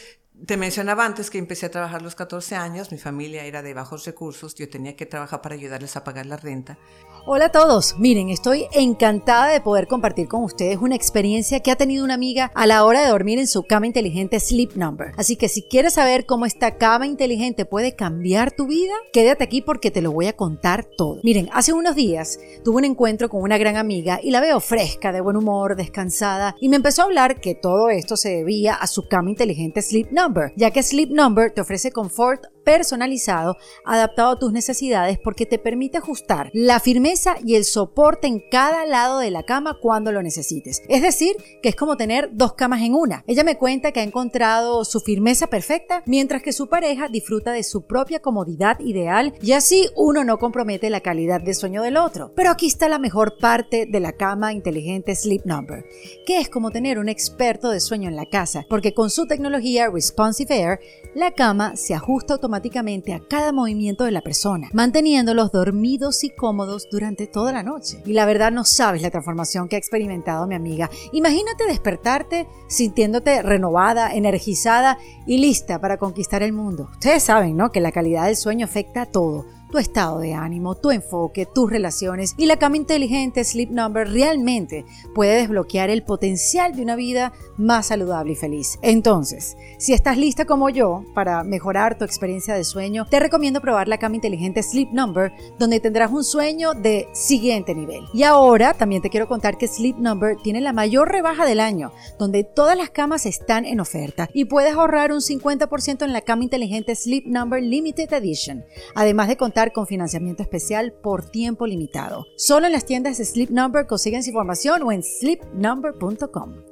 te 0.45 0.57
mencionaba 0.57 1.05
antes 1.05 1.29
que 1.29 1.37
empecé 1.37 1.65
a 1.65 1.71
trabajar 1.71 2.01
a 2.01 2.03
los 2.03 2.15
14 2.15 2.55
años, 2.55 2.91
mi 2.91 2.97
familia 2.97 3.43
era 3.43 3.61
de 3.61 3.73
bajos 3.73 4.05
recursos, 4.05 4.55
yo 4.55 4.69
tenía 4.69 4.95
que 4.95 5.05
trabajar 5.05 5.41
para 5.41 5.55
ayudarles 5.55 5.95
a 5.95 6.03
pagar 6.03 6.25
la 6.25 6.37
renta. 6.37 6.77
Hola 7.25 7.45
a 7.45 7.51
todos, 7.51 7.95
miren, 7.99 8.29
estoy 8.29 8.65
encantada 8.71 9.51
de 9.51 9.59
poder 9.59 9.87
compartir 9.87 10.27
con 10.27 10.43
ustedes 10.43 10.77
una 10.77 10.95
experiencia 10.95 11.59
que 11.59 11.71
ha 11.71 11.75
tenido 11.75 12.05
una 12.05 12.13
amiga 12.13 12.51
a 12.55 12.65
la 12.65 12.85
hora 12.85 13.01
de 13.01 13.09
dormir 13.09 13.39
en 13.39 13.47
su 13.47 13.63
cama 13.63 13.87
inteligente 13.87 14.39
Sleep 14.39 14.75
Number. 14.75 15.11
Así 15.17 15.35
que 15.35 15.49
si 15.49 15.63
quieres 15.63 15.95
saber 15.95 16.25
cómo 16.25 16.45
esta 16.45 16.77
cama 16.77 17.05
inteligente 17.05 17.65
puede 17.65 17.95
cambiar 17.95 18.51
tu 18.51 18.67
vida, 18.67 18.93
quédate 19.11 19.43
aquí 19.43 19.61
porque 19.61 19.91
te 19.91 20.01
lo 20.01 20.11
voy 20.11 20.27
a 20.27 20.35
contar 20.35 20.85
todo. 20.85 21.19
Miren, 21.23 21.49
hace 21.51 21.73
unos 21.73 21.95
días 21.95 22.39
tuve 22.63 22.77
un 22.77 22.85
encuentro 22.85 23.29
con 23.29 23.41
una 23.41 23.57
gran 23.57 23.75
amiga 23.75 24.19
y 24.23 24.31
la 24.31 24.39
veo 24.39 24.59
fresca, 24.61 25.11
de 25.11 25.21
buen 25.21 25.35
humor, 25.35 25.75
descansada, 25.75 26.55
y 26.61 26.69
me 26.69 26.77
empezó 26.77 27.01
a 27.01 27.05
hablar 27.05 27.41
que 27.41 27.53
todo 27.53 27.89
esto 27.89 28.15
se 28.15 28.29
debía 28.29 28.75
a 28.75 28.87
su 28.87 29.07
cama 29.07 29.29
inteligente 29.29 29.81
Sleep 29.81 30.11
Number, 30.11 30.28
ya 30.55 30.71
que 30.71 30.83
Sleep 30.83 31.09
Number 31.11 31.51
te 31.51 31.61
ofrece 31.61 31.91
confort 31.91 32.45
personalizado, 32.63 33.55
adaptado 33.83 34.31
a 34.31 34.39
tus 34.39 34.51
necesidades 34.51 35.17
porque 35.23 35.47
te 35.47 35.57
permite 35.57 35.97
ajustar 35.97 36.51
la 36.53 36.79
firmeza 36.79 37.35
y 37.43 37.55
el 37.55 37.65
soporte 37.65 38.27
en 38.27 38.43
cada 38.51 38.85
lado 38.85 39.19
de 39.19 39.31
la 39.31 39.41
cama 39.41 39.77
cuando 39.81 40.11
lo 40.11 40.21
necesites. 40.21 40.83
Es 40.87 41.01
decir, 41.01 41.35
que 41.63 41.69
es 41.69 41.75
como 41.75 41.97
tener 41.97 42.29
dos 42.33 42.53
camas 42.53 42.81
en 42.81 42.93
una. 42.93 43.23
Ella 43.25 43.43
me 43.43 43.57
cuenta 43.57 43.91
que 43.91 44.01
ha 44.01 44.03
encontrado 44.03 44.85
su 44.85 44.99
firmeza 44.99 45.47
perfecta 45.47 46.03
mientras 46.05 46.43
que 46.43 46.53
su 46.53 46.67
pareja 46.67 47.07
disfruta 47.07 47.53
de 47.53 47.63
su 47.63 47.87
propia 47.87 48.19
comodidad 48.19 48.79
ideal 48.81 49.33
y 49.41 49.53
así 49.53 49.89
uno 49.95 50.23
no 50.23 50.37
compromete 50.37 50.91
la 50.91 51.01
calidad 51.01 51.41
de 51.41 51.55
sueño 51.55 51.81
del 51.81 51.97
otro. 51.97 52.33
Pero 52.35 52.51
aquí 52.51 52.67
está 52.67 52.87
la 52.87 52.99
mejor 52.99 53.37
parte 53.39 53.87
de 53.87 53.99
la 53.99 54.13
cama 54.13 54.53
inteligente 54.53 55.15
Sleep 55.15 55.43
Number, 55.45 55.85
que 56.25 56.39
es 56.39 56.49
como 56.49 56.69
tener 56.69 56.99
un 56.99 57.09
experto 57.09 57.71
de 57.71 57.79
sueño 57.79 58.09
en 58.09 58.15
la 58.15 58.27
casa, 58.27 58.65
porque 58.69 58.93
con 58.93 59.09
su 59.09 59.25
tecnología 59.25 59.89
Responsive 60.19 60.59
Air, 60.59 60.79
la 61.15 61.31
cama 61.31 61.77
se 61.77 61.93
ajusta 61.93 62.33
automáticamente 62.33 63.13
a 63.13 63.21
cada 63.21 63.53
movimiento 63.53 64.03
de 64.03 64.11
la 64.11 64.19
persona, 64.19 64.67
manteniéndolos 64.73 65.53
dormidos 65.53 66.25
y 66.25 66.29
cómodos 66.29 66.89
durante 66.91 67.25
toda 67.25 67.53
la 67.53 67.63
noche. 67.63 68.03
Y 68.05 68.11
la 68.11 68.25
verdad 68.25 68.51
no 68.51 68.65
sabes 68.65 69.01
la 69.01 69.11
transformación 69.11 69.69
que 69.69 69.77
ha 69.77 69.79
experimentado 69.79 70.45
mi 70.45 70.55
amiga. 70.55 70.89
Imagínate 71.13 71.67
despertarte 71.67 72.49
sintiéndote 72.67 73.41
renovada, 73.43 74.13
energizada 74.13 74.97
y 75.25 75.37
lista 75.37 75.79
para 75.79 75.95
conquistar 75.95 76.43
el 76.43 76.51
mundo. 76.51 76.89
Ustedes 76.91 77.23
saben, 77.23 77.55
¿no? 77.55 77.71
Que 77.71 77.79
la 77.79 77.93
calidad 77.93 78.25
del 78.25 78.35
sueño 78.35 78.65
afecta 78.65 79.03
a 79.03 79.05
todo 79.05 79.45
tu 79.71 79.77
estado 79.77 80.19
de 80.19 80.33
ánimo, 80.33 80.75
tu 80.75 80.91
enfoque, 80.91 81.45
tus 81.45 81.69
relaciones 81.69 82.33
y 82.37 82.45
la 82.45 82.57
cama 82.57 82.77
inteligente 82.77 83.43
Sleep 83.43 83.69
Number 83.69 84.09
realmente 84.09 84.85
puede 85.13 85.35
desbloquear 85.35 85.89
el 85.89 86.03
potencial 86.03 86.75
de 86.75 86.81
una 86.81 86.95
vida 86.95 87.33
más 87.59 87.87
saludable 87.87 88.33
y 88.33 88.35
feliz. 88.35 88.79
Entonces, 88.81 89.57
si 89.77 89.93
estás 89.93 90.17
lista 90.17 90.45
como 90.45 90.69
yo 90.69 91.03
para 91.13 91.43
mejorar 91.43 91.97
tu 91.97 92.05
experiencia 92.05 92.55
de 92.55 92.63
sueño, 92.63 93.05
te 93.05 93.19
recomiendo 93.19 93.61
probar 93.61 93.87
la 93.87 93.97
cama 93.97 94.15
inteligente 94.15 94.63
Sleep 94.63 94.89
Number, 94.91 95.31
donde 95.59 95.79
tendrás 95.79 96.11
un 96.11 96.23
sueño 96.23 96.73
de 96.73 97.07
siguiente 97.13 97.75
nivel. 97.75 98.05
Y 98.13 98.23
ahora 98.23 98.73
también 98.73 99.01
te 99.01 99.09
quiero 99.09 99.27
contar 99.27 99.57
que 99.57 99.67
Sleep 99.67 99.97
Number 99.97 100.37
tiene 100.37 100.61
la 100.61 100.73
mayor 100.73 101.11
rebaja 101.11 101.45
del 101.45 101.59
año, 101.59 101.91
donde 102.17 102.43
todas 102.43 102.77
las 102.77 102.89
camas 102.89 103.25
están 103.25 103.65
en 103.65 103.79
oferta 103.79 104.29
y 104.33 104.45
puedes 104.45 104.73
ahorrar 104.73 105.11
un 105.11 105.19
50% 105.19 106.03
en 106.03 106.13
la 106.13 106.21
cama 106.21 106.43
inteligente 106.43 106.95
Sleep 106.95 107.25
Number 107.25 107.61
Limited 107.61 108.11
Edition, 108.13 108.63
además 108.95 109.27
de 109.27 109.37
contar 109.37 109.73
con 109.73 109.85
financiamiento 109.85 110.43
especial 110.43 110.93
por 110.93 111.29
tiempo 111.29 111.67
limitado. 111.67 112.25
Solo 112.37 112.67
en 112.67 112.73
las 112.73 112.85
tiendas 112.85 113.17
de 113.17 113.25
Sleep 113.25 113.49
Number 113.49 113.85
consiguen 113.85 114.19
información 114.25 114.83
o 114.83 114.91
en 114.91 115.03
sleepnumber.com. 115.03 116.68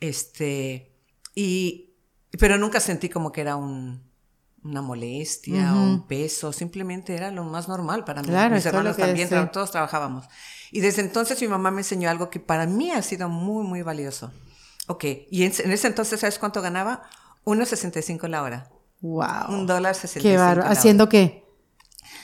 Este, 0.00 0.92
y, 1.34 1.94
pero 2.38 2.58
nunca 2.58 2.80
sentí 2.80 3.08
como 3.08 3.32
que 3.32 3.40
era 3.40 3.56
un, 3.56 4.02
una 4.62 4.82
molestia 4.82 5.74
o 5.74 5.82
un 5.82 6.06
peso, 6.06 6.52
simplemente 6.52 7.14
era 7.14 7.30
lo 7.30 7.44
más 7.44 7.68
normal 7.68 8.04
para 8.04 8.22
mí. 8.22 8.28
Mis 8.50 8.66
hermanos 8.66 8.96
también, 8.96 9.28
todos 9.52 9.70
trabajábamos. 9.70 10.26
Y 10.70 10.80
desde 10.80 11.02
entonces 11.02 11.40
mi 11.40 11.48
mamá 11.48 11.70
me 11.70 11.80
enseñó 11.80 12.10
algo 12.10 12.30
que 12.30 12.40
para 12.40 12.66
mí 12.66 12.90
ha 12.90 13.02
sido 13.02 13.28
muy, 13.28 13.64
muy 13.64 13.82
valioso. 13.82 14.32
Ok, 14.86 15.04
y 15.30 15.44
en, 15.44 15.52
en 15.58 15.72
ese 15.72 15.86
entonces, 15.86 16.20
¿sabes 16.20 16.38
cuánto 16.38 16.60
ganaba? 16.60 17.02
1.65 17.44 18.28
la 18.28 18.42
hora. 18.42 18.70
Wow. 19.00 19.50
Un 19.50 19.66
dólar 19.66 19.94
sesenta 19.94 20.28
Qué 20.28 20.36
bárbaro. 20.36 20.68
¿Haciendo 20.68 21.08
qué? 21.08 21.44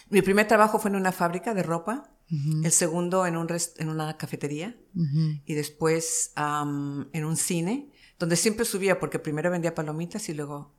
Mi 0.09 0.23
primer 0.23 0.49
trabajo 0.49 0.79
fue 0.79 0.91
en 0.91 0.97
una 0.97 1.13
fábrica 1.13 1.55
de 1.55 1.63
ropa. 1.63 2.10
El 2.31 2.71
segundo 2.71 3.27
en, 3.27 3.37
un 3.37 3.49
en 3.77 3.89
una 3.89 4.17
cafetería. 4.17 4.77
Y 5.45 5.55
después 5.55 6.33
en 6.37 7.25
un 7.25 7.37
cine, 7.37 7.91
donde 8.19 8.37
siempre 8.37 8.65
subía 8.65 8.99
porque 9.01 9.19
primero 9.19 9.51
vendía 9.51 9.75
palomitas 9.75 10.29
y 10.29 10.35
luego 10.35 10.75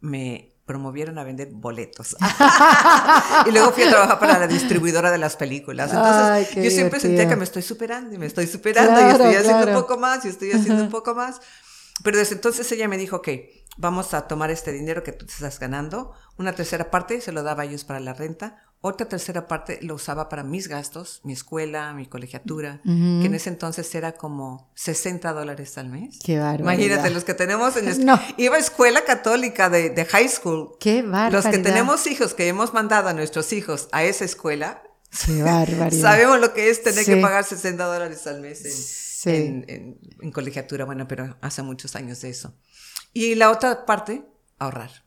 me 0.00 0.56
promovieron 0.66 1.16
a 1.18 1.24
vender 1.24 1.50
boletos. 1.52 2.16
y 3.46 3.50
luego 3.52 3.70
fui 3.70 3.84
a 3.84 3.90
trabajar 3.90 4.18
para 4.18 4.38
la 4.38 4.46
distribuidora 4.48 5.12
de 5.12 5.18
las 5.18 5.36
películas. 5.36 5.92
Entonces, 5.92 6.54
yo 6.56 6.70
siempre 6.70 6.98
sentía 6.98 7.28
que 7.28 7.36
me 7.36 7.44
estoy 7.44 7.62
superando 7.62 8.14
y 8.14 8.18
me 8.18 8.26
estoy 8.26 8.46
superando 8.48 9.00
y 9.00 9.12
estoy 9.12 9.34
haciendo 9.36 9.66
un 9.68 9.74
poco 9.74 9.96
más 9.96 10.24
y 10.24 10.28
estoy 10.28 10.50
haciendo 10.52 10.82
un 10.82 10.90
poco 10.90 11.14
más. 11.14 11.40
Pero 12.02 12.18
desde 12.18 12.34
entonces 12.34 12.70
ella 12.72 12.88
me 12.88 12.98
dijo, 12.98 13.16
ok, 13.16 13.28
vamos 13.76 14.12
a 14.12 14.26
tomar 14.26 14.50
este 14.50 14.72
dinero 14.72 15.02
que 15.02 15.12
tú 15.12 15.26
te 15.26 15.32
estás 15.32 15.58
ganando, 15.58 16.12
una 16.36 16.52
tercera 16.52 16.90
parte 16.90 17.20
se 17.20 17.32
lo 17.32 17.42
daba 17.42 17.62
a 17.62 17.66
ellos 17.66 17.84
para 17.84 18.00
la 18.00 18.12
renta, 18.12 18.64
otra 18.86 19.08
tercera 19.08 19.48
parte 19.48 19.78
lo 19.82 19.94
usaba 19.94 20.28
para 20.28 20.42
mis 20.42 20.68
gastos, 20.68 21.20
mi 21.24 21.32
escuela, 21.32 21.92
mi 21.92 22.06
colegiatura, 22.06 22.80
que 22.84 23.26
en 23.26 23.34
ese 23.34 23.50
entonces 23.50 23.92
era 23.94 24.12
como 24.12 24.70
60 24.74 25.32
dólares 25.32 25.76
al 25.76 25.88
mes. 25.88 26.18
Qué 26.24 26.34
Imagínate, 26.36 27.10
los 27.10 27.24
que 27.24 27.34
tenemos 27.34 27.76
en... 27.76 27.86
No. 28.06 28.20
Iba 28.36 28.56
a 28.56 28.58
escuela 28.58 29.04
católica 29.04 29.68
de, 29.68 30.04
high 30.04 30.28
school. 30.28 30.76
Qué 30.78 31.02
barbaridad. 31.02 31.32
Los 31.32 31.46
que 31.46 31.58
tenemos 31.58 32.06
hijos, 32.06 32.34
que 32.34 32.46
hemos 32.46 32.72
mandado 32.72 33.08
a 33.08 33.12
nuestros 33.12 33.52
hijos 33.52 33.88
a 33.92 34.04
esa 34.04 34.24
escuela, 34.24 34.82
Qué 35.24 35.42
barbaridad. 35.42 36.00
Sabemos 36.00 36.40
lo 36.40 36.52
que 36.52 36.70
es 36.70 36.82
tener 36.82 37.04
que 37.04 37.16
pagar 37.16 37.44
60 37.44 37.84
dólares 37.84 38.26
al 38.26 38.40
mes 38.40 39.24
en, 39.24 39.98
en, 40.20 40.30
colegiatura, 40.30 40.84
bueno, 40.84 41.08
pero 41.08 41.36
hace 41.40 41.62
muchos 41.62 41.96
años 41.96 42.20
de 42.20 42.30
eso. 42.30 42.54
Y 43.12 43.34
la 43.34 43.50
otra 43.50 43.86
parte, 43.86 44.22
ahorrar. 44.58 45.05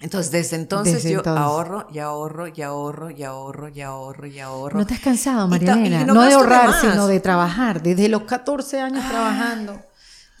Entonces, 0.00 0.30
desde 0.30 0.56
entonces 0.56 1.02
yo 1.02 1.22
ahorro 1.26 1.88
y 1.92 1.98
ahorro 1.98 2.46
y 2.46 2.62
ahorro 2.62 3.10
y 3.10 3.24
ahorro 3.24 3.68
y 3.68 3.80
ahorro 3.80 4.26
y 4.28 4.38
ahorro. 4.38 4.78
¿No 4.78 4.86
te 4.86 4.94
has 4.94 5.00
cansado, 5.00 5.48
María 5.48 5.74
No, 6.04 6.22
de 6.22 6.34
ahorrar, 6.34 6.80
sino 6.80 7.08
de 7.08 7.18
trabajar. 7.18 7.82
Desde 7.82 8.08
los 8.08 8.22
14 8.22 8.80
años 8.80 9.02
ah. 9.04 9.10
trabajando. 9.10 9.82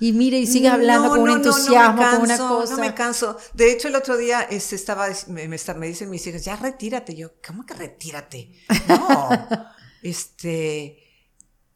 Y 0.00 0.12
mire, 0.12 0.38
y 0.38 0.46
sigue 0.46 0.68
hablando 0.68 1.08
con 1.08 1.20
un 1.20 1.30
entusiasmo, 1.30 2.02
con 2.08 2.22
una 2.22 2.38
cosa. 2.38 2.74
No 2.74 2.80
me 2.80 2.94
canso. 2.94 3.36
De 3.54 3.72
hecho, 3.72 3.88
el 3.88 3.96
otro 3.96 4.16
día 4.16 4.42
este, 4.42 4.76
estaba, 4.76 5.08
me, 5.26 5.48
me, 5.48 5.86
dicen 5.88 6.08
mis 6.08 6.24
hijas, 6.24 6.44
ya 6.44 6.54
retírate. 6.54 7.16
Yo, 7.16 7.32
¿cómo 7.44 7.66
que 7.66 7.74
retírate? 7.74 8.52
No. 8.86 9.28
este, 10.02 11.07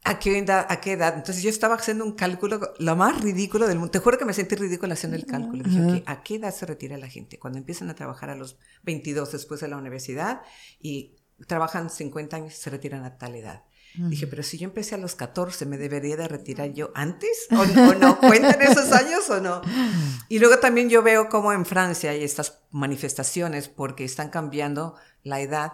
¿a 0.03 0.19
qué, 0.19 0.37
edad, 0.37 0.65
¿a 0.69 0.81
qué 0.81 0.93
edad? 0.93 1.15
Entonces 1.15 1.43
yo 1.43 1.49
estaba 1.49 1.75
haciendo 1.75 2.03
un 2.03 2.13
cálculo, 2.13 2.73
lo 2.77 2.95
más 2.95 3.21
ridículo 3.21 3.67
del 3.67 3.77
mundo. 3.77 3.91
Te 3.91 3.99
juro 3.99 4.17
que 4.17 4.25
me 4.25 4.33
sentí 4.33 4.55
ridículo 4.55 4.93
haciendo 4.93 5.17
el 5.17 5.25
cálculo. 5.25 5.63
Dije, 5.63 6.03
¿a 6.05 6.23
qué 6.23 6.35
edad 6.35 6.53
se 6.53 6.65
retira 6.65 6.97
la 6.97 7.07
gente? 7.07 7.39
Cuando 7.39 7.59
empiezan 7.59 7.89
a 7.89 7.95
trabajar 7.95 8.29
a 8.29 8.35
los 8.35 8.57
22 8.83 9.31
después 9.31 9.61
de 9.61 9.67
la 9.67 9.77
universidad 9.77 10.41
y 10.81 11.15
trabajan 11.47 11.89
50 11.89 12.35
años 12.35 12.53
y 12.53 12.57
se 12.57 12.69
retiran 12.69 13.05
a 13.05 13.17
tal 13.17 13.35
edad. 13.35 13.63
Dije, 13.95 14.25
pero 14.25 14.41
si 14.41 14.57
yo 14.57 14.65
empecé 14.65 14.95
a 14.95 14.97
los 14.97 15.13
14, 15.13 15.67
¿me 15.67 15.77
debería 15.77 16.17
de 16.17 16.27
retirar 16.27 16.73
yo 16.73 16.91
antes? 16.95 17.47
¿O 17.51 17.93
no? 17.93 18.17
¿Cuentan 18.19 18.59
esos 18.63 18.91
años 18.91 19.29
o 19.29 19.39
no? 19.39 19.61
Y 20.29 20.39
luego 20.39 20.57
también 20.57 20.89
yo 20.89 21.03
veo 21.03 21.29
como 21.29 21.53
en 21.53 21.63
Francia 21.63 22.09
hay 22.09 22.23
estas 22.23 22.63
manifestaciones 22.71 23.69
porque 23.69 24.03
están 24.03 24.29
cambiando 24.31 24.95
la 25.21 25.41
edad 25.41 25.73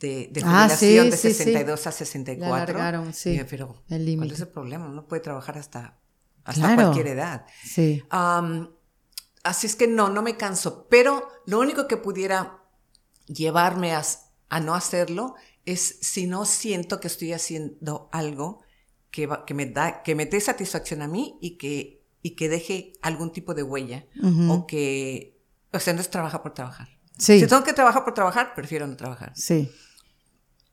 de, 0.00 0.28
de 0.30 0.40
ah, 0.44 0.68
jubilación 0.68 1.10
de 1.10 1.16
62 1.16 1.86
a 1.86 1.92
64. 1.92 3.12
sí. 3.12 3.40
pero 3.48 3.82
el 3.88 4.16
¿cuál 4.16 4.30
es 4.30 4.40
el 4.40 4.48
problema? 4.48 4.88
Uno 4.88 5.06
puede 5.06 5.20
trabajar 5.22 5.58
hasta, 5.58 5.98
hasta 6.44 6.74
cualquier 6.74 7.08
edad. 7.08 7.46
Sí. 7.64 8.02
así 9.42 9.66
es 9.66 9.76
que 9.76 9.88
no, 9.88 10.08
no 10.08 10.22
me 10.22 10.36
canso. 10.36 10.86
Pero 10.88 11.28
lo 11.46 11.58
único 11.58 11.88
que 11.88 11.96
pudiera 11.96 12.62
llevarme 13.26 13.94
a, 13.94 14.02
a 14.48 14.60
no 14.60 14.74
hacerlo 14.74 15.34
es 15.64 15.98
si 16.00 16.26
no 16.26 16.44
siento 16.44 17.00
que 17.00 17.08
estoy 17.08 17.32
haciendo 17.32 18.08
algo 18.12 18.62
que, 19.10 19.28
que, 19.46 19.54
me, 19.54 19.66
da, 19.66 20.02
que 20.02 20.14
me 20.14 20.26
dé 20.26 20.40
satisfacción 20.40 21.02
a 21.02 21.08
mí 21.08 21.38
y 21.40 21.56
que, 21.58 22.04
y 22.22 22.36
que 22.36 22.48
deje 22.48 22.92
algún 23.02 23.32
tipo 23.32 23.54
de 23.54 23.62
huella 23.62 24.06
o 24.48 24.66
que, 24.66 25.40
o 25.72 25.80
sea, 25.80 25.92
no 25.92 26.00
es 26.00 26.10
trabajar 26.10 26.42
por 26.42 26.54
trabajar. 26.54 26.88
Si 27.18 27.44
tengo 27.46 27.64
que 27.64 27.72
trabajar 27.72 28.04
por 28.04 28.14
trabajar, 28.14 28.54
prefiero 28.54 28.86
no 28.86 28.96
trabajar. 28.96 29.32
Sí. 29.34 29.68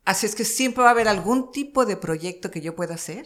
Así 0.05 0.25
es 0.27 0.35
que 0.35 0.45
siempre 0.45 0.83
va 0.83 0.89
a 0.89 0.91
haber 0.91 1.07
algún 1.07 1.51
tipo 1.51 1.85
de 1.85 1.97
proyecto 1.97 2.51
que 2.51 2.61
yo 2.61 2.75
pueda 2.75 2.95
hacer 2.95 3.25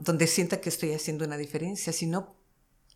donde 0.00 0.26
sienta 0.26 0.60
que 0.60 0.68
estoy 0.68 0.92
haciendo 0.92 1.24
una 1.24 1.36
diferencia. 1.36 1.92
Si 1.92 2.06
no, 2.06 2.36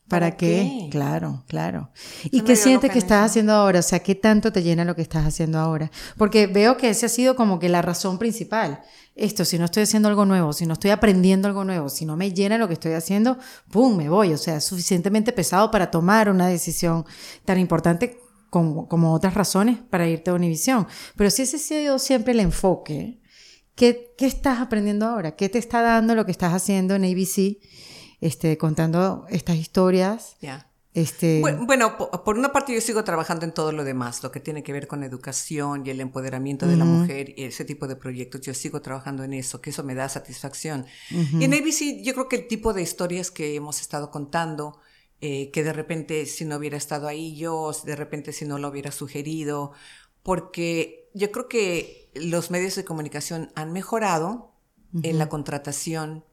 ¿Para, 0.09 0.37
qué? 0.37 0.89
Claro, 0.91 1.43
claro. 1.47 1.91
¿Y 2.25 2.43
qué 2.43 2.55
sientes 2.55 2.91
que 2.91 2.99
estás 2.99 3.31
haciendo 3.31 3.53
ahora? 3.53 3.79
O 3.79 3.83
sea, 3.83 4.01
¿qué 4.01 4.15
tanto 4.15 4.53
te 4.53 4.63
llena 4.63 4.85
lo 4.85 4.95
que 4.95 5.01
estás 5.01 5.25
haciendo 5.25 5.59
ahora? 5.59 5.91
Porque 6.19 6.47
veo 6.47 6.77
que 6.77 6.91
ese 6.91 7.07
ha 7.07 7.09
sido 7.09 7.35
como 7.35 7.59
que 7.59 7.69
la 7.69 7.81
razón 7.81 8.19
principal. 8.19 8.83
Esto, 9.15 9.45
si 9.45 9.59
no 9.59 9.65
estoy 9.67 9.85
haciendo 9.85 10.09
algo 10.09 10.27
nuevo, 10.27 10.53
si 10.53 10.67
no 10.67 10.75
estoy 10.75 10.91
aprendiendo 10.91 11.49
algo 11.49 11.65
nuevo, 11.65 11.89
si 11.89 12.05
no 12.05 12.17
me 12.17 12.33
llena 12.33 12.59
lo 12.59 12.67
que 12.69 12.75
estoy 12.75 12.93
haciendo, 12.93 13.39
¡pum! 13.71 13.97
me 13.97 14.11
voy. 14.11 14.35
O 14.35 14.39
sea, 14.39 14.57
es 14.57 14.65
suficientemente 14.65 15.33
pesado 15.33 15.71
para 15.71 15.91
tomar 15.91 16.29
una 16.29 16.49
decisión 16.49 17.07
tan 17.45 17.59
importante 17.59 18.21
como, 18.53 18.87
como 18.87 19.13
otras 19.15 19.35
razones 19.35 19.79
para 19.91 20.07
irte 20.07 20.31
a 20.31 20.35
Univisión. 20.35 20.87
Pero 21.17 21.31
si 21.31 21.43
ese 21.43 21.57
ha 21.57 21.59
sido 21.59 21.99
siempre 21.99 22.35
el 22.35 22.41
enfoque, 22.41 23.21
¿qué, 23.75 24.15
¿qué 24.17 24.27
estás 24.27 24.61
aprendiendo 24.61 25.07
ahora? 25.07 25.35
¿Qué 25.35 25.49
te 25.49 25.59
está 25.59 25.83
dando 25.83 26.15
lo 26.15 26.25
que 26.25 26.31
estás 26.31 26.53
haciendo 26.53 26.95
en 26.95 27.05
ABC? 27.05 27.59
este, 28.23 28.57
contando 28.57 29.27
estas 29.29 29.57
historias. 29.57 30.37
Este... 30.95 31.41
Bueno, 31.41 31.97
por 32.25 32.39
una 32.39 32.53
parte 32.53 32.73
yo 32.73 32.81
sigo 32.81 33.03
trabajando 33.03 33.45
en 33.45 33.53
todo 33.53 33.73
lo 33.73 33.83
demás, 33.83 34.23
lo 34.23 34.31
que 34.31 34.41
tiene 34.41 34.63
que 34.63 34.73
ver 34.73 34.87
con 34.87 35.03
educación 35.03 35.85
y 35.85 35.91
el 35.91 36.01
empoderamiento 36.01 36.67
de 36.67 36.77
la 36.77 36.85
mujer 36.85 37.35
y 37.37 37.45
ese 37.45 37.65
tipo 37.65 37.89
de 37.89 37.97
proyectos. 37.97 38.41
Yo 38.43 38.55
sigo 38.55 38.81
trabajando 38.81 39.25
en 39.25 39.35
eso, 39.35 39.61
que 39.61 39.71
eso 39.71 39.83
me 39.83 39.95
da 39.95 40.09
satisfacción. 40.09 40.87
Y 41.11 41.45
en 41.45 41.53
ABC 41.53 42.03
yo 42.05 42.15
creo 42.15 42.29
que 42.29 42.37
el 42.37 42.47
tipo 42.47 42.73
de 42.73 42.83
historias 42.83 43.31
que 43.31 43.57
hemos 43.57 43.81
estado 43.81 44.11
contando, 44.11 44.79
eh, 45.25 45.53
que 45.53 45.63
de 45.63 45.73
repente 45.73 46.27
si 46.27 46.45
no 46.45 46.57
hubiera 46.57 46.77
estado 46.77 47.07
ahí 47.07 47.37
yo, 47.37 47.71
de 47.85 47.95
repente 47.95 48.33
si 48.33 48.45
no 48.45 48.59
lo 48.59 48.67
hubiera 48.67 48.91
sugerido, 48.91 49.71
porque 50.25 51.09
yo 51.15 51.31
creo 51.31 51.49
que 51.49 52.11
los 52.17 52.51
medios 52.51 52.75
de 52.75 52.85
comunicación 52.85 53.53
han 53.55 53.73
mejorado 53.73 54.53
en 55.05 55.19
la 55.19 55.29
contratación 55.29 56.25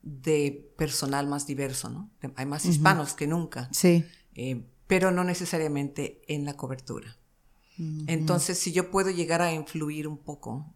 de 0.00 0.72
personal 0.78 1.26
más 1.26 1.46
diverso, 1.46 1.90
¿no? 1.90 2.10
Hay 2.34 2.46
más 2.46 2.64
hispanos 2.64 3.12
que 3.12 3.26
nunca. 3.26 3.68
Sí. 3.72 4.06
Eh, 4.34 4.64
pero 4.86 5.10
no 5.10 5.22
necesariamente 5.22 6.22
en 6.26 6.46
la 6.46 6.56
cobertura. 6.56 7.18
Entonces, 8.06 8.58
si 8.58 8.72
yo 8.72 8.90
puedo 8.90 9.10
llegar 9.10 9.42
a 9.42 9.52
influir 9.52 10.08
un 10.08 10.16
poco 10.16 10.74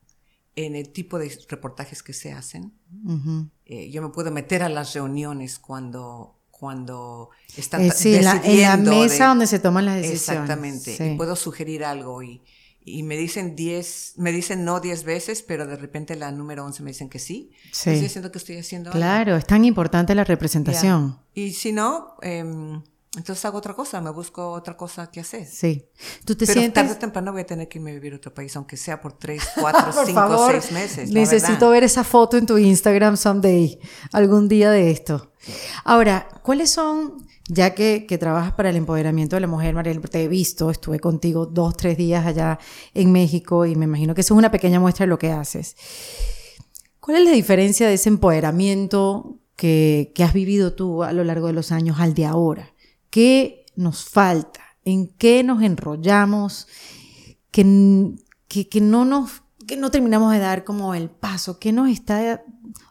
en 0.55 0.75
el 0.77 0.91
tipo 0.91 1.19
de 1.19 1.35
reportajes 1.49 2.03
que 2.03 2.13
se 2.13 2.33
hacen, 2.33 2.75
eh, 3.65 3.91
yo 3.91 4.03
me 4.03 4.11
puedo 4.11 4.31
meter 4.31 4.63
a 4.63 4.69
las 4.69 4.93
reuniones 4.93 5.59
cuando 5.59 6.39
cuando 6.65 7.29
están 7.59 7.83
eh, 7.83 7.91
sí, 7.95 8.15
en, 8.15 8.25
la, 8.25 8.77
mesa 8.79 9.27
donde 9.27 9.47
se 9.47 9.59
toman 9.59 9.85
las 9.85 9.97
decisiones. 9.97 10.23
Exactamente. 10.23 11.13
Y 11.13 11.17
puedo 11.19 11.37
sugerir 11.37 11.85
algo 11.85 12.23
y, 12.23 12.41
y 12.87 13.03
me 13.03 13.19
dicen 13.19 13.55
10, 13.55 14.15
me 14.17 14.33
dicen 14.33 14.65
no 14.65 14.81
10 14.81 15.05
veces, 15.05 15.43
pero 15.43 15.67
de 15.67 15.77
repente 15.77 16.17
la 16.17 16.33
número 16.33 16.65
11 16.65 16.83
me 16.83 16.93
dicen 16.93 17.11
que 17.11 17.19
sí. 17.19 17.53
sí. 17.71 17.91
Estoy 17.91 18.07
haciendo 18.07 18.33
que 18.33 18.39
estoy 18.39 18.57
haciendo 18.57 18.93
Claro, 18.93 19.37
es 19.37 19.45
tan 19.45 19.67
importante 19.67 20.15
la 20.15 20.25
representación. 20.25 21.19
Y 21.35 21.53
si 21.53 21.73
no, 21.73 22.15
em, 22.23 22.83
entonces 23.17 23.45
hago 23.45 23.59
otra 23.59 23.75
cosa, 23.75 24.01
me 24.01 24.11
busco 24.11 24.53
otra 24.53 24.77
cosa 24.77 25.11
que 25.11 25.21
hacer. 25.21 25.47
Sí. 25.47 25.87
¿Tú 26.25 26.35
te 26.35 26.47
pero 26.47 26.61
sientes... 26.61 26.75
tarde 26.75 26.93
o 26.93 26.99
temprano 26.99 27.33
voy 27.33 27.43
a 27.43 27.47
tener 27.47 27.69
que 27.69 27.79
irme 27.79 27.93
a 27.93 27.95
vivir 27.95 28.15
a 28.15 28.17
otro 28.17 28.33
país, 28.33 28.55
aunque 28.57 28.77
sea 28.77 29.01
por 29.01 29.13
3, 29.15 29.43
4, 29.61 29.93
5, 30.07 30.51
6 30.51 30.73
meses. 30.73 31.11
Necesito 31.11 31.71
ver 31.71 31.85
esa 31.85 32.05
foto 32.05 32.37
en 32.37 32.47
tu 32.47 32.59
Instagram 32.59 33.17
someday, 33.17 33.79
algún 34.13 34.49
día 34.49 34.71
de 34.71 34.91
esto. 34.91 35.33
Ahora, 35.85 36.29
¿cuáles 36.43 36.71
son 36.71 37.25
ya 37.49 37.75
que, 37.75 38.07
trabajas 38.19 38.55
para 38.55 38.71
el 38.71 38.77
empoderamiento 38.77 39.37
de 39.37 39.41
la 39.41 39.47
mujer, 39.47 39.75
Mariel, 39.75 40.01
te 40.01 40.25
he 40.25 40.29
visto, 40.29 40.71
estuve 40.71 40.99
contigo 40.99 41.47
dos, 41.47 41.77
tres 41.77 41.97
días 41.99 42.25
allá 42.25 42.59
en 42.95 43.13
México 43.13 43.67
y 43.67 43.77
me 43.77 43.85
imagino 43.85 44.15
que 44.15 44.23
eso 44.23 44.35
es 44.35 44.39
una 44.39 44.51
pequeña 44.51 44.81
muestra 44.81 45.05
de 45.05 45.11
lo 45.11 45.19
que 45.19 45.31
haces. 45.31 45.77
¿Cuál 47.01 47.19
es 47.19 47.25
la 47.25 47.33
diferencia 47.33 47.87
de 47.87 47.95
ese 47.95 48.09
empoderamiento 48.09 49.41
que, 49.57 50.13
has 50.21 50.33
vivido 50.33 50.73
tú 50.73 51.03
a 51.03 51.13
lo 51.13 51.23
largo 51.23 51.49
de 51.49 51.53
los 51.53 51.71
años 51.71 52.01
al 52.01 52.15
de 52.15 52.25
ahora? 52.25 52.73
¿Qué 53.15 53.65
nos 53.77 54.07
falta? 54.07 54.61
¿En 54.85 55.07
qué 55.07 55.45
nos 55.45 55.63
enrollamos? 55.63 56.67
Que, 57.53 58.17
que, 58.49 58.81
no 58.81 59.05
nos 59.05 59.45
que 59.69 59.77
no 59.77 59.93
terminamos 59.93 60.33
de 60.33 60.41
dar 60.41 60.65
como 60.65 60.97
el 60.97 61.11
paso, 61.11 61.61
¿Qué 61.61 61.71
nos 61.71 61.89
está 61.89 62.43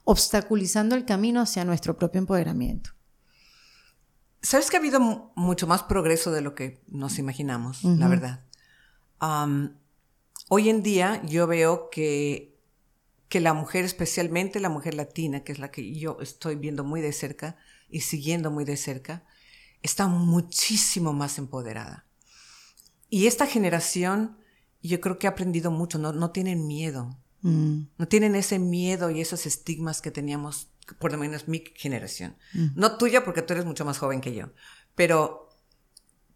obstaculizando 0.05 0.95
el 0.95 1.03
camino 1.03 1.41
hacia 1.41 1.65
nuestro 1.65 1.97
propio 1.97 2.19
empoderamiento. 2.19 2.91
Sabes 4.41 4.69
que 4.69 4.77
ha 4.77 4.79
habido 4.79 5.33
mucho 5.35 5.67
más 5.67 5.83
progreso 5.83 6.31
de 6.31 6.39
lo 6.39 6.55
que 6.55 6.81
nos 6.87 7.19
imaginamos, 7.19 7.83
la 7.83 8.07
verdad. 8.07 8.45
hoy 10.47 10.69
en 10.69 10.83
día 10.83 11.21
yo 11.25 11.47
veo 11.47 11.89
que, 11.89 12.57
que 13.27 13.41
la 13.41 13.53
mujer, 13.53 13.83
especialmente 13.83 14.61
la 14.61 14.69
mujer 14.69 14.93
latina, 14.93 15.43
que 15.43 15.51
es 15.51 15.59
la 15.59 15.69
que 15.69 15.93
yo 15.93 16.17
estoy 16.21 16.55
viendo 16.55 16.85
muy 16.85 17.01
de 17.01 17.11
cerca 17.11 17.57
y 17.89 17.99
siguiendo 17.99 18.51
muy 18.51 18.63
de 18.63 18.77
cerca, 18.77 19.25
está 19.83 20.07
muchísimo 20.07 21.13
más 21.13 21.37
empoderada. 21.37 22.05
Y 23.09 23.27
esta 23.27 23.45
generación, 23.45 24.37
yo 24.81 24.99
creo 24.99 25.19
que 25.19 25.27
ha 25.27 25.31
aprendido 25.31 25.69
mucho, 25.69 25.99
no, 25.99 26.13
no 26.13 26.31
tienen 26.31 26.65
miedo. 26.65 27.19
Mm. 27.41 27.83
No 27.97 28.07
tienen 28.07 28.35
ese 28.35 28.57
miedo 28.57 29.11
y 29.11 29.21
esos 29.21 29.45
estigmas 29.45 30.01
que 30.01 30.09
teníamos 30.09 30.69
por 30.99 31.11
lo 31.11 31.17
menos 31.17 31.47
mi 31.47 31.63
generación. 31.75 32.35
Mm. 32.53 32.67
No 32.75 32.97
tuya 32.97 33.23
porque 33.23 33.41
tú 33.41 33.53
eres 33.53 33.65
mucho 33.65 33.85
más 33.85 33.97
joven 33.97 34.21
que 34.21 34.33
yo, 34.33 34.47
pero 34.95 35.49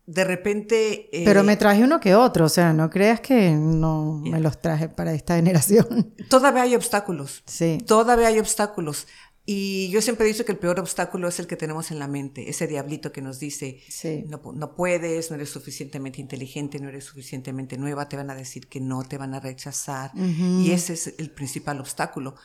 de 0.06 0.24
repente... 0.24 1.10
Eh, 1.12 1.26
pero 1.26 1.44
me 1.44 1.58
traje 1.58 1.84
uno 1.84 2.00
que 2.00 2.16
otro, 2.16 2.46
o 2.46 2.50
sea, 2.50 2.72
no 2.74 2.90
creas 2.90 3.20
que 3.20 3.52
no 3.52 4.22
me 4.24 4.40
los 4.40 4.62
traje 4.62 4.88
para 4.88 5.14
esta 5.14 5.36
generación. 5.38 6.14
Todavía 6.30 6.64
hay 6.64 6.76
obstáculos. 6.76 7.44
Sí. 7.46 7.78
Todavía 7.86 8.28
hay 8.28 8.40
obstáculos. 8.40 9.08
Y 9.50 9.88
yo 9.92 10.02
siempre 10.02 10.26
he 10.26 10.28
dicho 10.28 10.44
que 10.44 10.52
el 10.52 10.58
peor 10.58 10.78
obstáculo 10.78 11.30
es 11.30 11.40
el 11.40 11.48
que 11.48 11.56
tenemos 11.56 11.90
en 11.92 12.00
la 12.00 12.10
mente, 12.10 12.50
ese 12.50 12.68
diablito 12.68 13.14
que 13.14 13.22
nos 13.22 13.40
dice, 13.40 13.82
no, 14.28 14.42
no, 14.54 14.76
puedes, 14.76 15.32
no 15.32 15.38
eres 15.38 15.50
suficientemente 15.50 16.20
inteligente, 16.20 16.82
no 16.82 16.90
eres 16.90 17.06
suficientemente 17.06 17.78
nueva, 17.78 18.10
te 18.10 18.18
van 18.18 18.30
a 18.30 18.36
decir 18.36 18.68
que 18.68 18.82
no, 18.82 19.04
te 19.04 19.18
van 19.18 19.34
a 19.34 19.40
rechazar. 19.40 20.12
Y 20.16 20.72
ese 20.72 20.94
es 20.94 21.14
el 21.18 21.32
principal 21.32 21.80
obstáculo. 21.80 22.36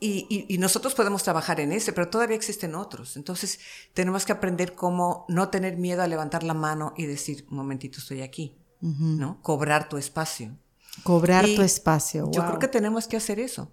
Y, 0.00 0.56
nosotros 0.58 0.94
podemos 0.94 1.22
trabajar 1.22 1.60
en 1.60 1.70
ese, 1.70 1.92
pero 1.92 2.08
todavía 2.08 2.34
existen 2.34 2.74
otros. 2.74 3.16
Entonces, 3.16 3.60
tenemos 3.94 4.26
que 4.26 4.32
aprender 4.32 4.74
cómo 4.74 5.26
no 5.28 5.50
tener 5.50 5.76
miedo 5.76 6.02
a 6.02 6.08
levantar 6.08 6.42
la 6.42 6.54
mano 6.54 6.92
y 6.96 7.06
decir, 7.06 7.46
un 7.52 7.58
momentito, 7.58 8.00
estoy 8.00 8.22
aquí, 8.22 8.58
¿no? 8.80 9.40
Cobrar 9.42 9.88
tu 9.88 9.96
espacio. 9.96 10.58
Cobrar 11.04 11.44
tu 11.44 11.62
espacio. 11.62 12.28
Yo 12.32 12.44
creo 12.44 12.58
que 12.58 12.66
tenemos 12.66 13.06
que 13.06 13.16
hacer 13.16 13.38
eso. 13.38 13.70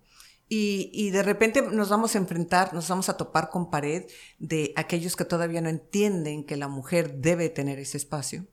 Y, 0.56 0.92
y, 0.94 1.10
de 1.10 1.24
repente 1.24 1.64
nos 1.64 1.90
vamos 1.90 2.14
a 2.14 2.20
enfrentar, 2.20 2.76
nos 2.76 2.88
vamos 2.88 3.10
a 3.10 3.18
topar 3.18 3.50
con 3.50 3.72
pared 3.72 4.06
de 4.38 4.72
aquellos 4.76 5.16
que 5.16 5.26
todavía 5.26 5.62
no 5.62 5.70
entienden 5.70 6.44
que 6.44 6.58
la 6.58 6.68
mujer 6.68 7.16
debe 7.16 7.50
tener 7.50 7.80
ese 7.80 7.98
espacio 7.98 8.46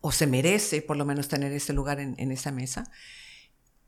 o 0.00 0.10
se 0.10 0.26
merece 0.26 0.82
por 0.82 0.96
lo 0.96 1.04
menos 1.04 1.28
tener 1.28 1.52
ese 1.52 1.72
lugar 1.72 2.00
en, 2.00 2.16
en 2.18 2.32
esa 2.32 2.50
mesa. 2.50 2.90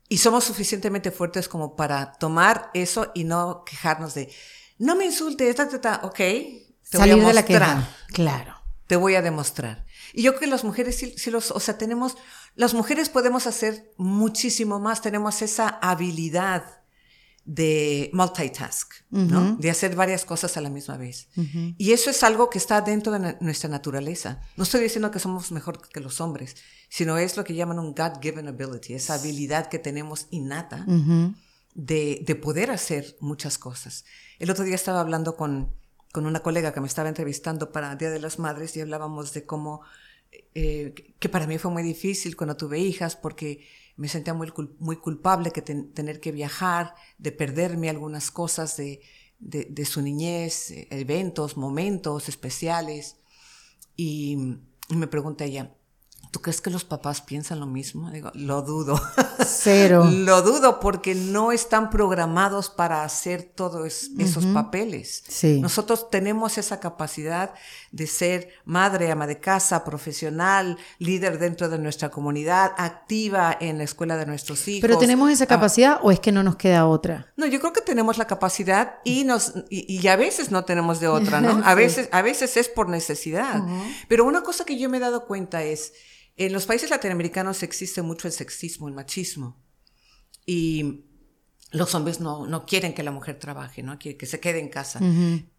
Y 0.07 0.19
somos 0.19 0.45
suficientemente 0.45 1.11
fuertes 1.11 1.49
como 1.49 1.75
para 1.75 2.13
tomar 2.13 2.71
eso 2.73 3.11
y 3.13 3.25
no 3.25 3.63
quejarnos 3.65 4.13
de, 4.13 4.31
no 4.77 4.95
me 4.95 5.03
insultes, 5.03 5.55
ta, 5.57 5.67
ta, 5.67 5.81
ta, 5.81 5.99
ok, 6.03 6.15
te 6.15 6.97
Salir 6.97 7.15
voy 7.15 7.23
a 7.23 7.33
mostrar. 7.33 7.45
De 7.47 7.59
la 7.59 7.95
Claro. 8.13 8.55
Te 8.87 8.95
voy 8.95 9.15
a 9.15 9.21
demostrar. 9.21 9.85
Y 10.13 10.23
yo 10.23 10.31
creo 10.31 10.39
que 10.39 10.47
las 10.47 10.63
mujeres 10.63 10.95
sí, 10.97 11.31
los, 11.31 11.51
o 11.51 11.59
sea, 11.59 11.77
tenemos, 11.77 12.17
las 12.55 12.73
mujeres 12.73 13.09
podemos 13.09 13.45
hacer 13.45 13.91
muchísimo 13.97 14.79
más, 14.79 15.01
tenemos 15.01 15.41
esa 15.41 15.67
habilidad 15.67 16.78
de 17.49 18.11
multitask, 18.13 18.93
¿no? 19.09 19.55
De 19.55 19.71
hacer 19.71 19.95
varias 19.95 20.23
cosas 20.23 20.55
a 20.55 20.61
la 20.61 20.69
misma 20.69 20.97
vez. 20.97 21.29
Y 21.79 21.93
eso 21.93 22.11
es 22.11 22.21
algo 22.21 22.47
que 22.47 22.59
está 22.59 22.81
dentro 22.81 23.11
de 23.11 23.37
nuestra 23.41 23.67
naturaleza. 23.67 24.39
No 24.55 24.65
estoy 24.65 24.81
diciendo 24.81 25.09
que 25.09 25.17
somos 25.17 25.51
mejor 25.51 25.81
que 25.89 25.99
los 25.99 26.21
hombres, 26.21 26.55
sino 26.89 27.17
es 27.17 27.37
lo 27.37 27.43
que 27.43 27.55
llaman 27.55 27.79
un 27.79 27.95
God-given 27.95 28.47
ability, 28.47 28.93
esa 28.93 29.15
habilidad 29.15 29.67
que 29.67 29.79
tenemos 29.79 30.27
innata 30.29 30.85
de, 31.73 32.23
de, 32.23 32.35
poder 32.35 32.69
hacer 32.69 33.17
muchas 33.19 33.57
cosas. 33.57 34.05
El 34.37 34.51
otro 34.51 34.63
día 34.63 34.75
estaba 34.75 34.99
hablando 34.99 35.35
con, 35.35 35.73
con 36.11 36.27
una 36.27 36.41
colega 36.41 36.71
que 36.71 36.81
me 36.81 36.87
estaba 36.87 37.09
entrevistando 37.09 37.71
para 37.71 37.95
Día 37.95 38.11
de 38.11 38.19
las 38.19 38.37
Madres 38.37 38.77
y 38.77 38.81
hablábamos 38.81 39.33
de 39.33 39.47
cómo, 39.47 39.81
eh, 40.53 40.93
que 41.17 41.29
para 41.29 41.47
mí 41.47 41.57
fue 41.57 41.71
muy 41.71 41.81
difícil 41.81 42.35
cuando 42.35 42.55
tuve 42.55 42.77
hijas 42.77 43.15
porque 43.15 43.67
me 43.99 44.07
sentía 44.07 44.33
muy, 44.33 44.51
muy 44.79 44.95
culpable 44.95 45.51
que 45.51 45.61
tener 45.61 46.21
que 46.21 46.31
viajar, 46.31 46.95
de 47.17 47.33
perderme 47.33 47.89
algunas 47.89 48.31
cosas 48.31 48.77
de, 48.77 49.01
de, 49.39 49.85
su 49.85 50.01
niñez, 50.01 50.71
eventos, 50.89 51.57
momentos 51.57 52.29
especiales. 52.29 53.17
Y, 53.97 54.37
y 54.87 54.95
me 54.95 55.07
pregunta 55.07 55.43
ella, 55.43 55.75
¿Tú 56.31 56.41
crees 56.41 56.61
que 56.61 56.69
los 56.69 56.85
papás 56.85 57.21
piensan 57.21 57.59
lo 57.59 57.65
mismo? 57.65 58.11
Digo, 58.11 58.29
lo 58.35 58.61
dudo. 58.61 59.01
Cero. 59.43 60.07
lo 60.11 60.43
dudo 60.43 60.79
porque 60.79 61.15
no 61.15 61.51
están 61.51 61.89
programados 61.89 62.69
para 62.69 63.03
hacer 63.03 63.51
todos 63.55 64.11
esos 64.19 64.45
papeles. 64.47 65.23
Sí. 65.27 65.59
Nosotros 65.59 66.11
tenemos 66.11 66.59
esa 66.59 66.79
capacidad 66.79 67.55
de 67.91 68.05
ser 68.05 68.49
madre, 68.63 69.11
ama 69.11 69.25
de 69.25 69.39
casa, 69.39 69.83
profesional, 69.83 70.77
líder 70.99 71.39
dentro 71.39 71.67
de 71.67 71.79
nuestra 71.79 72.09
comunidad, 72.09 72.73
activa 72.77 73.57
en 73.59 73.79
la 73.79 73.85
escuela 73.85 74.15
de 74.15 74.27
nuestros 74.27 74.67
hijos. 74.67 74.81
¿Pero 74.81 74.99
tenemos 74.99 75.31
esa 75.31 75.45
ah. 75.45 75.47
capacidad 75.47 75.99
o 76.03 76.11
es 76.11 76.19
que 76.19 76.31
no 76.31 76.43
nos 76.43 76.57
queda 76.57 76.85
otra? 76.85 77.33
No, 77.37 77.47
yo 77.47 77.59
creo 77.59 77.73
que 77.73 77.81
tenemos 77.81 78.19
la 78.19 78.25
capacidad 78.25 78.99
y, 79.03 79.23
nos, 79.23 79.53
y, 79.71 80.07
a 80.07 80.15
veces 80.15 80.51
no 80.51 80.63
tenemos 80.63 80.99
de 80.99 81.07
otra, 81.07 81.41
¿no? 81.41 81.59
A, 81.69 81.73
veces, 81.73 82.07
a 82.11 82.21
veces 82.21 82.55
es 82.57 82.69
por 82.69 82.87
necesidad. 82.87 83.63
Pero 84.07 84.25
una 84.25 84.41
cosa 84.43 84.63
que 84.63 84.77
yo 84.77 84.89
me 84.89 84.97
he 84.97 84.99
dado 84.99 85.25
cuenta 85.25 85.63
es 85.63 85.93
en 86.39 86.53
los 86.53 86.65
países 86.65 86.89
latinoamericanos 86.89 87.63
existe 87.63 88.01
mucho 88.01 88.27
el 88.27 88.33
sexismo, 88.33 88.87
el 88.87 88.93
machismo. 88.93 89.61
Y 90.45 91.05
los 91.71 91.93
hombres 91.93 92.19
no, 92.19 92.47
no 92.47 92.65
quieren 92.65 92.93
que 92.93 93.03
la 93.03 93.11
mujer 93.11 93.37
trabaje, 93.37 93.83
¿no? 93.83 93.99
Quieren 93.99 94.17
que 94.17 94.25
se 94.25 94.39
quede 94.39 94.59
en 94.59 94.69
casa. 94.69 94.99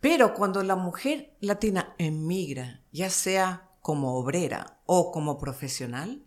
Pero 0.01 0.35
cuando 0.35 0.63
la 0.63 0.77
mujer 0.77 1.37
latina 1.41 1.95
emigra, 1.99 2.83
ya 2.93 3.11
sea 3.11 3.69
como 3.83 4.17
obrera 4.17 4.81
o 4.87 5.13
como 5.13 5.39
profesional, 5.39 6.25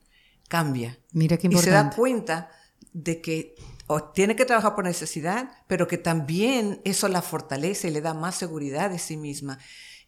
cambia. 0.48 1.00
Mira 1.12 1.38
qué 1.38 1.48
importante. 1.48 1.70
Y 1.70 1.74
se 1.74 1.84
da 1.84 1.90
cuenta 1.90 2.52
de 2.94 3.22
que 3.22 3.56
o 3.88 4.04
tiene 4.04 4.36
que 4.36 4.46
trabajar 4.46 4.76
por 4.76 4.86
necesidad, 4.86 5.50
pero 5.68 5.88
que 5.88 5.98
también 5.98 6.80
eso 6.86 7.08
la 7.10 7.22
fortalece 7.22 7.90
y 7.90 7.92
le 7.92 8.02
da 8.02 8.14
más 8.14 8.36
seguridad 8.36 8.90
de 8.90 9.00
sí 9.00 9.18
misma. 9.18 9.60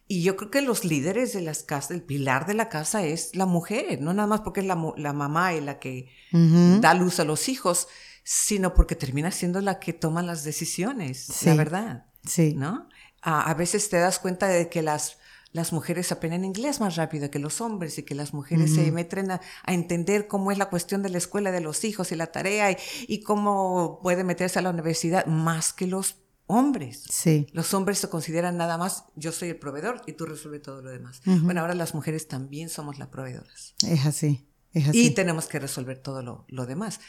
Y 0.08 0.22
yo 0.22 0.36
creo 0.36 0.50
que 0.50 0.62
los 0.62 0.84
líderes 0.84 1.32
de 1.32 1.40
las 1.40 1.64
casas, 1.64 1.90
el 1.90 2.02
pilar 2.02 2.46
de 2.46 2.54
la 2.54 2.68
casa 2.68 3.04
es 3.04 3.34
la 3.34 3.46
mujer, 3.46 4.00
no 4.00 4.14
nada 4.14 4.28
más 4.28 4.40
porque 4.40 4.60
es 4.60 4.66
la, 4.66 4.80
la 4.96 5.12
mamá 5.12 5.54
y 5.54 5.60
la 5.60 5.80
que 5.80 6.08
da 6.30 6.94
luz 6.94 7.18
a 7.18 7.24
los 7.24 7.48
hijos, 7.48 7.88
sino 8.22 8.72
porque 8.72 8.94
termina 8.94 9.32
siendo 9.32 9.60
la 9.60 9.80
que 9.80 9.92
toma 9.92 10.22
las 10.22 10.44
decisiones, 10.44 11.44
la 11.44 11.54
verdad. 11.54 12.06
Sí. 12.24 12.54
¿No? 12.56 12.88
A, 13.22 13.50
a, 13.50 13.54
veces 13.54 13.88
te 13.88 13.98
das 13.98 14.20
cuenta 14.20 14.46
de 14.46 14.68
que 14.68 14.82
las, 14.82 15.18
las 15.52 15.72
mujeres 15.72 16.12
aprenden 16.12 16.44
inglés 16.44 16.80
más 16.80 16.94
rápido 16.94 17.30
que 17.30 17.40
los 17.40 17.60
hombres 17.60 17.98
y 17.98 18.04
que 18.04 18.14
las 18.14 18.32
mujeres 18.32 18.74
se 18.74 18.92
meten 18.92 19.32
a, 19.32 19.40
a, 19.64 19.72
entender 19.72 20.28
cómo 20.28 20.52
es 20.52 20.58
la 20.58 20.68
cuestión 20.68 21.02
de 21.02 21.08
la 21.08 21.18
escuela 21.18 21.50
de 21.50 21.60
los 21.60 21.82
hijos 21.84 22.12
y 22.12 22.16
la 22.16 22.26
tarea 22.28 22.70
y, 22.70 22.76
y 23.08 23.20
cómo 23.22 23.98
puede 24.02 24.22
meterse 24.22 24.60
a 24.60 24.62
la 24.62 24.70
universidad 24.70 25.26
más 25.26 25.72
que 25.72 25.88
los 25.88 26.16
hombres. 26.46 27.04
Sí. 27.10 27.46
Los 27.52 27.74
hombres 27.74 27.98
se 27.98 28.08
consideran 28.08 28.56
nada 28.56 28.78
más, 28.78 29.04
yo 29.16 29.32
soy 29.32 29.50
el 29.50 29.58
proveedor 29.58 30.02
y 30.06 30.12
tú 30.12 30.26
resuelves 30.26 30.62
todo 30.62 30.82
lo 30.82 30.90
demás. 30.90 31.20
Bueno, 31.24 31.60
ahora 31.60 31.74
las 31.74 31.94
mujeres 31.94 32.28
también 32.28 32.68
somos 32.68 32.98
las 32.98 33.08
proveedoras. 33.08 33.74
Es 33.86 34.06
así, 34.06 34.48
es 34.72 34.88
así. 34.88 35.06
Y 35.06 35.10
tenemos 35.10 35.46
que 35.46 35.58
resolver 35.58 35.98
todo 35.98 36.22
lo, 36.22 36.44
lo 36.48 36.66
demás. 36.66 37.00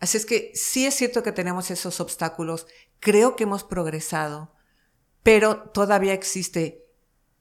Así 0.00 0.16
es 0.16 0.26
que 0.26 0.52
sí 0.54 0.86
es 0.86 0.94
cierto 0.94 1.22
que 1.22 1.32
tenemos 1.32 1.70
esos 1.70 2.00
obstáculos, 2.00 2.66
creo 3.00 3.36
que 3.36 3.44
hemos 3.44 3.64
progresado, 3.64 4.52
pero 5.22 5.70
todavía 5.70 6.12
existe 6.12 6.84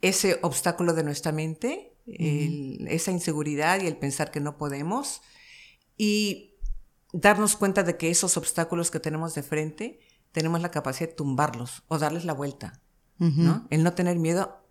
ese 0.01 0.39
obstáculo 0.41 0.93
de 0.93 1.03
nuestra 1.03 1.31
mente, 1.31 1.95
esa 2.05 3.11
inseguridad 3.11 3.81
y 3.81 3.87
el 3.87 3.97
pensar 3.97 4.31
que 4.31 4.39
no 4.39 4.57
podemos, 4.57 5.21
y 5.97 6.55
darnos 7.13 7.55
cuenta 7.55 7.83
de 7.83 7.97
que 7.97 8.09
esos 8.09 8.35
obstáculos 8.37 8.91
que 8.91 8.99
tenemos 8.99 9.35
de 9.35 9.43
frente, 9.43 9.99
tenemos 10.33 10.61
la 10.61 10.71
capacidad 10.71 11.09
de 11.09 11.15
tumbarlos 11.15 11.83
o 11.87 11.97
darles 11.97 12.25
la 12.25 12.33
vuelta, 12.33 12.81
¿no? 13.19 13.65
El 13.69 13.83
no 13.83 13.93
tener 13.93 14.19
miedo, 14.19 14.65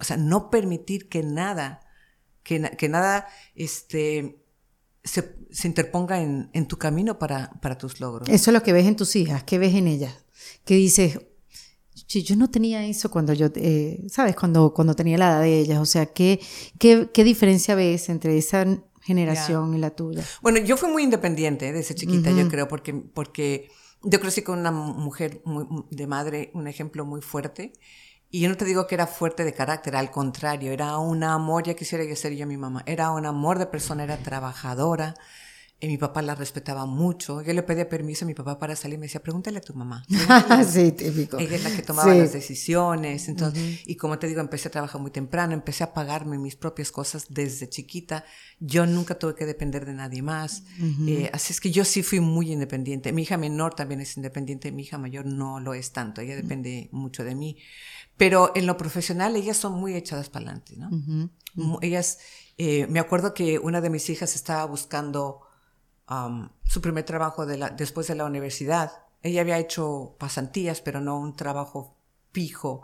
o 0.00 0.04
sea, 0.04 0.16
no 0.16 0.48
permitir 0.48 1.10
que 1.10 1.22
nada, 1.22 1.80
que, 2.42 2.62
que 2.78 2.88
nada, 2.88 3.26
este, 3.54 4.42
se, 5.04 5.36
se 5.50 5.68
interponga 5.68 6.22
en, 6.22 6.48
en, 6.54 6.66
tu 6.66 6.78
camino 6.78 7.18
para, 7.18 7.50
para 7.60 7.76
tus 7.76 8.00
logros. 8.00 8.28
Eso 8.30 8.50
es 8.50 8.54
lo 8.54 8.62
que 8.62 8.72
ves 8.72 8.86
en 8.86 8.96
tus 8.96 9.16
hijas, 9.16 9.44
¿qué 9.44 9.58
ves 9.58 9.74
en 9.74 9.88
ellas? 9.88 10.24
Que 10.64 10.76
dices, 10.76 11.20
yo 12.06 12.36
no 12.36 12.48
tenía 12.50 12.86
eso 12.86 13.10
cuando 13.10 13.32
yo, 13.32 13.48
eh, 13.56 14.06
¿sabes? 14.08 14.34
Cuando, 14.36 14.72
cuando 14.72 14.94
tenía 14.94 15.18
la 15.18 15.30
edad 15.30 15.42
de 15.42 15.58
ellas. 15.58 15.80
O 15.80 15.86
sea, 15.86 16.06
¿qué, 16.06 16.40
qué, 16.78 17.10
qué 17.12 17.24
diferencia 17.24 17.74
ves 17.74 18.08
entre 18.08 18.38
esa 18.38 18.66
generación 19.02 19.74
y 19.74 19.78
la 19.78 19.90
tuya? 19.90 20.24
Bueno, 20.40 20.58
yo 20.58 20.76
fui 20.76 20.90
muy 20.90 21.02
independiente 21.02 21.72
desde 21.72 21.94
chiquita, 21.94 22.30
yo 22.30 22.48
creo, 22.48 22.68
porque, 22.68 22.94
porque 22.94 23.70
yo 24.02 24.20
crecí 24.20 24.42
con 24.42 24.58
una 24.58 24.70
mujer 24.70 25.42
de 25.90 26.06
madre, 26.06 26.50
un 26.54 26.66
ejemplo 26.66 27.04
muy 27.04 27.20
fuerte. 27.20 27.72
Y 28.30 28.40
yo 28.40 28.48
no 28.48 28.56
te 28.56 28.64
digo 28.64 28.86
que 28.86 28.94
era 28.94 29.08
fuerte 29.08 29.44
de 29.44 29.52
carácter, 29.52 29.96
al 29.96 30.10
contrario, 30.12 30.70
era 30.70 30.98
un 30.98 31.24
amor, 31.24 31.64
ya 31.64 31.74
quisiera 31.74 32.06
que 32.06 32.14
ser 32.14 32.36
yo 32.36 32.46
mi 32.46 32.56
mamá, 32.56 32.84
era 32.86 33.10
un 33.10 33.26
amor 33.26 33.58
de 33.58 33.66
persona, 33.66 34.04
era 34.04 34.18
trabajadora, 34.18 35.16
y 35.82 35.88
mi 35.88 35.96
papá 35.96 36.20
la 36.20 36.34
respetaba 36.34 36.84
mucho. 36.84 37.40
Yo 37.40 37.54
le 37.54 37.62
pedía 37.62 37.88
permiso 37.88 38.26
a 38.26 38.28
mi 38.28 38.34
papá 38.34 38.58
para 38.58 38.76
salir 38.76 38.96
y 38.96 38.98
me 38.98 39.06
decía, 39.06 39.22
pregúntale 39.22 39.58
a 39.58 39.60
tu 39.62 39.72
mamá. 39.74 40.04
sí, 40.70 40.92
típico. 40.92 41.38
Ella 41.38 41.56
es 41.56 41.64
la 41.64 41.74
que 41.74 41.82
tomaba 41.82 42.14
las 42.14 42.32
decisiones. 42.34 43.28
Entonces, 43.28 43.80
Y 43.86 43.96
como 43.96 44.18
te 44.18 44.26
digo, 44.26 44.40
empecé 44.42 44.68
a 44.68 44.70
trabajar 44.70 45.00
muy 45.00 45.10
temprano, 45.10 45.54
empecé 45.54 45.82
a 45.84 45.94
pagarme 45.94 46.38
mis 46.38 46.54
propias 46.54 46.90
cosas 46.92 47.26
desde 47.30 47.68
chiquita. 47.70 48.24
Yo 48.58 48.84
nunca 48.84 49.18
tuve 49.18 49.34
que 49.34 49.46
depender 49.46 49.86
de 49.86 49.94
nadie 49.94 50.20
más. 50.20 50.64
eh, 51.08 51.30
así 51.32 51.54
es 51.54 51.60
que 51.60 51.70
yo 51.70 51.84
sí 51.86 52.02
fui 52.02 52.20
muy 52.20 52.52
independiente. 52.52 53.12
Mi 53.12 53.22
hija 53.22 53.38
menor 53.38 53.74
también 53.74 54.02
es 54.02 54.16
independiente, 54.18 54.70
mi 54.72 54.82
hija 54.82 54.98
mayor 54.98 55.24
no 55.24 55.60
lo 55.60 55.72
es 55.72 55.92
tanto. 55.92 56.20
Ella 56.20 56.36
depende 56.36 56.90
mucho 56.92 57.24
de 57.24 57.34
mí. 57.34 57.56
Pero 58.18 58.52
en 58.54 58.66
lo 58.66 58.76
profesional, 58.76 59.34
ellas 59.34 59.56
son 59.56 59.72
muy 59.80 59.94
echadas 59.94 60.28
para 60.28 60.44
adelante, 60.44 60.76
¿no? 60.76 61.78
Ellas, 61.80 62.18
eh, 62.58 62.86
me 62.88 63.00
acuerdo 63.00 63.32
que 63.32 63.58
una 63.58 63.80
de 63.80 63.88
mis 63.88 64.10
hijas 64.10 64.34
estaba 64.34 64.66
buscando 64.66 65.40
su 66.64 66.80
primer 66.80 67.04
trabajo 67.04 67.46
de 67.46 67.56
la, 67.56 67.70
después 67.70 68.06
de 68.06 68.14
la 68.14 68.24
universidad. 68.24 68.92
Ella 69.22 69.42
había 69.42 69.58
hecho 69.58 70.16
pasantías, 70.18 70.80
pero 70.80 71.00
no 71.00 71.18
un 71.18 71.36
trabajo 71.36 71.96
fijo. 72.32 72.82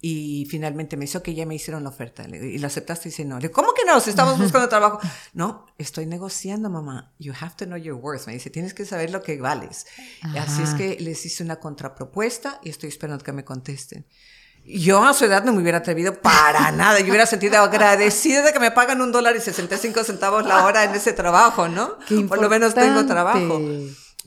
Y 0.00 0.46
finalmente 0.50 0.96
me 0.96 1.06
hizo 1.06 1.22
que 1.22 1.34
ya 1.34 1.46
me 1.46 1.54
hicieron 1.54 1.82
la 1.82 1.88
oferta. 1.88 2.24
¿Y 2.28 2.58
la 2.58 2.66
aceptaste? 2.66 3.08
Y 3.08 3.10
dice, 3.10 3.24
no. 3.24 3.40
Le 3.40 3.50
¿cómo 3.50 3.72
que 3.74 3.84
no? 3.84 3.98
Si 3.98 4.10
estamos 4.10 4.38
buscando 4.38 4.68
trabajo. 4.68 5.00
No, 5.32 5.66
estoy 5.78 6.06
negociando, 6.06 6.68
mamá. 6.68 7.14
You 7.18 7.32
have 7.40 7.54
to 7.56 7.64
know 7.64 7.78
your 7.78 7.94
worth. 7.94 8.26
Me 8.26 8.34
dice, 8.34 8.50
tienes 8.50 8.74
que 8.74 8.84
saber 8.84 9.10
lo 9.10 9.22
que 9.22 9.40
vales. 9.40 9.86
Así 10.38 10.62
es 10.62 10.74
que 10.74 10.98
les 11.00 11.24
hice 11.24 11.42
una 11.42 11.56
contrapropuesta 11.56 12.60
y 12.62 12.68
estoy 12.68 12.90
esperando 12.90 13.24
que 13.24 13.32
me 13.32 13.44
contesten. 13.44 14.06
Yo 14.68 15.04
a 15.04 15.14
su 15.14 15.24
edad 15.24 15.44
no 15.44 15.52
me 15.52 15.62
hubiera 15.62 15.78
atrevido 15.78 16.20
para 16.20 16.70
nada. 16.72 16.98
Yo 17.00 17.08
hubiera 17.08 17.26
sentido 17.26 17.58
agradecida 17.58 18.42
de 18.42 18.52
que 18.52 18.58
me 18.58 18.70
pagan 18.70 19.00
un 19.00 19.12
dólar 19.12 19.36
y 19.36 19.40
65 19.40 20.02
centavos 20.04 20.44
la 20.46 20.64
hora 20.66 20.84
en 20.84 20.94
ese 20.94 21.12
trabajo, 21.12 21.68
¿no? 21.68 21.96
Por 22.28 22.40
lo 22.40 22.48
menos 22.48 22.74
tengo 22.74 23.06
trabajo. 23.06 23.60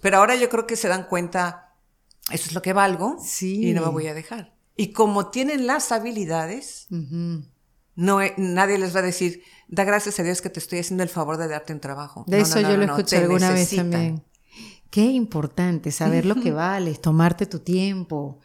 Pero 0.01 0.17
ahora 0.17 0.35
yo 0.35 0.49
creo 0.49 0.65
que 0.65 0.75
se 0.77 0.87
dan 0.87 1.03
cuenta, 1.03 1.73
eso 2.31 2.45
es 2.47 2.53
lo 2.53 2.61
que 2.61 2.71
valgo 2.73 3.17
sí. 3.21 3.69
y 3.69 3.73
no 3.73 3.81
me 3.81 3.89
voy 3.89 4.07
a 4.07 4.13
dejar. 4.13 4.53
Y 4.77 4.93
como 4.93 5.27
tienen 5.27 5.67
las 5.67 5.91
habilidades, 5.91 6.87
No, 7.95 8.19
nadie 8.37 8.77
les 8.77 8.95
va 8.95 8.99
a 8.99 9.03
decir, 9.03 9.43
da 9.67 9.83
gracias 9.83 10.17
a 10.21 10.23
Dios 10.23 10.41
que 10.41 10.49
te 10.49 10.59
estoy 10.59 10.79
haciendo 10.79 11.03
el 11.03 11.09
favor 11.09 11.35
de 11.35 11.49
darte 11.49 11.73
un 11.73 11.81
trabajo. 11.81 12.23
De 12.27 12.39
eso 12.39 12.61
yo 12.61 12.77
lo 12.77 12.85
escuché 12.85 13.17
alguna 13.17 13.51
vez 13.51 13.75
también. 13.75 14.23
Qué 14.89 15.03
importante 15.03 15.91
saber 15.91 16.25
lo 16.25 16.35
que 16.35 16.51
vales, 16.65 17.01
tomarte 17.01 17.45
tu 17.45 17.59
tiempo. 17.59 18.39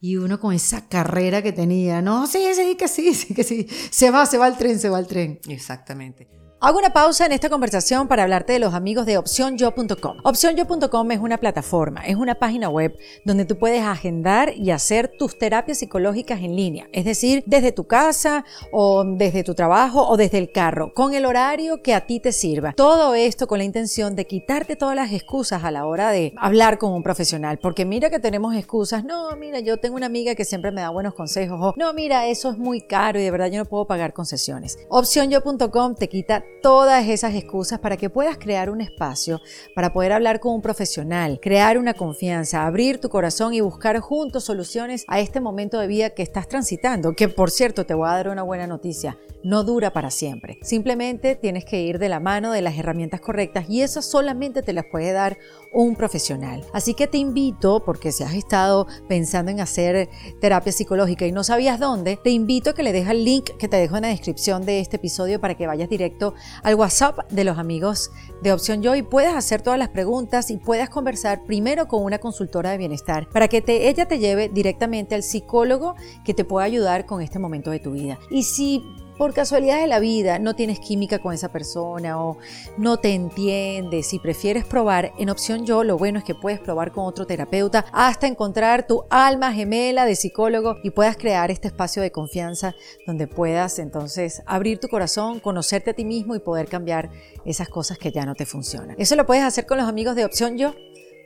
Y 0.00 0.16
uno 0.16 0.40
con 0.40 0.54
esa 0.54 0.88
carrera 0.88 1.42
que 1.42 1.52
tenía, 1.52 2.00
no, 2.00 2.26
sí, 2.26 2.42
sí, 2.54 2.74
que 2.76 2.88
sí, 2.88 3.14
sí, 3.14 3.34
que 3.34 3.44
sí. 3.44 3.66
Se 3.90 4.10
va, 4.10 4.24
se 4.26 4.38
va 4.38 4.48
el 4.48 4.56
tren, 4.56 4.78
se 4.78 4.88
va 4.88 4.98
el 4.98 5.06
tren. 5.06 5.40
Exactamente. 5.46 6.39
Hago 6.62 6.78
una 6.78 6.92
pausa 6.92 7.24
en 7.24 7.32
esta 7.32 7.48
conversación 7.48 8.06
para 8.06 8.24
hablarte 8.24 8.52
de 8.52 8.58
los 8.58 8.74
amigos 8.74 9.06
de 9.06 9.16
OpciónYo.com. 9.16 10.18
OpciónYo.com 10.22 11.10
es 11.10 11.18
una 11.18 11.38
plataforma, 11.38 12.02
es 12.02 12.16
una 12.16 12.34
página 12.34 12.68
web 12.68 12.98
donde 13.24 13.46
tú 13.46 13.56
puedes 13.56 13.82
agendar 13.82 14.52
y 14.54 14.70
hacer 14.70 15.10
tus 15.18 15.38
terapias 15.38 15.78
psicológicas 15.78 16.40
en 16.42 16.56
línea, 16.56 16.86
es 16.92 17.06
decir, 17.06 17.42
desde 17.46 17.72
tu 17.72 17.86
casa 17.86 18.44
o 18.72 19.04
desde 19.06 19.42
tu 19.42 19.54
trabajo 19.54 20.06
o 20.06 20.18
desde 20.18 20.36
el 20.36 20.52
carro, 20.52 20.92
con 20.92 21.14
el 21.14 21.24
horario 21.24 21.80
que 21.80 21.94
a 21.94 22.04
ti 22.04 22.20
te 22.20 22.30
sirva. 22.30 22.74
Todo 22.74 23.14
esto 23.14 23.46
con 23.46 23.56
la 23.56 23.64
intención 23.64 24.14
de 24.14 24.26
quitarte 24.26 24.76
todas 24.76 24.94
las 24.94 25.12
excusas 25.12 25.64
a 25.64 25.70
la 25.70 25.86
hora 25.86 26.10
de 26.10 26.34
hablar 26.36 26.76
con 26.76 26.92
un 26.92 27.02
profesional, 27.02 27.58
porque 27.58 27.86
mira 27.86 28.10
que 28.10 28.18
tenemos 28.20 28.54
excusas, 28.54 29.02
no, 29.02 29.34
mira, 29.34 29.60
yo 29.60 29.78
tengo 29.78 29.96
una 29.96 30.04
amiga 30.04 30.34
que 30.34 30.44
siempre 30.44 30.72
me 30.72 30.82
da 30.82 30.90
buenos 30.90 31.14
consejos, 31.14 31.58
o 31.58 31.74
no, 31.78 31.94
mira, 31.94 32.26
eso 32.26 32.50
es 32.50 32.58
muy 32.58 32.82
caro 32.82 33.18
y 33.18 33.22
de 33.22 33.30
verdad 33.30 33.46
yo 33.46 33.56
no 33.56 33.64
puedo 33.64 33.86
pagar 33.86 34.12
concesiones. 34.12 34.76
OpciónYo.com 34.90 35.94
te 35.94 36.10
quita 36.10 36.44
todas 36.62 37.08
esas 37.08 37.34
excusas 37.34 37.78
para 37.78 37.96
que 37.96 38.10
puedas 38.10 38.38
crear 38.38 38.70
un 38.70 38.80
espacio 38.80 39.40
para 39.74 39.92
poder 39.92 40.12
hablar 40.12 40.40
con 40.40 40.54
un 40.54 40.62
profesional, 40.62 41.38
crear 41.40 41.78
una 41.78 41.94
confianza, 41.94 42.66
abrir 42.66 43.00
tu 43.00 43.08
corazón 43.08 43.54
y 43.54 43.60
buscar 43.60 43.98
juntos 44.00 44.44
soluciones 44.44 45.04
a 45.08 45.20
este 45.20 45.40
momento 45.40 45.78
de 45.78 45.86
vida 45.86 46.10
que 46.10 46.22
estás 46.22 46.48
transitando, 46.48 47.14
que 47.14 47.28
por 47.28 47.50
cierto 47.50 47.86
te 47.86 47.94
voy 47.94 48.08
a 48.08 48.12
dar 48.14 48.28
una 48.28 48.42
buena 48.42 48.66
noticia, 48.66 49.18
no 49.42 49.64
dura 49.64 49.92
para 49.92 50.10
siempre. 50.10 50.58
Simplemente 50.62 51.34
tienes 51.34 51.64
que 51.64 51.80
ir 51.80 51.98
de 51.98 52.08
la 52.08 52.20
mano 52.20 52.52
de 52.52 52.62
las 52.62 52.76
herramientas 52.78 53.20
correctas 53.20 53.68
y 53.68 53.82
esas 53.82 54.04
solamente 54.04 54.62
te 54.62 54.72
las 54.72 54.84
puede 54.90 55.12
dar 55.12 55.38
un 55.72 55.96
profesional. 55.96 56.64
Así 56.72 56.94
que 56.94 57.06
te 57.06 57.18
invito, 57.18 57.82
porque 57.84 58.12
si 58.12 58.22
has 58.22 58.34
estado 58.34 58.86
pensando 59.08 59.50
en 59.50 59.60
hacer 59.60 60.08
terapia 60.40 60.72
psicológica 60.72 61.26
y 61.26 61.32
no 61.32 61.44
sabías 61.44 61.78
dónde, 61.78 62.16
te 62.16 62.30
invito 62.30 62.70
a 62.70 62.74
que 62.74 62.82
le 62.82 62.92
dejes 62.92 63.10
el 63.10 63.24
link 63.24 63.50
que 63.58 63.68
te 63.68 63.76
dejo 63.76 63.96
en 63.96 64.02
la 64.02 64.08
descripción 64.08 64.64
de 64.64 64.80
este 64.80 64.96
episodio 64.96 65.40
para 65.40 65.54
que 65.54 65.66
vayas 65.66 65.88
directo 65.88 66.34
al 66.62 66.74
WhatsApp 66.74 67.30
de 67.30 67.44
los 67.44 67.58
amigos 67.58 68.10
de 68.42 68.52
Opción 68.52 68.82
Yo 68.82 68.94
y 68.94 69.02
hacer 69.34 69.62
todas 69.62 69.78
las 69.78 69.88
preguntas 69.88 70.50
y 70.50 70.56
puedas 70.56 70.88
conversar 70.88 71.44
primero 71.44 71.88
con 71.88 72.02
una 72.02 72.18
consultora 72.18 72.70
de 72.70 72.78
bienestar 72.78 73.28
para 73.28 73.48
que 73.48 73.62
ella 73.66 74.06
te 74.06 74.18
lleve 74.18 74.48
directamente 74.48 75.14
al 75.14 75.22
psicólogo 75.22 75.94
que 76.24 76.34
te 76.34 76.44
pueda 76.44 76.64
ayudar 76.64 77.06
con 77.06 77.20
este 77.20 77.38
momento 77.38 77.70
de 77.70 77.80
tu 77.80 77.92
vida. 77.92 78.18
Y 78.30 78.44
si 78.44 78.82
por 79.20 79.34
casualidad 79.34 79.82
de 79.82 79.86
la 79.86 80.00
vida 80.00 80.38
no 80.38 80.56
tienes 80.56 80.80
química 80.80 81.18
con 81.18 81.34
esa 81.34 81.52
persona 81.52 82.24
o 82.24 82.38
no 82.78 82.96
te 82.96 83.10
entiendes, 83.10 84.06
si 84.06 84.18
prefieres 84.18 84.64
probar, 84.64 85.12
en 85.18 85.28
opción 85.28 85.66
yo 85.66 85.84
lo 85.84 85.98
bueno 85.98 86.20
es 86.20 86.24
que 86.24 86.34
puedes 86.34 86.58
probar 86.58 86.90
con 86.90 87.04
otro 87.04 87.26
terapeuta 87.26 87.84
hasta 87.92 88.26
encontrar 88.26 88.86
tu 88.86 89.04
alma 89.10 89.52
gemela 89.52 90.06
de 90.06 90.16
psicólogo 90.16 90.78
y 90.82 90.92
puedas 90.92 91.18
crear 91.18 91.50
este 91.50 91.68
espacio 91.68 92.00
de 92.00 92.10
confianza 92.10 92.74
donde 93.06 93.26
puedas 93.26 93.78
entonces 93.78 94.40
abrir 94.46 94.78
tu 94.78 94.88
corazón, 94.88 95.38
conocerte 95.38 95.90
a 95.90 95.94
ti 95.94 96.06
mismo 96.06 96.34
y 96.34 96.38
poder 96.38 96.68
cambiar 96.68 97.10
esas 97.44 97.68
cosas 97.68 97.98
que 97.98 98.12
ya 98.12 98.24
no 98.24 98.34
te 98.34 98.46
funcionan. 98.46 98.96
Eso 98.98 99.16
lo 99.16 99.26
puedes 99.26 99.44
hacer 99.44 99.66
con 99.66 99.76
los 99.76 99.86
amigos 99.86 100.16
de 100.16 100.24
opción 100.24 100.56
yo, 100.56 100.74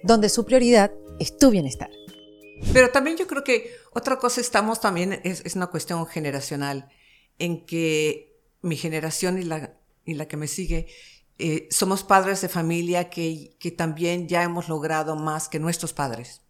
donde 0.03 0.31
su 0.31 0.45
prioridad 0.45 0.91
es 1.21 1.39
tu 1.39 1.51
bienestar. 1.51 1.91
Pero 2.73 2.91
también 2.91 3.17
yo 3.17 3.29
creo 3.29 3.45
que 3.45 3.71
otra 3.93 4.19
cosa 4.19 4.41
estamos 4.41 4.81
también, 4.81 5.21
es, 5.23 5.43
es 5.45 5.55
una 5.55 5.69
cuestión 5.69 6.05
generacional 6.09 6.89
en 7.39 7.65
que 7.67 8.41
mi 8.63 8.77
generación 8.77 9.39
y 9.39 9.45
la, 9.45 9.77
y 10.05 10.15
la 10.15 10.27
que 10.27 10.37
me 10.37 10.49
sigue, 10.49 10.87
eh, 11.39 11.69
somos 11.71 12.05
padres 12.05 12.41
de 12.41 12.49
familia 12.49 13.11
que, 13.11 13.57
que, 13.59 13.71
también 13.71 14.29
ya 14.29 14.43
hemos 14.43 14.69
logrado 14.69 15.17
más 15.17 15.49
que 15.49 15.59
nuestros 15.59 15.93
padres. 15.93 16.43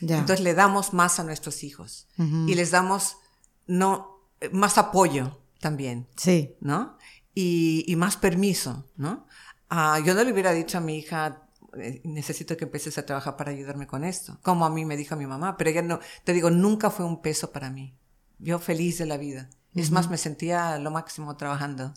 Entonces 0.00 0.40
le 0.40 0.54
damos 0.54 0.94
más 0.94 1.20
a 1.20 1.24
nuestros 1.24 1.62
hijos 1.62 2.08
y 2.16 2.54
les 2.54 2.70
damos 2.70 3.18
no, 3.66 4.24
más 4.50 4.78
apoyo 4.78 5.40
también. 5.60 6.08
Sí. 6.16 6.56
¿No? 6.60 6.96
Y, 7.34 7.84
y 7.86 7.96
más 7.96 8.16
permiso, 8.16 8.90
¿no? 8.96 9.26
Uh, 9.70 10.02
yo 10.04 10.14
no 10.14 10.24
le 10.24 10.32
hubiera 10.32 10.52
dicho 10.52 10.78
a 10.78 10.80
mi 10.80 10.96
hija, 10.96 11.48
eh, 11.78 12.00
necesito 12.04 12.56
que 12.56 12.64
empieces 12.64 12.98
a 12.98 13.06
trabajar 13.06 13.36
para 13.36 13.52
ayudarme 13.52 13.86
con 13.86 14.02
esto, 14.02 14.38
como 14.42 14.64
a 14.64 14.70
mí 14.70 14.84
me 14.84 14.96
dijo 14.96 15.14
mi 15.14 15.26
mamá, 15.26 15.56
pero 15.56 15.70
ella 15.70 15.82
no, 15.82 16.00
te 16.24 16.32
digo, 16.32 16.50
nunca 16.50 16.90
fue 16.90 17.04
un 17.04 17.22
peso 17.22 17.52
para 17.52 17.70
mí. 17.70 17.94
Yo 18.38 18.58
feliz 18.58 18.98
de 18.98 19.06
la 19.06 19.16
vida. 19.16 19.50
Es 19.74 19.90
más, 19.90 20.10
me 20.10 20.18
sentía 20.18 20.78
lo 20.78 20.90
máximo 20.90 21.36
trabajando 21.36 21.94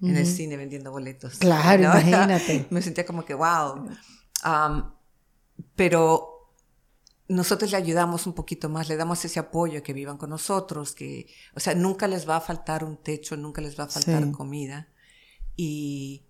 en 0.00 0.16
el 0.16 0.26
cine 0.26 0.56
vendiendo 0.56 0.90
boletos. 0.90 1.38
Claro, 1.38 1.82
imagínate. 1.84 2.66
me 2.70 2.82
sentía 2.82 3.06
como 3.06 3.24
que, 3.24 3.34
wow. 3.34 3.88
pero 5.74 6.52
nosotros 7.28 7.70
le 7.72 7.78
ayudamos 7.78 8.26
un 8.26 8.34
poquito 8.34 8.68
más, 8.68 8.88
le 8.88 8.96
damos 8.96 9.24
ese 9.24 9.40
apoyo, 9.40 9.82
que 9.82 9.92
vivan 9.92 10.18
con 10.18 10.30
nosotros, 10.30 10.94
que, 10.94 11.26
o 11.54 11.60
sea, 11.60 11.74
nunca 11.74 12.06
les 12.06 12.28
va 12.28 12.36
a 12.36 12.40
faltar 12.40 12.84
un 12.84 12.96
techo, 12.96 13.36
nunca 13.36 13.60
les 13.60 13.78
va 13.78 13.84
a 13.84 13.88
faltar 13.88 14.30
comida. 14.30 14.88
Y, 15.56 16.26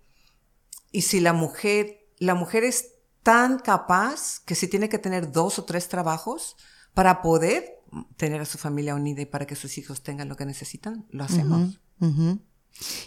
y 0.91 1.01
si 1.01 1.19
la 1.19 1.33
mujer, 1.33 2.07
la 2.17 2.33
mujer 2.33 2.63
es 2.63 2.93
tan 3.21 3.59
capaz 3.59 4.39
que 4.45 4.55
si 4.55 4.67
tiene 4.67 4.89
que 4.89 4.97
tener 4.97 5.31
dos 5.31 5.59
o 5.59 5.65
tres 5.65 5.89
trabajos 5.89 6.55
para 6.93 7.21
poder 7.21 7.76
tener 8.15 8.41
a 8.41 8.45
su 8.45 8.57
familia 8.57 8.95
unida 8.95 9.21
y 9.21 9.25
para 9.25 9.45
que 9.45 9.55
sus 9.55 9.77
hijos 9.77 10.01
tengan 10.01 10.29
lo 10.29 10.35
que 10.35 10.45
necesitan, 10.45 11.05
lo 11.09 11.23
hacemos. 11.23 11.79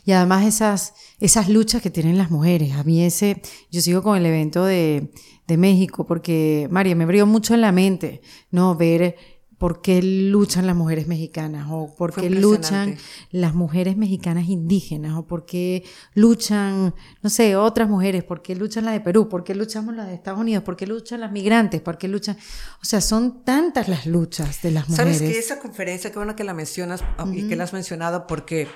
Y 0.05 0.13
además 0.13 0.47
esas, 0.47 0.95
esas 1.21 1.49
luchas 1.49 1.83
que 1.83 1.91
tienen 1.91 2.19
las 2.19 2.31
mujeres. 2.31 2.73
A 2.73 2.83
mí 2.83 3.05
ese, 3.05 3.41
yo 3.71 3.81
sigo 3.81 4.03
con 4.03 4.17
el 4.17 4.27
evento 4.27 4.65
de, 4.65 5.13
de 5.47 5.57
México 5.57 6.07
porque, 6.07 6.69
María, 6.71 6.97
me 6.97 7.05
abrió 7.05 7.27
mucho 7.27 7.55
en 7.55 7.61
la 7.61 7.73
mente, 7.73 8.21
¿no? 8.51 8.75
Ver 8.75 9.17
por 9.61 9.83
qué 9.83 10.01
luchan 10.03 10.67
las 10.67 10.75
mujeres 10.75 11.07
mexicanas 11.07 11.67
o 11.71 11.95
por 11.95 12.15
qué 12.15 12.31
luchan 12.31 12.97
las 13.31 13.53
mujeres 13.53 13.95
mexicanas 13.99 14.49
indígenas 14.49 15.13
o 15.19 15.27
por 15.27 15.45
qué 15.45 15.85
luchan, 16.15 16.95
no 17.21 17.29
sé, 17.29 17.57
otras 17.57 17.87
mujeres, 17.87 18.25
por 18.25 18.41
qué 18.41 18.57
luchan 18.57 18.87
las 18.87 18.95
de 18.95 19.01
Perú, 19.01 19.29
por 19.29 19.45
qué 19.45 19.55
luchamos 19.55 19.95
las 19.95 20.07
de 20.07 20.15
Estados 20.15 20.41
Unidos, 20.41 20.65
por 20.65 20.79
qué 20.79 20.87
luchan 20.87 21.21
las 21.21 21.31
migrantes, 21.31 21.83
por 21.83 21.99
qué 21.99 22.09
luchan, 22.09 22.39
o 22.81 22.87
sea, 22.87 23.03
son 23.03 23.45
tantas 23.45 23.87
las 23.87 24.07
luchas 24.07 24.63
de 24.63 24.71
las 24.71 24.89
mujeres. 24.89 25.19
Sabes 25.19 25.31
que 25.31 25.39
esa 25.39 25.59
conferencia, 25.59 26.11
qué 26.11 26.17
bueno 26.17 26.35
que 26.35 26.45
la 26.45 26.55
mencionas 26.55 27.05
y 27.31 27.47
que 27.47 27.55
la 27.55 27.65
has 27.65 27.75
mencionado 27.75 28.27
porque 28.27 28.67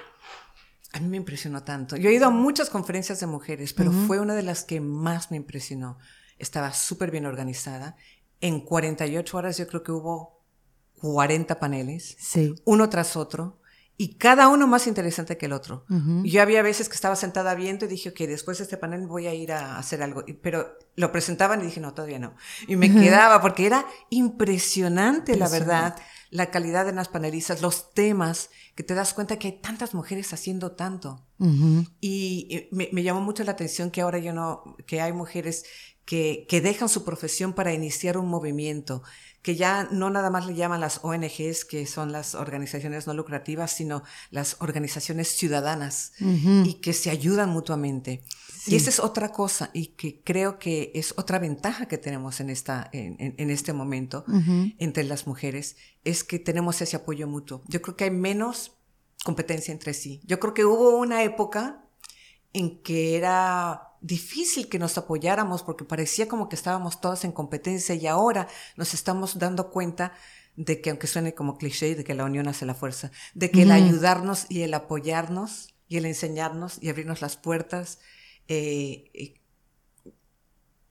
a 0.92 1.00
mí 1.00 1.08
me 1.08 1.16
impresionó 1.16 1.62
tanto. 1.62 1.96
Yo 1.96 2.10
he 2.10 2.14
ido 2.14 2.26
a 2.26 2.30
muchas 2.30 2.68
conferencias 2.68 3.20
de 3.20 3.26
mujeres, 3.26 3.72
pero 3.72 3.90
fue 3.90 4.20
una 4.20 4.34
de 4.34 4.42
las 4.42 4.64
que 4.64 4.82
más 4.82 5.30
me 5.30 5.38
impresionó. 5.38 5.96
Estaba 6.36 6.74
súper 6.74 7.10
bien 7.10 7.24
organizada. 7.24 7.96
En 8.42 8.60
48 8.60 9.34
horas 9.38 9.56
yo 9.56 9.66
creo 9.66 9.82
que 9.82 9.90
hubo 9.92 10.33
40 11.04 11.60
paneles, 11.60 12.16
sí. 12.18 12.54
uno 12.64 12.88
tras 12.88 13.14
otro, 13.14 13.58
y 13.98 14.14
cada 14.14 14.48
uno 14.48 14.66
más 14.66 14.86
interesante 14.86 15.36
que 15.36 15.46
el 15.46 15.52
otro. 15.52 15.84
Yo 16.24 16.40
había 16.40 16.62
veces 16.62 16.88
que 16.88 16.94
estaba 16.94 17.14
sentada 17.14 17.54
viendo 17.54 17.84
y 17.84 17.88
dije, 17.88 18.08
ok, 18.08 18.20
después 18.20 18.56
de 18.56 18.64
este 18.64 18.78
panel 18.78 19.06
voy 19.06 19.26
a 19.26 19.34
ir 19.34 19.52
a 19.52 19.78
hacer 19.78 20.02
algo, 20.02 20.24
pero 20.40 20.78
lo 20.96 21.12
presentaban 21.12 21.60
y 21.60 21.66
dije, 21.66 21.80
no, 21.80 21.92
todavía 21.92 22.18
no. 22.18 22.34
Y 22.66 22.76
me 22.76 22.90
quedaba 22.90 23.42
porque 23.42 23.66
era 23.66 23.86
impresionante, 24.08 25.36
la 25.36 25.50
verdad, 25.50 25.94
la 26.30 26.50
calidad 26.50 26.86
de 26.86 26.92
las 26.94 27.08
panelistas, 27.08 27.60
los 27.60 27.92
temas, 27.92 28.48
que 28.74 28.82
te 28.82 28.94
das 28.94 29.12
cuenta 29.12 29.38
que 29.38 29.48
hay 29.48 29.60
tantas 29.60 29.92
mujeres 29.92 30.32
haciendo 30.32 30.72
tanto. 30.72 31.26
Y 32.00 32.68
me, 32.72 32.88
me, 32.92 33.02
llamó 33.02 33.20
mucho 33.20 33.44
la 33.44 33.52
atención 33.52 33.90
que 33.90 34.00
ahora 34.00 34.18
yo 34.18 34.32
no, 34.32 34.76
que 34.86 35.02
hay 35.02 35.12
mujeres 35.12 35.66
que, 36.06 36.46
que 36.48 36.62
dejan 36.62 36.88
su 36.88 37.04
profesión 37.04 37.52
para 37.52 37.74
iniciar 37.74 38.18
un 38.18 38.28
movimiento, 38.28 39.02
que 39.44 39.56
ya 39.56 39.86
no 39.90 40.08
nada 40.08 40.30
más 40.30 40.46
le 40.46 40.54
llaman 40.54 40.80
las 40.80 41.00
ONGs, 41.02 41.66
que 41.66 41.84
son 41.84 42.12
las 42.12 42.34
organizaciones 42.34 43.06
no 43.06 43.12
lucrativas, 43.12 43.70
sino 43.70 44.02
las 44.30 44.56
organizaciones 44.60 45.28
ciudadanas 45.28 46.12
y 46.18 46.80
que 46.80 46.94
se 46.94 47.10
ayudan 47.10 47.50
mutuamente. 47.50 48.24
Y 48.66 48.74
esa 48.74 48.88
es 48.88 49.00
otra 49.00 49.32
cosa 49.32 49.68
y 49.74 49.88
que 49.88 50.22
creo 50.22 50.58
que 50.58 50.92
es 50.94 51.12
otra 51.18 51.38
ventaja 51.38 51.84
que 51.84 51.98
tenemos 51.98 52.40
en, 52.40 52.48
esta, 52.48 52.88
en, 52.94 53.16
en 53.18 53.50
este 53.50 53.74
momento 53.74 54.24
entre 54.78 55.04
las 55.04 55.26
mujeres, 55.26 55.76
es 56.04 56.24
que 56.24 56.38
tenemos 56.38 56.80
ese 56.80 56.96
apoyo 56.96 57.28
mutuo. 57.28 57.62
Yo 57.68 57.82
creo 57.82 57.96
que 57.96 58.04
hay 58.04 58.10
menos 58.10 58.72
competencia 59.26 59.72
entre 59.72 59.92
sí. 59.92 60.22
Yo 60.24 60.40
creo 60.40 60.54
que 60.54 60.64
hubo 60.64 60.96
una 60.96 61.22
época 61.22 61.84
en 62.54 62.82
que 62.82 63.16
era 63.16 63.93
difícil 64.04 64.68
que 64.68 64.78
nos 64.78 64.98
apoyáramos 64.98 65.62
porque 65.62 65.84
parecía 65.84 66.28
como 66.28 66.50
que 66.50 66.56
estábamos 66.56 67.00
todas 67.00 67.24
en 67.24 67.32
competencia 67.32 67.94
y 67.94 68.06
ahora 68.06 68.48
nos 68.76 68.92
estamos 68.92 69.38
dando 69.38 69.70
cuenta 69.70 70.12
de 70.56 70.82
que, 70.82 70.90
aunque 70.90 71.06
suene 71.06 71.34
como 71.34 71.56
cliché, 71.56 71.94
de 71.94 72.04
que 72.04 72.12
la 72.12 72.24
unión 72.24 72.46
hace 72.46 72.66
la 72.66 72.74
fuerza, 72.74 73.10
de 73.32 73.50
que 73.50 73.62
el 73.62 73.72
ayudarnos 73.72 74.44
y 74.50 74.60
el 74.60 74.74
apoyarnos 74.74 75.74
y 75.88 75.96
el 75.96 76.04
enseñarnos 76.04 76.76
y 76.82 76.90
abrirnos 76.90 77.22
las 77.22 77.36
puertas 77.36 77.98
eh, 78.46 79.10
eh, 79.14 79.40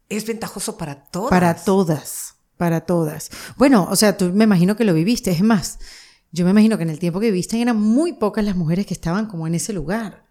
es 0.10 0.26
ventajoso 0.26 0.76
para 0.76 1.06
todas. 1.06 1.30
Para 1.30 1.54
todas, 1.54 2.36
para 2.58 2.82
todas. 2.82 3.30
Bueno, 3.58 3.88
o 3.92 3.96
sea, 3.96 4.18
tú 4.18 4.34
me 4.34 4.46
imagino 4.46 4.76
que 4.76 4.86
lo 4.86 4.94
viviste, 4.96 5.30
es 5.30 5.44
más. 5.44 5.78
yo 6.32 6.46
me 6.46 6.52
imagino 6.52 6.78
que 6.78 6.84
en 6.84 6.90
el 6.90 7.00
tiempo 7.00 7.20
que 7.20 7.28
viviste 7.28 7.62
eran 7.62 7.80
muy 7.80 8.14
pocas 8.14 8.44
las 8.44 8.56
mujeres 8.56 8.88
que 8.88 8.96
estaban 8.96 9.28
como 9.28 9.46
en 9.46 9.54
ese 9.54 9.72
lugar. 9.72 10.23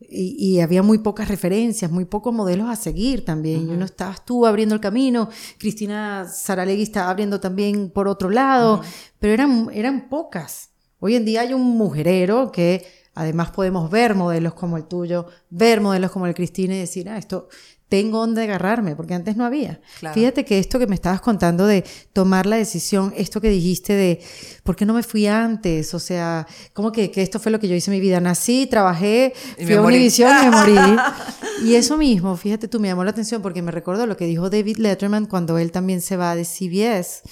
Y, 0.00 0.60
había 0.60 0.82
muy 0.82 0.98
pocas 0.98 1.28
referencias, 1.28 1.90
muy 1.90 2.06
pocos 2.06 2.32
modelos 2.32 2.68
a 2.68 2.76
seguir 2.76 3.24
también. 3.24 3.68
Y 3.68 3.72
uno 3.72 3.84
estabas 3.84 4.24
tú 4.24 4.46
abriendo 4.46 4.74
el 4.74 4.80
camino, 4.80 5.28
Cristina 5.58 6.26
Saralegui 6.26 6.84
estaba 6.84 7.10
abriendo 7.10 7.38
también 7.38 7.90
por 7.90 8.08
otro 8.08 8.30
lado, 8.30 8.80
pero 9.18 9.34
eran, 9.34 9.68
eran 9.72 10.08
pocas. 10.08 10.70
Hoy 11.00 11.16
en 11.16 11.24
día 11.24 11.42
hay 11.42 11.52
un 11.52 11.62
mujerero 11.76 12.50
que 12.50 12.86
además 13.14 13.50
podemos 13.50 13.90
ver 13.90 14.14
modelos 14.14 14.54
como 14.54 14.76
el 14.76 14.84
tuyo, 14.84 15.26
ver 15.50 15.80
modelos 15.80 16.10
como 16.10 16.26
el 16.26 16.34
Cristina 16.34 16.74
y 16.74 16.78
decir, 16.78 17.08
ah, 17.08 17.18
esto, 17.18 17.48
tengo 17.90 18.20
donde 18.20 18.44
agarrarme, 18.44 18.94
porque 18.94 19.14
antes 19.14 19.36
no 19.36 19.44
había. 19.44 19.80
Fíjate 20.14 20.44
que 20.44 20.60
esto 20.60 20.78
que 20.78 20.86
me 20.86 20.94
estabas 20.94 21.20
contando 21.20 21.66
de 21.66 21.84
tomar 22.12 22.46
la 22.46 22.54
decisión, 22.54 23.12
esto 23.16 23.40
que 23.40 23.50
dijiste 23.50 23.94
de, 23.94 24.20
¿por 24.62 24.76
qué 24.76 24.86
no 24.86 24.94
me 24.94 25.02
fui 25.02 25.26
antes? 25.26 25.92
O 25.92 25.98
sea, 25.98 26.46
como 26.72 26.92
que, 26.92 27.10
que 27.10 27.20
esto 27.20 27.40
fue 27.40 27.50
lo 27.50 27.58
que 27.58 27.66
yo 27.66 27.74
hice 27.74 27.90
en 27.90 27.96
mi 27.96 28.00
vida. 28.00 28.20
Nací, 28.20 28.68
trabajé, 28.68 29.32
fui 29.56 29.74
a 29.74 29.82
Univision 29.82 30.32
y 30.40 30.44
me 30.46 30.50
morí. 30.52 30.96
y 31.64 31.74
eso 31.74 31.98
mismo, 31.98 32.36
fíjate 32.36 32.68
tú, 32.68 32.78
me 32.78 32.86
llamó 32.86 33.02
la 33.02 33.10
atención 33.10 33.42
porque 33.42 33.60
me 33.60 33.72
recordó 33.72 34.06
lo 34.06 34.16
que 34.16 34.26
dijo 34.26 34.48
David 34.50 34.76
Letterman 34.76 35.26
cuando 35.26 35.58
él 35.58 35.72
también 35.72 36.00
se 36.00 36.16
va 36.16 36.36
de 36.36 36.44
CBS 36.44 37.22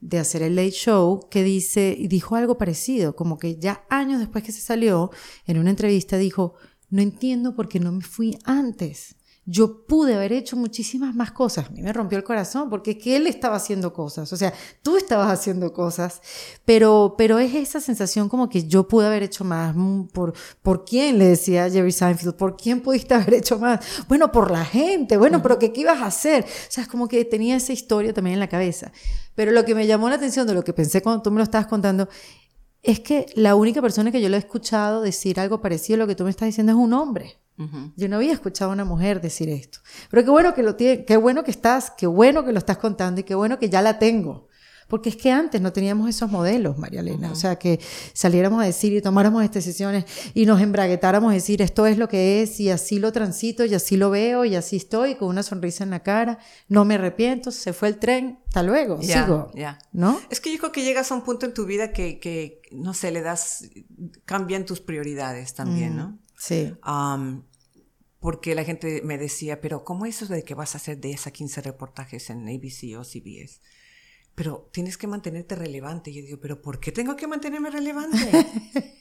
de 0.00 0.18
hacer 0.18 0.40
el 0.40 0.56
late 0.56 0.70
show 0.70 1.28
que 1.30 1.42
dice 1.42 1.94
y 1.96 2.08
dijo 2.08 2.36
algo 2.36 2.56
parecido, 2.56 3.14
como 3.14 3.36
que 3.36 3.58
ya 3.58 3.84
años 3.90 4.18
después 4.18 4.42
que 4.42 4.52
se 4.52 4.62
salió 4.62 5.10
en 5.44 5.58
una 5.58 5.70
entrevista 5.70 6.16
dijo, 6.16 6.54
"No 6.88 7.02
entiendo 7.02 7.54
por 7.54 7.68
qué 7.68 7.80
no 7.80 7.92
me 7.92 8.02
fui 8.02 8.38
antes." 8.44 9.16
Yo 9.46 9.86
pude 9.86 10.14
haber 10.14 10.32
hecho 10.32 10.56
muchísimas 10.56 11.14
más 11.14 11.30
cosas. 11.30 11.66
A 11.66 11.70
mí 11.70 11.80
me 11.80 11.92
rompió 11.92 12.18
el 12.18 12.24
corazón 12.24 12.68
porque 12.68 12.92
es 12.92 12.96
que 12.98 13.16
él 13.16 13.28
estaba 13.28 13.56
haciendo 13.56 13.92
cosas, 13.92 14.32
o 14.32 14.36
sea, 14.36 14.52
tú 14.82 14.96
estabas 14.96 15.30
haciendo 15.30 15.72
cosas, 15.72 16.20
pero, 16.64 17.14
pero 17.16 17.38
es 17.38 17.54
esa 17.54 17.80
sensación 17.80 18.28
como 18.28 18.48
que 18.48 18.64
yo 18.66 18.88
pude 18.88 19.06
haber 19.06 19.22
hecho 19.22 19.44
más. 19.44 19.74
Mm, 19.74 20.08
¿Por, 20.08 20.34
por 20.62 20.84
quién? 20.84 21.18
Le 21.18 21.28
decía 21.28 21.70
Jerry 21.70 21.92
Seinfeld, 21.92 22.34
¿por 22.34 22.56
quién 22.56 22.80
pudiste 22.80 23.14
haber 23.14 23.34
hecho 23.34 23.58
más? 23.58 23.80
Bueno, 24.08 24.32
por 24.32 24.50
la 24.50 24.64
gente, 24.64 25.16
bueno, 25.16 25.40
pero 25.40 25.58
¿qué, 25.58 25.72
¿qué 25.72 25.82
ibas 25.82 26.02
a 26.02 26.06
hacer? 26.06 26.44
O 26.44 26.70
sea, 26.70 26.82
es 26.82 26.88
como 26.88 27.06
que 27.06 27.24
tenía 27.24 27.56
esa 27.56 27.72
historia 27.72 28.12
también 28.12 28.34
en 28.34 28.40
la 28.40 28.48
cabeza. 28.48 28.90
Pero 29.36 29.52
lo 29.52 29.64
que 29.64 29.74
me 29.76 29.86
llamó 29.86 30.08
la 30.08 30.16
atención 30.16 30.46
de 30.46 30.54
lo 30.54 30.64
que 30.64 30.72
pensé 30.72 31.02
cuando 31.02 31.22
tú 31.22 31.30
me 31.30 31.38
lo 31.38 31.44
estabas 31.44 31.68
contando 31.68 32.08
es 32.82 33.00
que 33.00 33.26
la 33.34 33.54
única 33.54 33.80
persona 33.82 34.10
que 34.10 34.20
yo 34.20 34.28
lo 34.28 34.36
he 34.36 34.38
escuchado 34.38 35.02
decir 35.02 35.38
algo 35.38 35.60
parecido 35.60 35.96
a 35.96 35.98
lo 35.98 36.06
que 36.06 36.14
tú 36.14 36.24
me 36.24 36.30
estás 36.30 36.46
diciendo 36.46 36.72
es 36.72 36.78
un 36.78 36.92
hombre. 36.92 37.38
Yo 37.96 38.08
no 38.08 38.16
había 38.16 38.32
escuchado 38.32 38.70
a 38.70 38.74
una 38.74 38.84
mujer 38.84 39.20
decir 39.20 39.48
esto. 39.48 39.78
Pero 40.10 40.24
qué 40.24 40.30
bueno 40.30 40.54
que 40.54 40.62
lo 40.62 40.76
tiene, 40.76 41.04
qué 41.04 41.16
bueno 41.16 41.42
que 41.42 41.50
estás, 41.50 41.90
qué 41.96 42.06
bueno 42.06 42.44
que 42.44 42.52
lo 42.52 42.58
estás 42.58 42.78
contando 42.78 43.20
y 43.20 43.24
qué 43.24 43.34
bueno 43.34 43.58
que 43.58 43.70
ya 43.70 43.82
la 43.82 43.98
tengo. 43.98 44.48
Porque 44.88 45.08
es 45.08 45.16
que 45.16 45.32
antes 45.32 45.60
no 45.60 45.72
teníamos 45.72 46.08
esos 46.08 46.30
modelos, 46.30 46.78
María 46.78 47.00
Elena. 47.00 47.32
O 47.32 47.34
sea, 47.34 47.56
que 47.56 47.80
saliéramos 48.12 48.62
a 48.62 48.66
decir 48.66 48.92
y 48.92 49.02
tomáramos 49.02 49.42
estas 49.42 49.64
decisiones 49.64 50.04
y 50.32 50.46
nos 50.46 50.60
embraguetáramos 50.60 51.32
a 51.32 51.34
decir 51.34 51.60
esto 51.60 51.86
es 51.86 51.98
lo 51.98 52.08
que 52.08 52.42
es 52.42 52.60
y 52.60 52.70
así 52.70 53.00
lo 53.00 53.10
transito 53.10 53.64
y 53.64 53.74
así 53.74 53.96
lo 53.96 54.10
veo 54.10 54.44
y 54.44 54.54
así 54.54 54.76
estoy 54.76 55.16
con 55.16 55.28
una 55.28 55.42
sonrisa 55.42 55.82
en 55.82 55.90
la 55.90 56.04
cara. 56.04 56.38
No 56.68 56.84
me 56.84 56.94
arrepiento, 56.94 57.50
se 57.50 57.72
fue 57.72 57.88
el 57.88 57.98
tren, 57.98 58.38
hasta 58.46 58.62
luego, 58.62 59.02
sigo. 59.02 59.50
Ya. 59.54 59.78
¿No? 59.92 60.20
Es 60.30 60.40
que 60.40 60.52
yo 60.52 60.58
creo 60.58 60.70
que 60.70 60.84
llegas 60.84 61.10
a 61.10 61.14
un 61.16 61.22
punto 61.22 61.46
en 61.46 61.54
tu 61.54 61.66
vida 61.66 61.92
que, 61.92 62.20
que 62.20 62.62
no 62.70 62.94
sé, 62.94 63.10
le 63.10 63.22
das, 63.22 63.68
cambian 64.24 64.66
tus 64.66 64.80
prioridades 64.80 65.54
también, 65.54 65.96
¿no? 65.96 66.18
Sí. 66.36 66.74
porque 68.20 68.54
la 68.54 68.64
gente 68.64 69.02
me 69.04 69.18
decía, 69.18 69.60
pero 69.60 69.84
¿cómo 69.84 70.06
es 70.06 70.22
eso 70.22 70.32
de 70.32 70.42
que 70.42 70.54
vas 70.54 70.74
a 70.74 70.78
hacer 70.78 71.00
10 71.00 71.26
a 71.26 71.30
15 71.30 71.62
reportajes 71.62 72.30
en 72.30 72.48
ABC 72.48 72.98
o 72.98 73.04
CBS? 73.04 73.60
Pero 74.34 74.68
tienes 74.72 74.98
que 74.98 75.06
mantenerte 75.06 75.54
relevante. 75.54 76.10
Y 76.10 76.14
yo 76.14 76.22
digo, 76.22 76.38
¿pero 76.40 76.60
por 76.60 76.78
qué 76.78 76.92
tengo 76.92 77.16
que 77.16 77.26
mantenerme 77.26 77.70
relevante? 77.70 78.18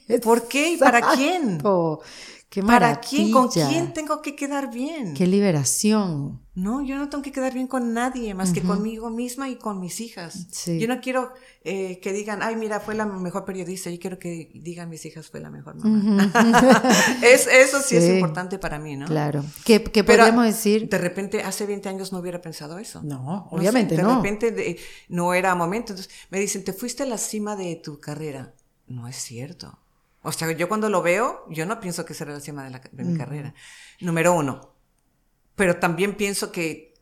¿Por 0.24 0.48
qué 0.48 0.74
y 0.74 0.78
para 0.78 1.14
quién? 1.16 1.60
¿Para 2.62 3.00
quién? 3.00 3.32
¿Con 3.32 3.50
quién 3.50 3.94
tengo 3.94 4.22
que 4.22 4.36
quedar 4.36 4.72
bien? 4.72 5.14
¡Qué 5.14 5.28
liberación! 5.28 6.42
No, 6.56 6.82
yo 6.82 6.98
no 6.98 7.10
tengo 7.10 7.22
que 7.22 7.34
quedar 7.34 7.54
bien 7.54 7.68
con 7.68 7.94
nadie 7.94 8.34
más 8.34 8.54
que 8.54 8.62
conmigo 8.62 9.10
misma 9.10 9.50
y 9.50 9.58
con 9.58 9.82
mis 9.82 10.00
hijas. 10.00 10.48
Yo 10.66 10.88
no 10.88 11.02
quiero 11.02 11.34
eh, 11.66 12.00
que 12.00 12.14
digan, 12.14 12.42
ay, 12.42 12.56
mira, 12.56 12.80
fue 12.80 12.96
la 12.96 13.06
mejor 13.06 13.44
periodista. 13.44 13.90
Yo 13.90 14.00
quiero 14.00 14.18
que 14.18 14.52
digan 14.54 14.90
mis 14.90 15.06
hijas 15.06 15.30
fue 15.30 15.42
la 15.42 15.50
mejor 15.50 15.76
mamá. 15.76 16.32
es, 17.22 17.48
eso 17.48 17.82
sí, 17.82 17.98
es 17.98 18.08
importante 18.10 18.58
para 18.58 18.80
mí, 18.80 18.96
¿no? 18.96 19.06
Claro. 19.06 19.44
¿Qué, 19.66 19.84
qué 19.84 20.06
podríamos 20.06 20.46
decir? 20.46 20.88
De 20.88 20.98
repente, 20.98 21.42
hace 21.44 21.66
20 21.66 21.90
años 21.90 22.14
no 22.14 22.20
hubiera 22.20 22.42
pensado 22.42 22.80
eso. 22.80 23.02
No, 23.04 23.50
obviamente 23.52 23.98
no. 23.98 24.10
de 24.10 24.16
repente 24.16 24.78
no 25.10 25.34
era 25.34 25.56
momento. 25.56 25.92
Entonces 25.92 26.14
me 26.30 26.40
dicen, 26.40 26.64
te 26.64 26.72
fuiste 26.72 27.04
a 27.04 27.06
la 27.06 27.18
cima 27.18 27.58
de 27.58 27.76
tu 27.76 28.00
carrera. 28.00 28.54
No 28.88 29.10
es 29.10 29.18
cierto. 29.18 29.78
O 30.26 30.32
sea, 30.32 30.52
yo 30.52 30.68
cuando 30.68 30.90
lo 30.90 31.04
veo, 31.04 31.46
yo 31.50 31.68
no 31.68 31.80
pienso 31.80 32.04
que 32.04 32.16
será 32.16 32.34
la 32.34 32.40
cima 32.40 32.68
de, 32.68 33.04
mi 33.04 33.16
carrera. 33.16 33.54
Número 34.02 34.34
uno. 34.34 34.74
Pero 35.56 35.78
también 35.78 36.16
pienso 36.16 36.52
que, 36.52 36.96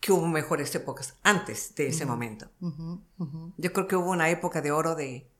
que 0.00 0.12
hubo 0.12 0.26
mejores 0.26 0.74
épocas 0.74 1.14
antes 1.22 1.74
de 1.74 1.88
ese 1.88 2.06
momento. 2.06 2.50
Yo 3.58 3.72
creo 3.72 3.86
que 3.86 3.96
hubo 3.96 4.10
una 4.10 4.30
época 4.30 4.62
de 4.62 4.72
oro 4.72 4.94
de, 4.94 5.30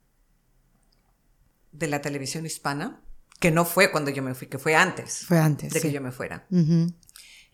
de 1.72 1.86
la 1.86 2.02
televisión 2.02 2.44
hispana, 2.44 3.02
que 3.40 3.50
no 3.50 3.64
fue 3.64 3.90
cuando 3.90 4.10
yo 4.10 4.22
me 4.22 4.34
fui, 4.34 4.46
que 4.46 4.58
fue 4.58 4.74
antes. 4.74 5.24
Fue 5.26 5.38
antes. 5.38 5.72
De 5.72 5.80
que 5.80 5.90
yo 5.90 6.02
me 6.02 6.12
fuera. 6.12 6.46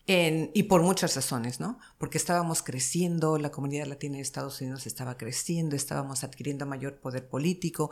y 0.05 0.63
por 0.63 0.81
muchas 0.81 1.15
razones, 1.15 1.61
¿no? 1.61 1.79
Porque 1.97 2.17
estábamos 2.17 2.61
creciendo, 2.61 3.37
la 3.37 3.51
comunidad 3.51 3.87
latina 3.87 4.17
de 4.17 4.21
Estados 4.21 4.59
Unidos 4.59 4.85
estaba 4.85 5.15
creciendo, 5.17 5.77
estábamos 5.77 6.25
adquiriendo 6.25 6.65
mayor 6.65 6.99
poder 6.99 7.29
político, 7.29 7.89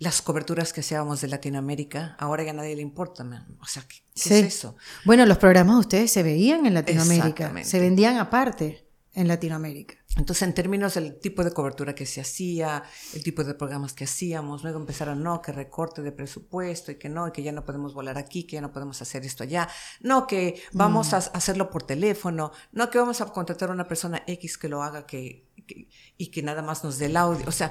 las 0.00 0.22
coberturas 0.22 0.72
que 0.72 0.80
hacíamos 0.80 1.20
de 1.20 1.28
Latinoamérica, 1.28 2.16
ahora 2.18 2.42
ya 2.42 2.52
a 2.52 2.54
nadie 2.54 2.74
le 2.74 2.80
importa. 2.80 3.22
O 3.60 3.66
sea, 3.66 3.84
¿qué, 3.86 4.02
es 4.14 4.30
eso? 4.30 4.74
Bueno, 5.04 5.26
los 5.26 5.36
programas 5.36 5.76
de 5.76 5.80
ustedes 5.80 6.10
se 6.10 6.22
veían 6.22 6.64
en 6.64 6.72
Latinoamérica, 6.72 7.52
se 7.62 7.80
vendían 7.80 8.16
aparte 8.16 8.88
en 9.12 9.28
Latinoamérica. 9.28 9.96
Entonces, 10.16 10.42
en 10.44 10.54
términos 10.54 10.94
del 10.94 11.20
tipo 11.20 11.44
de 11.44 11.52
cobertura 11.52 11.94
que 11.94 12.06
se 12.06 12.22
hacía, 12.22 12.82
el 13.12 13.22
tipo 13.22 13.44
de 13.44 13.52
programas 13.52 13.92
que 13.92 14.04
hacíamos, 14.04 14.62
luego 14.62 14.80
empezaron, 14.80 15.22
no, 15.22 15.42
que 15.42 15.52
recorte 15.52 16.00
de 16.00 16.12
presupuesto 16.12 16.90
y 16.92 16.94
que 16.94 17.10
no, 17.10 17.28
y 17.28 17.32
que 17.32 17.42
ya 17.42 17.52
no 17.52 17.66
podemos 17.66 17.92
volar 17.92 18.16
aquí, 18.16 18.44
que 18.44 18.54
ya 18.54 18.62
no 18.62 18.72
podemos 18.72 19.02
hacer 19.02 19.26
esto 19.26 19.44
allá, 19.44 19.68
no, 20.00 20.26
que 20.26 20.62
vamos 20.72 21.12
mm. 21.12 21.14
a 21.14 21.18
hacerlo 21.18 21.68
por 21.68 21.82
teléfono, 21.82 22.52
no, 22.72 22.88
que 22.88 22.96
vamos 22.96 23.20
a 23.20 23.26
contratar 23.26 23.68
a 23.68 23.72
una 23.72 23.86
persona 23.86 24.22
X 24.26 24.56
que 24.56 24.68
lo 24.70 24.82
haga 24.82 25.04
que, 25.04 25.46
y 26.16 26.28
que 26.28 26.42
nada 26.42 26.62
más 26.62 26.84
nos 26.84 26.96
dé 26.96 27.06
el 27.06 27.18
audio. 27.18 27.44
O 27.46 27.52
sea, 27.52 27.70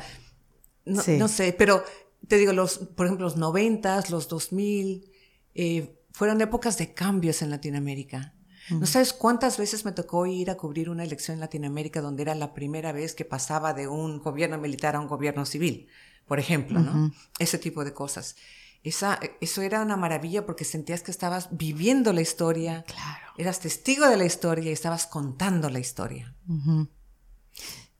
no, 0.85 1.01
no 1.17 1.27
sé, 1.27 1.53
pero 1.57 1.83
te 2.27 2.37
digo, 2.37 2.53
los, 2.53 2.77
por 2.77 3.05
ejemplo, 3.05 3.25
los 3.25 3.37
noventas, 3.37 4.09
los 4.09 4.27
2000, 4.27 5.11
eh, 5.55 5.99
fueron 6.11 6.41
épocas 6.41 6.77
de 6.77 6.93
cambios 6.93 7.41
en 7.41 7.49
Latinoamérica. 7.49 8.33
No 8.69 8.85
sabes 8.85 9.13
cuántas 9.13 9.57
veces 9.57 9.83
me 9.83 9.91
tocó 9.91 10.27
ir 10.27 10.51
a 10.51 10.55
cubrir 10.55 10.91
una 10.91 11.03
elección 11.03 11.35
en 11.35 11.39
Latinoamérica 11.39 12.01
donde 12.01 12.21
era 12.21 12.35
la 12.35 12.53
primera 12.53 12.91
vez 12.91 13.15
que 13.15 13.25
pasaba 13.25 13.73
de 13.73 13.87
un 13.87 14.19
gobierno 14.19 14.59
militar 14.59 14.95
a 14.95 14.99
un 14.99 15.07
gobierno 15.07 15.45
civil, 15.47 15.87
por 16.27 16.39
ejemplo, 16.39 16.79
¿no? 16.79 17.11
Ese 17.39 17.57
tipo 17.57 17.83
de 17.83 17.93
cosas. 17.93 18.35
Esa, 18.83 19.19
eso 19.41 19.63
era 19.63 19.81
una 19.81 19.97
maravilla 19.97 20.45
porque 20.45 20.65
sentías 20.65 21.01
que 21.01 21.09
estabas 21.09 21.49
viviendo 21.51 22.13
la 22.13 22.21
historia, 22.21 22.83
claro. 22.83 23.33
eras 23.37 23.59
testigo 23.59 24.07
de 24.07 24.17
la 24.17 24.25
historia 24.25 24.69
y 24.69 24.73
estabas 24.73 25.07
contando 25.07 25.69
la 25.69 25.79
historia. 25.79 26.35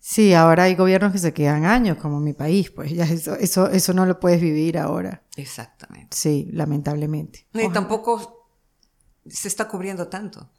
Sí, 0.10 0.34
ahora 0.34 0.64
hay 0.64 0.74
gobiernos 0.74 1.12
que 1.12 1.20
se 1.20 1.36
quedan 1.36 1.66
años, 1.66 2.00
como 2.00 2.20
mi 2.20 2.34
país, 2.34 2.72
pues 2.72 2.92
ya 2.92 3.04
eso, 3.04 3.36
eso, 3.36 3.70
eso 3.70 3.94
no 3.94 4.08
lo 4.08 4.20
puedes 4.20 4.42
vivir 4.42 4.80
ahora. 4.80 5.22
Exactamente. 5.36 6.18
Sí, 6.18 6.50
lamentablemente. 6.52 7.46
Y 7.54 7.70
tampoco 7.70 8.50
se 9.28 9.48
está 9.48 9.68
cubriendo 9.68 10.08
tanto. 10.08 10.50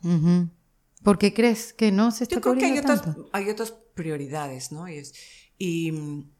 ¿Por 1.03 1.19
qué 1.19 1.35
crees 1.35 1.73
que 1.73 1.91
no 1.91 2.13
se 2.13 2.25
está 2.25 2.37
Yo 2.37 2.41
creo 2.43 2.55
que 2.55 2.67
hay 2.67 2.79
otras, 2.79 3.03
hay 3.33 3.51
otras 3.51 3.73
prioridades, 3.73 4.71
¿no? 4.71 4.89
Y, 4.89 5.03
y 5.59 5.91
mm, 5.91 6.31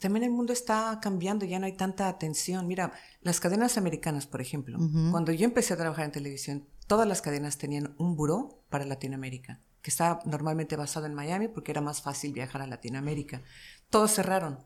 también 0.00 0.24
el 0.24 0.30
mundo 0.30 0.54
está 0.54 0.98
cambiando, 1.02 1.44
ya 1.44 1.58
no 1.58 1.66
hay 1.66 1.76
tanta 1.76 2.08
atención. 2.08 2.66
Mira, 2.66 2.90
las 3.20 3.38
cadenas 3.38 3.76
americanas, 3.76 4.26
por 4.26 4.40
ejemplo, 4.40 4.78
cuando 5.10 5.30
yo 5.30 5.44
empecé 5.44 5.74
a 5.74 5.76
trabajar 5.76 6.06
en 6.06 6.12
televisión, 6.12 6.66
todas 6.86 7.06
las 7.06 7.20
cadenas 7.20 7.58
tenían 7.58 7.94
un 7.98 8.16
buró 8.16 8.64
para 8.70 8.86
Latinoamérica 8.86 9.60
que 9.86 9.90
estaba 9.90 10.18
normalmente 10.24 10.74
basado 10.74 11.06
en 11.06 11.14
Miami 11.14 11.46
porque 11.46 11.70
era 11.70 11.80
más 11.80 12.02
fácil 12.02 12.32
viajar 12.32 12.60
a 12.60 12.66
Latinoamérica. 12.66 13.42
Todos 13.88 14.14
cerraron. 14.14 14.58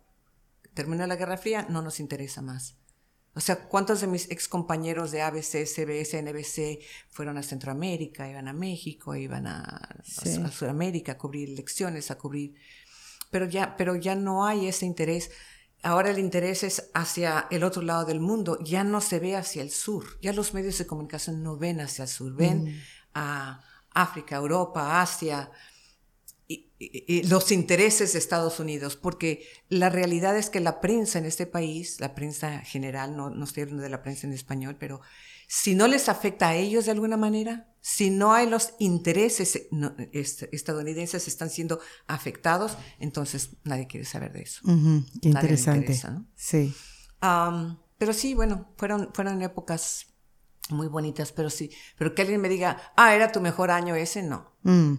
Terminó 0.73 1.07
la 1.07 1.17
Guerra 1.17 1.37
Fría, 1.37 1.67
no 1.69 1.83
nos 1.83 2.01
interesa 2.01 2.41
más. 2.41 2.79
O 3.35 3.41
sea, 3.41 3.69
¿cuántos 3.69 4.01
de 4.01 4.07
mis 4.07 4.31
ex 4.31 4.49
compañeros 4.49 5.11
de 5.11 5.21
ABC, 5.21 5.67
CBS, 5.67 6.23
NBC 6.23 6.83
fueron 7.11 7.37
a 7.37 7.43
Centroamérica, 7.43 8.31
iban 8.31 8.49
a 8.49 8.55
México, 8.55 9.15
iban 9.15 9.47
a, 9.47 10.01
Sudamérica 10.51 11.13
a 11.13 11.19
cubrir 11.19 11.51
elecciones, 11.51 12.11
a 12.11 12.17
cubrir... 12.17 12.55
Pero 13.31 13.45
ya, 13.45 13.77
pero 13.77 13.97
ya 13.97 14.15
no 14.15 14.47
hay 14.47 14.69
ese 14.69 14.87
interés. 14.87 15.31
Ahora 15.83 16.09
el 16.09 16.19
interés 16.19 16.63
es 16.63 16.89
hacia 16.95 17.47
el 17.51 17.63
otro 17.63 17.83
lado 17.83 18.07
del 18.07 18.21
mundo, 18.21 18.59
ya 18.65 18.85
no 18.85 19.03
se 19.03 19.19
ve 19.19 19.37
hacia 19.37 19.61
el 19.61 19.71
sur. 19.71 20.19
Ya 20.23 20.33
los 20.33 20.55
medios 20.55 20.79
de 20.79 20.87
comunicación 20.87 21.43
no 21.43 21.59
ven 21.59 21.83
hacia 21.83 22.05
el 22.05 22.09
sur, 22.09 22.35
ven 22.35 22.65
mm. 22.65 22.81
a 23.17 23.70
África, 23.95 24.37
Europa, 24.37 25.01
Asia. 25.01 25.51
los 27.25 27.53
intereses 27.53 28.13
de 28.13 28.19
Estados 28.19 28.59
Unidos, 28.59 28.97
porque 28.97 29.47
la 29.69 29.89
realidad 29.89 30.37
es 30.37 30.51
que 30.51 30.61
la 30.61 30.81
prensa 30.81 31.19
en 31.19 31.27
este 31.27 31.47
país, 31.47 32.01
la 32.01 32.15
prensa 32.15 32.61
general, 32.61 33.17
no, 33.17 33.31
no 33.31 33.45
estoy 33.45 33.65
hablando 33.65 33.83
de 33.83 33.91
la 33.91 34.03
prensa 34.03 34.27
en 34.27 34.33
español, 34.33 34.77
pero 34.79 35.01
si 35.53 35.75
no 35.75 35.89
les 35.89 36.09
afecta 36.09 36.51
a 36.51 36.55
ellos 36.55 36.85
de 36.85 36.93
alguna 36.93 37.17
manera, 37.17 37.67
si 37.81 38.11
no 38.11 38.33
hay 38.33 38.49
los 38.49 38.75
intereses 38.79 39.69
estadounidenses 40.53 41.27
están 41.27 41.51
siendo 41.51 41.81
afectados, 42.07 42.77
entonces 42.99 43.57
nadie 43.65 43.89
quiere 43.89 44.07
saber 44.07 44.33
de 44.33 44.43
eso. 44.43 44.61
Qué 45.21 45.29
interesante. 45.29 46.01
Sí. 46.37 46.73
pero 47.99 48.13
sí, 48.13 48.35
bueno, 48.35 48.73
fueron, 48.77 49.11
fueron 49.13 49.43
épocas 49.43 50.10
muy 50.73 50.89
bonitas, 50.89 51.33
pero 51.33 51.51
sí, 51.51 51.71
pero 51.99 52.15
que 52.15 52.23
alguien 52.23 52.41
me 52.41 52.49
diga, 52.49 52.77
ah, 52.97 53.15
era 53.15 53.33
tu 53.33 53.41
mejor 53.41 53.71
año 53.71 53.95
ese, 53.95 54.23
no. 54.23 54.53
Mm. 54.63 54.95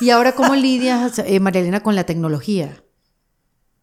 ¿Y 0.00 0.10
ahora 0.10 0.32
cómo 0.32 0.54
lidias, 0.54 1.18
eh, 1.18 1.40
María 1.40 1.60
Elena, 1.60 1.82
con 1.82 1.94
la 1.94 2.04
tecnología? 2.04 2.82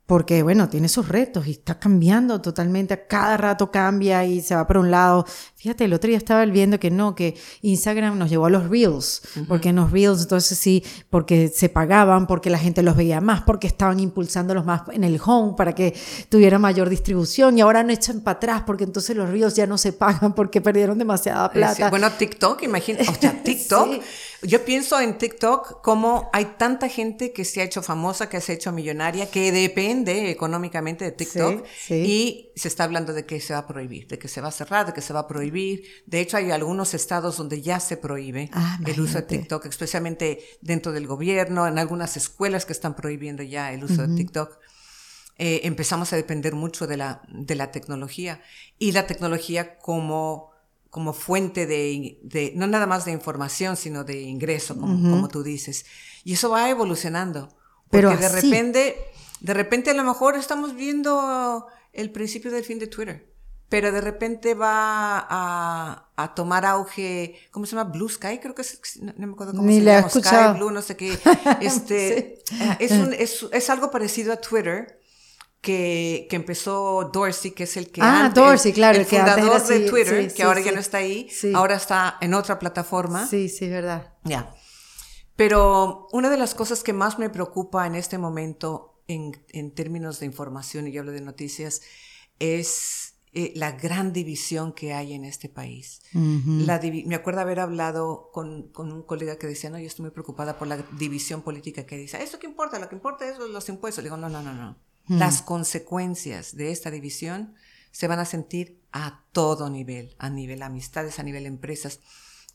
Porque 0.08 0.42
bueno, 0.42 0.70
tiene 0.70 0.88
sus 0.88 1.10
retos 1.10 1.48
y 1.48 1.52
está 1.52 1.78
cambiando 1.78 2.42
totalmente, 2.42 2.94
a 2.94 3.08
cada 3.08 3.36
rato 3.36 3.70
cambia 3.70 4.24
y 4.24 4.42
se 4.42 4.56
va 4.56 4.66
para 4.66 4.80
un 4.80 4.90
lado. 4.90 5.26
Fíjate, 5.56 5.84
el 5.84 5.94
otro 5.94 6.08
día 6.08 6.18
estaba 6.18 6.46
viendo 6.46 6.80
que 6.80 6.90
no, 6.90 7.14
que 7.14 7.36
Instagram 7.62 8.18
nos 8.18 8.30
llevó 8.30 8.46
a 8.46 8.50
los 8.50 8.70
Reels, 8.70 9.22
porque 9.50 9.70
en 9.70 9.76
los 9.76 9.92
Reels 9.92 10.22
entonces 10.22 10.58
sí, 10.58 10.82
porque 11.10 11.50
se 11.50 11.68
pagaban, 11.68 12.26
porque 12.26 12.50
la 12.50 12.58
gente 12.58 12.84
los 12.84 12.96
veía 12.96 13.20
más, 13.20 13.42
porque 13.42 13.68
estaban 13.68 14.00
impulsándolos 14.00 14.66
más 14.66 14.84
en 14.94 15.04
el 15.04 15.20
home 15.24 15.56
para 15.58 15.76
que 15.76 15.94
tuviera 16.30 16.58
mayor 16.58 16.90
distribución 16.90 17.58
y 17.58 17.62
ahora 17.62 17.84
no 17.84 17.92
echan 17.92 18.22
para 18.22 18.38
atrás 18.38 18.64
porque 18.66 18.86
entonces 18.86 19.14
los 19.14 19.30
Reels 19.30 19.56
ya 19.56 19.68
no 19.68 19.78
se 19.78 19.92
pagan 19.92 20.34
porque 20.34 20.62
perdieron 20.62 20.98
demasiada 20.98 21.52
plata. 21.52 21.90
Bueno, 21.90 22.10
TikTok, 22.10 22.64
imagínate, 22.64 23.10
o 23.10 23.14
sea, 23.14 23.44
TikTok. 23.44 24.02
Yo 24.44 24.64
pienso 24.64 25.00
en 25.00 25.18
TikTok 25.18 25.82
como 25.82 26.30
hay 26.32 26.46
tanta 26.58 26.90
gente 26.90 27.34
que 27.34 27.44
se 27.44 27.62
ha 27.62 27.64
hecho 27.64 27.82
famosa, 27.82 28.30
que 28.30 28.40
se 28.40 28.52
ha 28.52 28.56
hecho 28.56 28.72
millonaria, 28.72 29.30
que 29.32 29.52
depende 29.52 30.30
económicamente 30.30 31.06
de 31.06 31.12
TikTok 31.12 31.66
y 31.90 32.52
se 32.56 32.68
está 32.68 32.84
hablando 32.84 33.14
de 33.14 33.26
que 33.26 33.40
se 33.40 33.54
va 33.54 33.60
a 33.60 33.68
prohibir, 33.68 34.08
de 34.08 34.20
que 34.20 34.28
se 34.28 34.42
va 34.42 34.50
a 34.50 34.52
cerrar, 34.52 34.86
de 34.86 34.94
que 34.94 35.02
se 35.02 35.14
va 35.14 35.22
a 35.22 35.28
prohibir. 35.28 35.84
De 36.06 36.20
hecho, 36.20 36.38
hay 36.38 36.52
algunos 36.52 36.94
estados 36.94 37.38
donde 37.38 37.62
ya 37.62 37.80
se 37.80 37.98
prohíbe 37.98 38.50
ah, 38.54 38.80
el 38.86 39.00
uso 39.02 39.16
de 39.16 39.24
TikTok, 39.24 39.66
especialmente 39.66 40.44
dentro 40.62 40.92
del 40.92 41.08
gobierno, 41.08 41.68
en 41.68 41.80
algunas 41.80 42.16
escuelas 42.16 42.66
que 42.66 42.74
están 42.74 42.96
prohibiendo 42.96 43.42
ya 43.42 43.74
el 43.74 43.84
uso 43.84 44.06
de 44.06 44.16
TikTok. 44.16 44.60
Eh, 45.40 45.62
empezamos 45.64 46.14
a 46.14 46.16
depender 46.16 46.56
mucho 46.56 46.88
de 46.88 46.98
la, 46.98 47.22
de 47.28 47.56
la 47.56 47.72
tecnología 47.72 48.42
y 48.80 48.92
la 48.92 49.06
tecnología 49.06 49.78
como 49.78 50.47
como 50.90 51.14
fuente 51.14 51.66
de, 51.66 52.54
no 52.56 52.68
nada 52.68 52.86
más 52.86 53.06
de 53.06 53.12
información, 53.12 53.76
sino 53.76 54.04
de 54.04 54.22
ingreso, 54.22 54.78
como, 54.78 55.28
tú 55.28 55.44
dices. 55.44 55.86
Y 56.24 56.34
eso 56.34 56.50
va 56.50 56.70
evolucionando. 56.70 57.50
Porque 57.90 58.08
Pero 58.08 58.18
de 58.18 58.30
repente, 58.30 58.96
de 59.40 59.54
repente 59.54 59.92
a 59.92 59.94
lo 59.94 60.04
mejor 60.04 60.36
estamos 60.36 60.76
viendo 60.76 61.68
el 61.94 62.12
principio 62.12 62.52
del 62.52 62.64
fin 62.64 62.80
de 62.80 62.88
Twitter. 62.88 63.34
Pero 63.70 63.92
de 63.92 64.00
repente 64.00 64.54
va 64.54 65.28
a, 65.30 66.34
tomar 66.36 66.66
auge, 66.66 67.36
¿cómo 67.52 67.66
se 67.66 67.76
llama? 67.76 67.92
Blue 67.92 68.08
Sky, 68.08 68.40
creo 68.40 68.56
que 68.56 68.62
es, 68.62 69.00
no, 69.02 69.14
me 69.18 69.34
acuerdo 69.34 69.54
cómo 69.54 69.70
se 69.70 69.82
llama. 69.82 70.10
Sky, 70.10 70.58
Blue, 70.58 70.72
no 70.72 70.82
sé 70.82 70.96
qué. 70.96 71.18
Este, 71.62 72.40
es, 72.80 72.92
es, 72.92 73.46
es 73.52 73.70
algo 73.70 73.92
parecido 73.92 74.32
a 74.32 74.38
Twitter, 74.38 75.02
que, 75.62 76.28
que, 76.30 76.36
empezó 76.36 77.10
Dorsey, 77.12 77.52
que 77.52 77.64
es 77.64 77.78
el 77.78 77.92
que 77.92 78.02
ah, 78.02 78.32
Dorsey, 78.34 78.74
claro, 78.74 79.00
el, 79.00 79.06
fundador 79.06 79.66
de 79.66 79.90
Twitter, 79.90 80.34
que 80.34 80.44
ahora 80.44 80.62
ya 80.62 80.72
no 80.72 80.80
está 80.80 81.00
ahí, 81.00 81.30
ahora 81.54 81.76
está 81.76 82.18
en 82.22 82.34
otra 82.34 82.60
plataforma. 82.60 83.28
Sí, 83.28 83.50
sí, 83.50 83.68
verdad. 83.68 84.14
Ya. 84.24 84.54
Pero 85.36 86.08
una 86.12 86.30
de 86.30 86.38
las 86.38 86.56
cosas 86.56 86.84
que 86.84 86.94
más 86.94 87.20
me 87.20 87.30
preocupa 87.30 87.86
en 87.86 87.96
este 87.96 88.18
momento 88.18 89.04
en, 89.08 89.44
en 89.50 89.74
términos 89.74 90.20
de 90.20 90.26
información, 90.26 90.88
y 90.88 90.92
yo 90.92 91.02
hablo 91.02 91.12
de 91.12 91.22
noticias, 91.22 91.82
es 92.40 93.18
eh, 93.34 93.52
la 93.56 93.74
gran 93.74 94.14
división 94.14 94.74
que 94.74 94.94
hay 94.94 95.14
en 95.14 95.24
este 95.24 95.48
país. 95.48 96.02
la 96.14 96.82
me 97.06 97.14
acuerdo 97.14 97.42
haber 97.42 97.60
hablado 97.60 98.32
con, 98.34 98.70
con, 98.70 98.92
un 98.92 99.04
colega 99.04 99.38
que 99.38 99.46
decía, 99.46 99.70
no, 99.70 99.78
yo 99.78 99.86
estoy 99.86 100.04
muy 100.04 100.12
preocupada 100.12 100.58
por 100.58 100.68
la 100.68 100.78
división 100.98 101.44
política 101.44 101.86
que 101.86 101.98
dice, 101.98 102.24
¿esto 102.24 102.40
qué 102.40 102.48
importa? 102.48 102.80
Lo 102.80 102.90
que 102.90 102.96
importa 102.96 103.30
es 103.30 103.38
los 103.38 103.70
impuestos. 103.70 104.04
Le 104.04 104.10
digo, 104.10 104.18
no, 104.18 104.28
no, 104.28 104.42
no, 104.42 104.54
no. 104.54 104.78
Las 105.08 105.42
consecuencias 105.42 106.56
de 106.56 106.72
esta 106.72 106.92
división 106.92 107.56
se 107.92 108.08
van 108.08 108.20
a 108.20 108.26
sentir 108.26 108.82
a 108.92 109.24
todo 109.32 109.70
nivel, 109.70 110.16
a 110.20 110.30
nivel 110.30 110.62
amistades, 110.64 111.20
a 111.20 111.24
nivel 111.24 111.46
empresas. 111.46 112.00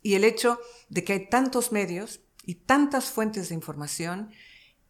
Y 0.02 0.14
el 0.14 0.24
hecho 0.24 0.58
de 0.88 1.04
que 1.04 1.14
hay 1.14 1.28
tantos 1.28 1.72
medios 1.72 2.20
y 2.44 2.56
tantas 2.56 3.06
fuentes 3.06 3.48
de 3.48 3.54
información 3.54 4.30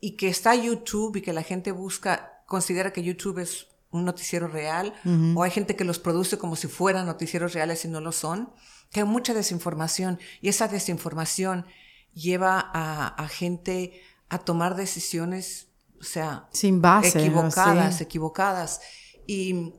y 0.01 0.17
que 0.17 0.29
está 0.29 0.55
YouTube 0.55 1.17
y 1.17 1.23
que 1.23 1.33
la 1.33 1.43
gente 1.43 1.71
busca, 1.71 2.43
considera 2.47 2.93
que 2.93 3.03
YouTube 3.03 3.39
es 3.39 3.69
un 3.91 4.05
noticiero 4.05 4.49
real, 4.49 4.95
o 5.37 5.43
hay 5.43 5.51
gente 5.51 5.77
que 5.77 5.85
los 5.85 5.99
produce 5.99 6.39
como 6.39 6.57
si 6.57 6.67
fueran 6.67 7.07
noticieros 7.07 7.53
reales 7.53 7.85
y 7.85 7.89
no 7.89 8.01
lo 8.01 8.11
son, 8.11 8.53
que 8.91 9.01
hay 9.01 9.07
mucha 9.07 9.35
desinformación 9.35 10.19
y 10.41 10.49
esa 10.49 10.67
desinformación 10.67 11.67
lleva 12.15 12.59
a, 12.59 13.09
a 13.09 13.29
gente 13.29 14.01
a 14.31 14.39
tomar 14.39 14.77
decisiones 14.77 15.72
o 16.03 16.05
sea, 16.05 16.49
sin 16.53 16.83
base, 16.83 17.21
equivocadas, 17.21 18.01
equivocadas. 18.01 18.81
Y 19.25 19.73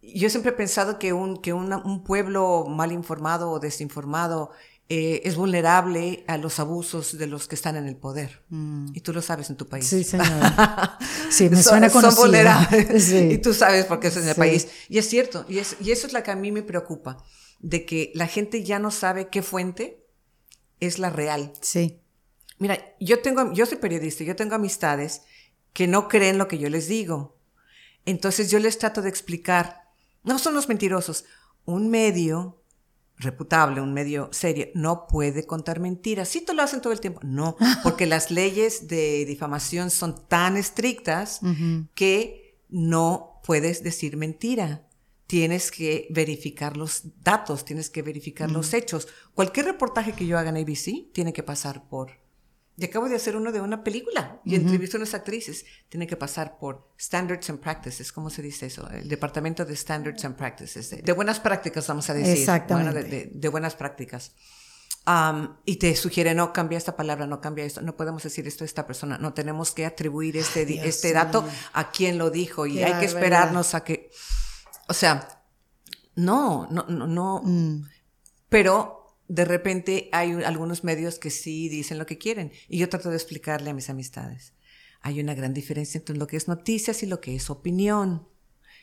yo 0.00 0.30
siempre 0.30 0.52
he 0.52 0.54
pensado 0.54 0.98
que 0.98 1.12
un, 1.12 1.36
que 1.36 1.52
un 1.52 2.02
pueblo 2.02 2.64
mal 2.66 2.92
informado 2.92 3.50
o 3.50 3.60
desinformado 3.60 4.52
eh, 4.88 5.20
es 5.24 5.36
vulnerable 5.36 6.24
a 6.28 6.38
los 6.38 6.58
abusos 6.58 7.18
de 7.18 7.26
los 7.26 7.46
que 7.46 7.56
están 7.56 7.76
en 7.76 7.86
el 7.86 7.96
poder. 7.96 8.42
Mm. 8.48 8.88
Y 8.94 9.00
tú 9.02 9.12
lo 9.12 9.20
sabes 9.20 9.50
en 9.50 9.56
tu 9.56 9.68
país. 9.68 9.86
Sí, 9.86 10.02
señor. 10.02 10.26
Sí, 11.30 11.48
me 11.48 11.62
suena 11.62 11.88
son, 11.88 12.02
son 12.02 12.16
vulnerables. 12.16 13.12
Y 13.12 13.38
tú 13.38 13.54
sabes 13.54 13.84
por 13.84 14.00
qué 14.00 14.08
es 14.08 14.16
en 14.16 14.26
el 14.26 14.34
país. 14.34 14.66
Y 14.88 14.98
es 14.98 15.08
cierto. 15.08 15.44
Y, 15.48 15.58
es, 15.58 15.76
y 15.80 15.92
eso 15.92 16.08
es 16.08 16.12
lo 16.12 16.20
que 16.24 16.32
a 16.32 16.34
mí 16.34 16.50
me 16.50 16.64
preocupa. 16.64 17.18
De 17.60 17.86
que 17.86 18.10
la 18.16 18.26
gente 18.26 18.64
ya 18.64 18.80
no 18.80 18.90
sabe 18.90 19.28
qué 19.28 19.42
fuente 19.42 20.04
es 20.80 20.98
la 20.98 21.10
real. 21.10 21.52
Sí. 21.60 22.00
Mira, 22.58 22.96
yo 22.98 23.20
tengo, 23.20 23.52
yo 23.52 23.64
soy 23.66 23.78
periodista, 23.78 24.24
yo 24.24 24.34
tengo 24.34 24.56
amistades 24.56 25.22
que 25.72 25.86
no 25.86 26.08
creen 26.08 26.38
lo 26.38 26.48
que 26.48 26.58
yo 26.58 26.68
les 26.68 26.88
digo. 26.88 27.36
Entonces 28.04 28.50
yo 28.50 28.58
les 28.58 28.78
trato 28.78 29.02
de 29.02 29.08
explicar, 29.08 29.88
no 30.24 30.38
son 30.38 30.54
los 30.54 30.68
mentirosos, 30.68 31.24
un 31.64 31.90
medio 31.90 32.60
reputable, 33.20 33.80
un 33.80 33.92
medio 33.92 34.30
serio, 34.32 34.68
no 34.74 35.06
puede 35.06 35.46
contar 35.46 35.78
mentiras. 35.78 36.28
Sí, 36.28 36.40
te 36.40 36.54
lo 36.54 36.62
hacen 36.62 36.80
todo 36.80 36.92
el 36.92 37.00
tiempo. 37.00 37.20
No, 37.22 37.56
porque 37.82 38.06
las 38.06 38.30
leyes 38.30 38.88
de 38.88 39.24
difamación 39.26 39.90
son 39.90 40.26
tan 40.28 40.56
estrictas 40.56 41.40
que 41.94 42.58
no 42.68 43.40
puedes 43.44 43.82
decir 43.82 44.16
mentira. 44.16 44.86
Tienes 45.26 45.70
que 45.70 46.08
verificar 46.10 46.76
los 46.76 47.02
datos, 47.22 47.64
tienes 47.64 47.88
que 47.88 48.02
verificar 48.02 48.50
los 48.50 48.74
hechos. 48.74 49.06
Cualquier 49.34 49.66
reportaje 49.66 50.12
que 50.12 50.26
yo 50.26 50.38
haga 50.38 50.50
en 50.50 50.56
ABC 50.56 51.12
tiene 51.12 51.32
que 51.32 51.44
pasar 51.44 51.88
por 51.88 52.19
y 52.76 52.84
acabo 52.84 53.08
de 53.08 53.16
hacer 53.16 53.36
uno 53.36 53.52
de 53.52 53.60
una 53.60 53.84
película 53.84 54.40
y 54.44 54.54
entrevisto 54.54 54.96
a 54.96 55.00
unas 55.00 55.12
actrices. 55.12 55.66
Tiene 55.88 56.06
que 56.06 56.16
pasar 56.16 56.58
por 56.58 56.88
Standards 56.98 57.50
and 57.50 57.60
Practices, 57.60 58.10
¿cómo 58.12 58.30
se 58.30 58.40
dice 58.40 58.66
eso? 58.66 58.88
El 58.88 59.08
departamento 59.08 59.64
de 59.64 59.76
Standards 59.76 60.24
and 60.24 60.36
Practices, 60.36 61.04
de, 61.04 61.12
buenas 61.12 61.40
prácticas, 61.40 61.86
vamos 61.86 62.08
a 62.08 62.14
decir. 62.14 62.38
Exactamente. 62.38 63.30
de, 63.32 63.48
buenas 63.48 63.74
prácticas. 63.74 64.32
Um, 65.06 65.56
y 65.64 65.76
te 65.76 65.96
sugiere, 65.96 66.34
no, 66.34 66.52
cambia 66.52 66.78
esta 66.78 66.94
palabra, 66.94 67.26
no 67.26 67.40
cambia 67.40 67.64
esto, 67.64 67.80
no 67.80 67.96
podemos 67.96 68.22
decir 68.22 68.46
esto 68.46 68.64
a 68.64 68.66
esta 68.66 68.86
persona, 68.86 69.18
no 69.18 69.32
tenemos 69.32 69.72
que 69.72 69.86
atribuir 69.86 70.36
este, 70.36 70.86
este 70.86 71.12
dato 71.12 71.44
a 71.72 71.90
quien 71.90 72.18
lo 72.18 72.30
dijo 72.30 72.66
y 72.66 72.82
hay 72.82 72.98
que 73.00 73.06
esperarnos 73.06 73.74
a 73.74 73.82
que, 73.82 74.10
o 74.88 74.94
sea, 74.94 75.42
no, 76.16 76.68
no, 76.70 76.84
no, 76.88 77.06
no, 77.06 77.42
mm. 77.42 77.88
pero 78.50 78.99
de 79.30 79.44
repente 79.44 80.08
hay 80.10 80.32
algunos 80.42 80.82
medios 80.82 81.20
que 81.20 81.30
sí 81.30 81.68
dicen 81.68 81.98
lo 81.98 82.06
que 82.06 82.18
quieren 82.18 82.50
y 82.68 82.78
yo 82.78 82.88
trato 82.88 83.10
de 83.10 83.16
explicarle 83.16 83.70
a 83.70 83.74
mis 83.74 83.88
amistades. 83.88 84.54
Hay 85.02 85.20
una 85.20 85.34
gran 85.34 85.54
diferencia 85.54 85.98
entre 85.98 86.16
lo 86.16 86.26
que 86.26 86.36
es 86.36 86.48
noticias 86.48 87.04
y 87.04 87.06
lo 87.06 87.20
que 87.20 87.36
es 87.36 87.48
opinión. 87.48 88.26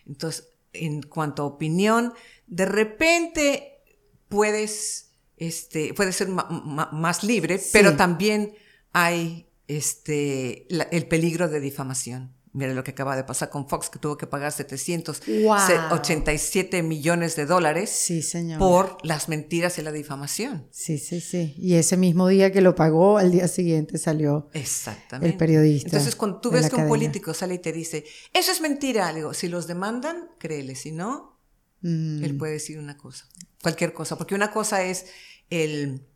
Entonces, 0.05 0.47
en 0.71 1.01
cuanto 1.01 1.43
a 1.43 1.47
opinión, 1.47 2.13
de 2.47 2.65
repente 2.65 3.81
puedes, 4.29 5.11
este, 5.35 5.93
puedes 5.93 6.15
ser 6.15 6.29
más 6.29 7.25
libre, 7.25 7.61
pero 7.73 7.97
también 7.97 8.53
hay 8.93 9.49
este, 9.67 10.65
el 10.69 11.07
peligro 11.07 11.49
de 11.49 11.59
difamación. 11.59 12.36
Mira 12.57 12.73
lo 12.73 12.83
que 12.83 12.89
acaba 12.89 13.15
de 13.15 13.23
pasar 13.23 13.51
con 13.51 13.69
Fox, 13.69 13.91
que 13.91 13.99
tuvo 13.99 14.17
que 14.17 14.25
pagar 14.25 14.51
787 14.51 16.81
millones 16.81 17.35
de 17.35 17.45
dólares 17.45 17.91
sí, 17.91 18.23
señor. 18.23 18.57
por 18.57 18.97
las 19.03 19.29
mentiras 19.29 19.77
y 19.77 19.83
la 19.83 19.91
difamación. 19.91 20.67
Sí, 20.71 20.97
sí, 20.97 21.21
sí. 21.21 21.53
Y 21.59 21.75
ese 21.75 21.97
mismo 21.97 22.27
día 22.27 22.51
que 22.51 22.61
lo 22.61 22.73
pagó, 22.73 23.19
al 23.19 23.31
día 23.31 23.47
siguiente 23.47 23.99
salió 23.99 24.49
Exactamente. 24.53 25.31
el 25.31 25.37
periodista. 25.37 25.89
Entonces, 25.89 26.15
cuando 26.15 26.41
tú 26.41 26.49
ves 26.49 26.67
que 26.67 26.77
un 26.77 26.87
político 26.87 27.31
sale 27.35 27.53
y 27.53 27.59
te 27.59 27.71
dice, 27.71 28.05
eso 28.33 28.51
es 28.51 28.59
mentira, 28.59 29.13
digo, 29.13 29.35
si 29.35 29.49
los 29.49 29.67
demandan, 29.67 30.31
créele, 30.39 30.73
si 30.73 30.91
no, 30.91 31.39
mm. 31.81 32.23
él 32.23 32.37
puede 32.37 32.53
decir 32.53 32.79
una 32.79 32.97
cosa, 32.97 33.29
cualquier 33.61 33.93
cosa, 33.93 34.17
porque 34.17 34.33
una 34.33 34.49
cosa 34.49 34.81
es 34.81 35.05
el 35.51 36.07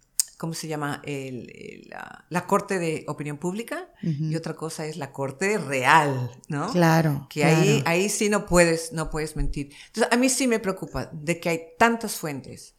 ¿cómo 0.42 0.56
se 0.56 0.68
llama? 0.68 1.04
la, 2.30 2.48
corte 2.48 2.80
de 2.80 3.06
opinión 3.08 3.38
pública 3.38 3.92
y 4.02 4.36
otra 4.36 4.56
cosa 4.56 4.88
es 4.88 4.98
la 4.98 5.12
corte 5.12 5.60
real, 5.60 6.32
¿no? 6.48 6.72
Claro. 6.72 7.28
Que 7.30 7.46
Ahí, 7.46 7.84
ahí 7.86 8.10
sí 8.10 8.28
no 8.28 8.48
puedes, 8.48 8.92
no 8.92 9.12
puedes 9.12 9.36
mentir. 9.36 9.72
Entonces, 9.86 10.12
a 10.12 10.18
mí 10.18 10.30
sí 10.30 10.48
me 10.48 10.58
preocupa 10.58 11.12
de 11.14 11.40
que 11.40 11.50
hay 11.50 11.62
tantas 11.78 12.16
fuentes 12.16 12.74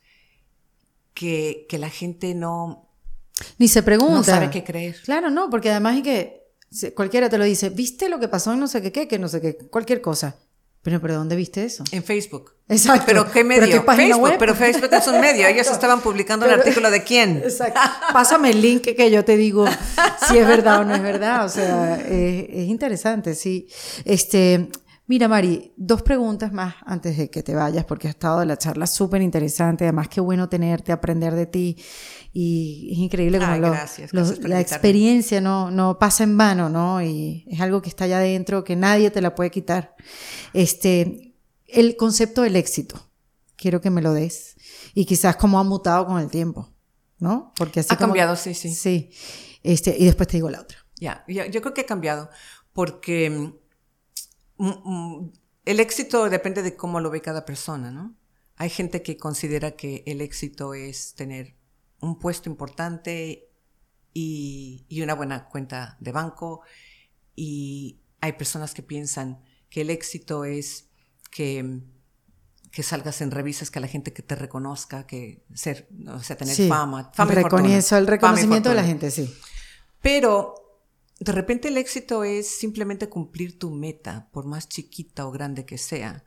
que, 1.15 1.67
que 1.69 1.79
la 1.79 1.89
gente 1.89 2.35
no... 2.35 2.89
Ni 3.59 3.69
se 3.69 3.85
pregunta. 3.85 4.17
No 4.17 4.25
sabe 4.25 4.51
qué 4.51 4.65
creer. 4.65 4.97
Claro, 5.05 5.31
no, 5.31 5.49
porque 5.49 5.71
además 5.71 5.99
es 5.99 6.03
que 6.03 6.93
cualquiera 6.97 7.31
te 7.31 7.39
lo 7.39 7.45
dice, 7.45 7.71
¿viste 7.71 8.09
lo 8.09 8.19
que 8.19 8.27
pasó 8.27 8.53
en 8.55 8.59
no 8.59 8.67
sé 8.67 8.83
qué, 8.83 8.91
qué, 8.91 9.07
que 9.07 9.21
no 9.21 9.29
sé 9.29 9.41
qué, 9.41 9.57
cualquier 9.57 10.01
cosa? 10.01 10.37
Pero, 10.83 11.01
pero 11.01 11.15
¿dónde 11.15 11.37
viste 11.37 11.65
eso? 11.65 11.85
En 11.93 12.03
Facebook. 12.03 12.55
Exacto. 12.69 13.05
¿Pero 13.07 13.31
qué 13.31 13.45
medio? 13.45 13.63
¿Pero 13.63 13.85
qué 13.85 13.97
Facebook, 13.97 14.23
web? 14.23 14.37
pero 14.39 14.55
Facebook 14.55 14.91
es 14.93 15.07
un 15.07 15.21
medio. 15.21 15.47
Ellos 15.47 15.67
estaban 15.71 16.01
publicando 16.01 16.45
el 16.45 16.53
artículo 16.53 16.91
de 16.91 17.05
quién. 17.05 17.37
Exacto. 17.45 17.81
Pásame 18.13 18.51
el 18.51 18.61
link 18.61 18.83
que 18.83 19.11
yo 19.11 19.25
te 19.25 19.37
digo 19.37 19.65
si 20.29 20.39
es 20.39 20.47
verdad 20.47 20.81
o 20.81 20.85
no 20.85 20.95
es 20.95 21.03
verdad. 21.03 21.45
O 21.45 21.49
sea, 21.49 21.97
es 21.97 22.69
interesante, 22.69 23.37
sí. 23.37 23.69
Este, 24.05 24.69
mira, 25.07 25.29
Mari, 25.29 25.73
dos 25.77 26.03
preguntas 26.03 26.53
más 26.53 26.75
antes 26.85 27.17
de 27.17 27.31
que 27.31 27.45
te 27.45 27.55
vayas, 27.55 27.85
porque 27.85 28.09
ha 28.09 28.11
estado 28.11 28.45
la 28.45 28.57
charla 28.57 28.89
súper 28.89 29.23
interesante. 29.23 29.85
Además, 29.85 30.09
qué 30.09 30.21
bueno 30.21 30.49
tenerte, 30.49 30.91
aprender 30.91 31.37
de 31.37 31.47
ti 31.47 31.77
y 32.33 32.89
es 32.93 32.99
increíble 32.99 33.39
como 33.39 33.57
la 34.49 34.61
experiencia 34.61 35.41
no, 35.41 35.71
no 35.71 35.99
pasa 35.99 36.25
en 36.25 36.39
vano, 36.39 36.71
¿no? 36.71 37.03
Y 37.03 37.45
es 37.47 37.61
algo 37.61 37.83
que 37.83 37.91
está 37.91 38.05
allá 38.05 38.19
adentro, 38.19 38.65
que 38.65 38.75
nadie 38.75 39.11
te 39.11 39.21
la 39.21 39.35
puede 39.35 39.51
quitar. 39.51 39.95
Este, 40.55 41.35
el 41.67 41.97
concepto 41.97 42.43
del 42.43 42.57
éxito, 42.57 43.11
quiero 43.57 43.83
que 43.83 43.91
me 43.91 44.01
lo 44.01 44.15
des. 44.15 44.57
Y 44.95 45.05
quizás 45.05 45.37
cómo 45.37 45.59
ha 45.59 45.65
mutado 45.65 46.07
con 46.07 46.21
el 46.21 46.31
tiempo, 46.31 46.73
¿no? 47.19 47.53
Porque 47.57 47.81
así 47.81 47.93
ha 47.93 47.99
cambiado, 47.99 48.35
sí, 48.37 48.55
sí. 48.55 48.71
Sí. 48.71 49.11
Este, 49.63 49.95
y 49.99 50.07
después 50.07 50.27
te 50.27 50.39
digo 50.39 50.49
la 50.49 50.63
otra. 50.63 50.79
Ya, 50.99 51.25
yo 51.27 51.61
creo 51.61 51.75
que 51.75 51.83
ha 51.83 51.87
cambiado, 51.87 52.31
porque 52.73 53.29
mm, 54.57 54.65
mm, 54.67 55.33
el 55.67 55.81
éxito 55.81 56.31
depende 56.31 56.63
de 56.63 56.77
cómo 56.77 57.01
lo 57.01 57.11
ve 57.11 57.21
cada 57.21 57.45
persona, 57.45 57.91
¿no? 57.91 58.17
Hay 58.57 58.71
gente 58.71 59.03
que 59.03 59.17
considera 59.17 59.73
que 59.73 60.03
el 60.07 60.21
éxito 60.21 60.75
es 60.75 61.15
tener 61.15 61.57
un 62.03 62.19
puesto 62.19 62.51
importante 62.51 63.49
y, 64.13 65.01
una 65.03 65.15
buena 65.15 65.49
cuenta 65.49 65.97
de 66.01 66.13
banco. 66.13 66.61
Y 67.35 68.01
hay 68.21 68.33
personas 68.33 68.75
que 68.75 68.83
piensan 68.83 69.43
que 69.71 69.81
el 69.81 69.91
éxito 69.91 70.45
es 70.45 70.91
que, 71.31 71.81
que 72.71 72.83
salgas 72.83 73.23
en 73.23 73.31
revistas, 73.31 73.71
que 73.71 73.81
la 73.81 73.87
gente 73.87 74.13
que 74.13 74.23
te 74.23 74.35
reconozca, 74.35 75.07
que 75.07 75.45
ser, 75.55 75.89
o 76.07 76.23
sea, 76.23 76.37
tener 76.37 76.55
fama. 76.69 77.11
fama 77.15 77.33
el 77.33 78.07
reconocimiento 78.07 78.69
de 78.69 78.75
la 78.75 78.85
gente, 78.85 79.11
sí. 79.11 79.33
Pero 80.03 80.55
de 81.21 81.33
repente 81.33 81.69
el 81.69 81.79
éxito 81.79 82.25
es 82.25 82.59
simplemente 82.59 83.09
cumplir 83.09 83.59
tu 83.59 83.71
meta, 83.71 84.29
por 84.33 84.45
más 84.45 84.69
chiquita 84.69 85.27
o 85.27 85.31
grande 85.31 85.65
que 85.65 85.79
sea. 85.79 86.25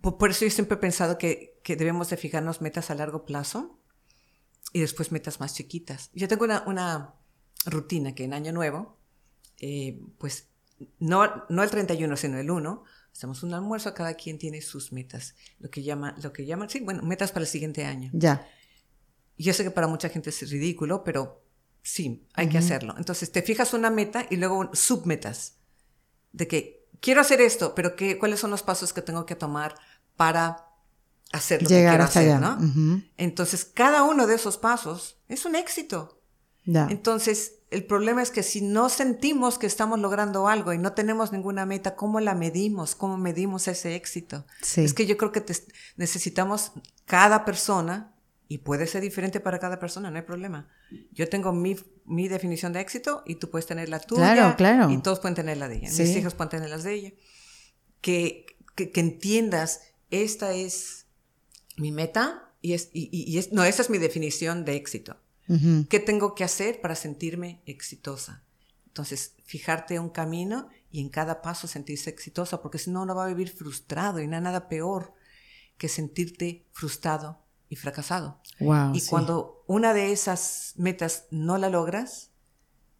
Por, 0.00 0.30
eso 0.30 0.44
yo 0.44 0.50
siempre 0.50 0.76
he 0.76 0.80
pensado 0.80 1.18
que, 1.18 1.60
que, 1.64 1.74
debemos 1.74 2.10
de 2.10 2.16
fijarnos 2.16 2.60
metas 2.60 2.90
a 2.90 2.94
largo 2.94 3.24
plazo 3.24 3.80
y 4.72 4.80
después 4.80 5.12
metas 5.12 5.40
más 5.40 5.54
chiquitas. 5.54 6.10
Yo 6.14 6.28
tengo 6.28 6.44
una, 6.44 6.62
una 6.66 7.14
rutina 7.66 8.14
que 8.14 8.24
en 8.24 8.34
Año 8.34 8.52
Nuevo, 8.52 8.98
eh, 9.58 10.00
pues 10.18 10.48
no, 10.98 11.44
no 11.48 11.62
el 11.62 11.70
31, 11.70 12.16
sino 12.16 12.38
el 12.38 12.50
1, 12.50 12.84
hacemos 13.12 13.42
un 13.42 13.52
almuerzo, 13.54 13.92
cada 13.94 14.14
quien 14.14 14.38
tiene 14.38 14.62
sus 14.62 14.92
metas, 14.92 15.34
lo 15.58 15.70
que 15.70 15.82
llama, 15.82 16.16
lo 16.22 16.32
que 16.32 16.46
llaman, 16.46 16.70
sí, 16.70 16.80
bueno, 16.80 17.02
metas 17.02 17.32
para 17.32 17.42
el 17.42 17.48
siguiente 17.48 17.84
año. 17.84 18.10
Ya. 18.12 18.48
Yo 19.36 19.52
sé 19.52 19.64
que 19.64 19.70
para 19.70 19.86
mucha 19.86 20.08
gente 20.08 20.30
es 20.30 20.50
ridículo, 20.50 21.02
pero 21.04 21.42
sí, 21.82 22.26
hay 22.34 22.48
que 22.48 22.58
hacerlo. 22.58 22.94
Entonces 22.98 23.32
te 23.32 23.42
fijas 23.42 23.72
una 23.74 23.90
meta 23.90 24.26
y 24.30 24.36
luego 24.36 24.70
submetas 24.74 25.56
de 26.32 26.46
que 26.46 26.86
quiero 27.00 27.20
hacer 27.20 27.40
esto, 27.40 27.74
pero 27.74 27.96
qué, 27.96 28.18
cuáles 28.18 28.40
son 28.40 28.50
los 28.50 28.62
pasos 28.62 28.92
que 28.92 29.02
tengo 29.02 29.26
que 29.26 29.34
tomar 29.34 29.74
para 30.16 30.69
hacer 31.32 31.62
lo 31.62 31.68
que 31.68 31.74
quiero 31.74 32.04
hacer, 32.04 32.40
¿no? 32.40 32.58
Entonces, 33.16 33.64
cada 33.64 34.02
uno 34.02 34.26
de 34.26 34.34
esos 34.34 34.58
pasos 34.58 35.18
es 35.28 35.44
un 35.44 35.54
éxito. 35.54 36.22
Entonces, 36.64 37.54
el 37.70 37.84
problema 37.84 38.22
es 38.22 38.30
que 38.30 38.42
si 38.42 38.62
no 38.62 38.88
sentimos 38.88 39.58
que 39.58 39.66
estamos 39.66 39.98
logrando 39.98 40.48
algo 40.48 40.72
y 40.72 40.78
no 40.78 40.92
tenemos 40.92 41.32
ninguna 41.32 41.66
meta, 41.66 41.94
¿cómo 41.94 42.20
la 42.20 42.34
medimos? 42.34 42.94
¿Cómo 42.94 43.16
medimos 43.16 43.68
ese 43.68 43.94
éxito? 43.94 44.44
Es 44.76 44.94
que 44.94 45.06
yo 45.06 45.16
creo 45.16 45.32
que 45.32 45.44
necesitamos 45.96 46.72
cada 47.06 47.44
persona, 47.44 48.14
y 48.50 48.58
puede 48.58 48.88
ser 48.88 49.00
diferente 49.00 49.38
para 49.38 49.60
cada 49.60 49.78
persona, 49.78 50.10
no 50.10 50.16
hay 50.16 50.24
problema. 50.24 50.68
Yo 51.12 51.28
tengo 51.28 51.52
mi, 51.52 51.76
mi 52.04 52.26
definición 52.26 52.72
de 52.72 52.80
éxito 52.80 53.22
y 53.24 53.36
tú 53.36 53.48
puedes 53.48 53.66
tener 53.66 53.88
la 53.88 54.00
tuya. 54.00 54.34
Claro, 54.34 54.56
claro. 54.56 54.90
Y 54.90 54.98
todos 54.98 55.20
pueden 55.20 55.36
tener 55.36 55.56
la 55.56 55.68
de 55.68 55.76
ella. 55.76 55.88
Mis 55.88 56.16
hijos 56.16 56.34
pueden 56.34 56.50
tener 56.50 56.68
las 56.68 56.82
de 56.82 56.94
ella. 56.94 57.12
Que, 58.00 58.46
que, 58.74 58.90
que 58.90 58.98
entiendas, 58.98 59.82
esta 60.10 60.52
es 60.52 60.99
mi 61.76 61.92
meta 61.92 62.52
y 62.62 62.74
es, 62.74 62.90
y, 62.92 63.38
es, 63.38 63.52
no, 63.52 63.64
esa 63.64 63.82
es 63.82 63.90
mi 63.90 63.98
definición 63.98 64.64
de 64.64 64.76
éxito. 64.76 65.16
¿Qué 65.88 65.98
tengo 65.98 66.36
que 66.36 66.44
hacer 66.44 66.80
para 66.80 66.94
sentirme 66.94 67.60
exitosa? 67.66 68.44
Entonces, 68.86 69.34
fijarte 69.44 69.98
un 69.98 70.10
camino 70.10 70.68
y 70.92 71.00
en 71.00 71.08
cada 71.08 71.42
paso 71.42 71.66
sentirse 71.66 72.08
exitosa, 72.08 72.62
porque 72.62 72.78
si 72.78 72.90
no, 72.92 73.02
uno 73.02 73.16
va 73.16 73.24
a 73.24 73.28
vivir 73.28 73.50
frustrado 73.50 74.20
y 74.20 74.28
no 74.28 74.36
hay 74.36 74.42
nada 74.42 74.68
peor 74.68 75.12
que 75.76 75.88
sentirte 75.88 76.66
frustrado 76.72 77.42
y 77.68 77.76
fracasado. 77.76 78.40
y 78.60 79.00
cuando 79.06 79.64
una 79.66 79.92
de 79.92 80.12
esas 80.12 80.74
metas 80.76 81.26
no 81.30 81.58
la 81.58 81.68
logras, 81.68 82.30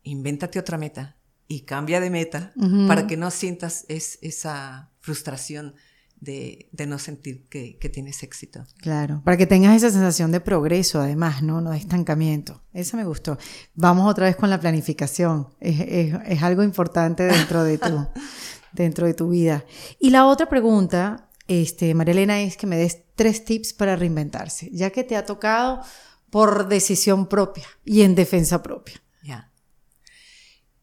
invéntate 0.02 0.58
otra 0.58 0.78
meta 0.78 1.16
y 1.46 1.62
cambia 1.62 2.00
de 2.00 2.10
meta 2.10 2.52
para 2.86 3.06
que 3.06 3.16
no 3.16 3.30
sientas 3.30 3.84
es, 3.88 4.18
esa 4.22 4.90
frustración 5.00 5.74
de, 6.20 6.68
no 6.86 6.98
sentir 6.98 7.48
que, 7.48 7.76
tienes 7.92 8.22
éxito. 8.22 8.64
Claro, 8.78 9.22
para 9.24 9.36
que 9.36 9.46
tengas 9.46 9.76
esa 9.76 9.90
sensación 9.90 10.30
de 10.32 10.40
progreso, 10.40 11.00
además, 11.00 11.42
¿no? 11.42 11.60
No 11.60 11.70
de 11.70 11.78
estancamiento. 11.78 12.62
Eso 12.72 12.96
me 12.96 13.04
gustó. 13.04 13.38
Vamos 13.74 14.10
otra 14.10 14.26
vez 14.26 14.36
con 14.36 14.50
la 14.50 14.60
planificación. 14.60 15.48
Es, 15.60 16.42
algo 16.42 16.62
importante 16.62 17.24
dentro 17.24 17.64
de, 17.64 17.78
tu, 17.78 18.06
dentro 18.72 19.06
de 19.06 19.14
tu 19.14 19.30
vida. 19.30 19.64
Y 19.98 20.10
la 20.10 20.26
otra 20.26 20.48
pregunta, 20.48 21.30
este, 21.48 21.94
María 21.94 22.12
Elena, 22.12 22.40
es 22.42 22.56
que 22.56 22.66
me 22.66 22.76
des 22.76 23.02
tres 23.14 23.44
tips 23.44 23.72
para 23.72 23.96
reinventarse, 23.96 24.68
ya 24.72 24.90
que 24.90 25.04
te 25.04 25.16
ha 25.16 25.24
tocado 25.24 25.80
por 26.30 26.68
decisión 26.68 27.28
propia 27.28 27.66
y 27.84 28.02
en 28.02 28.14
defensa 28.14 28.62
propia. 28.62 29.02
Ya. 29.22 29.50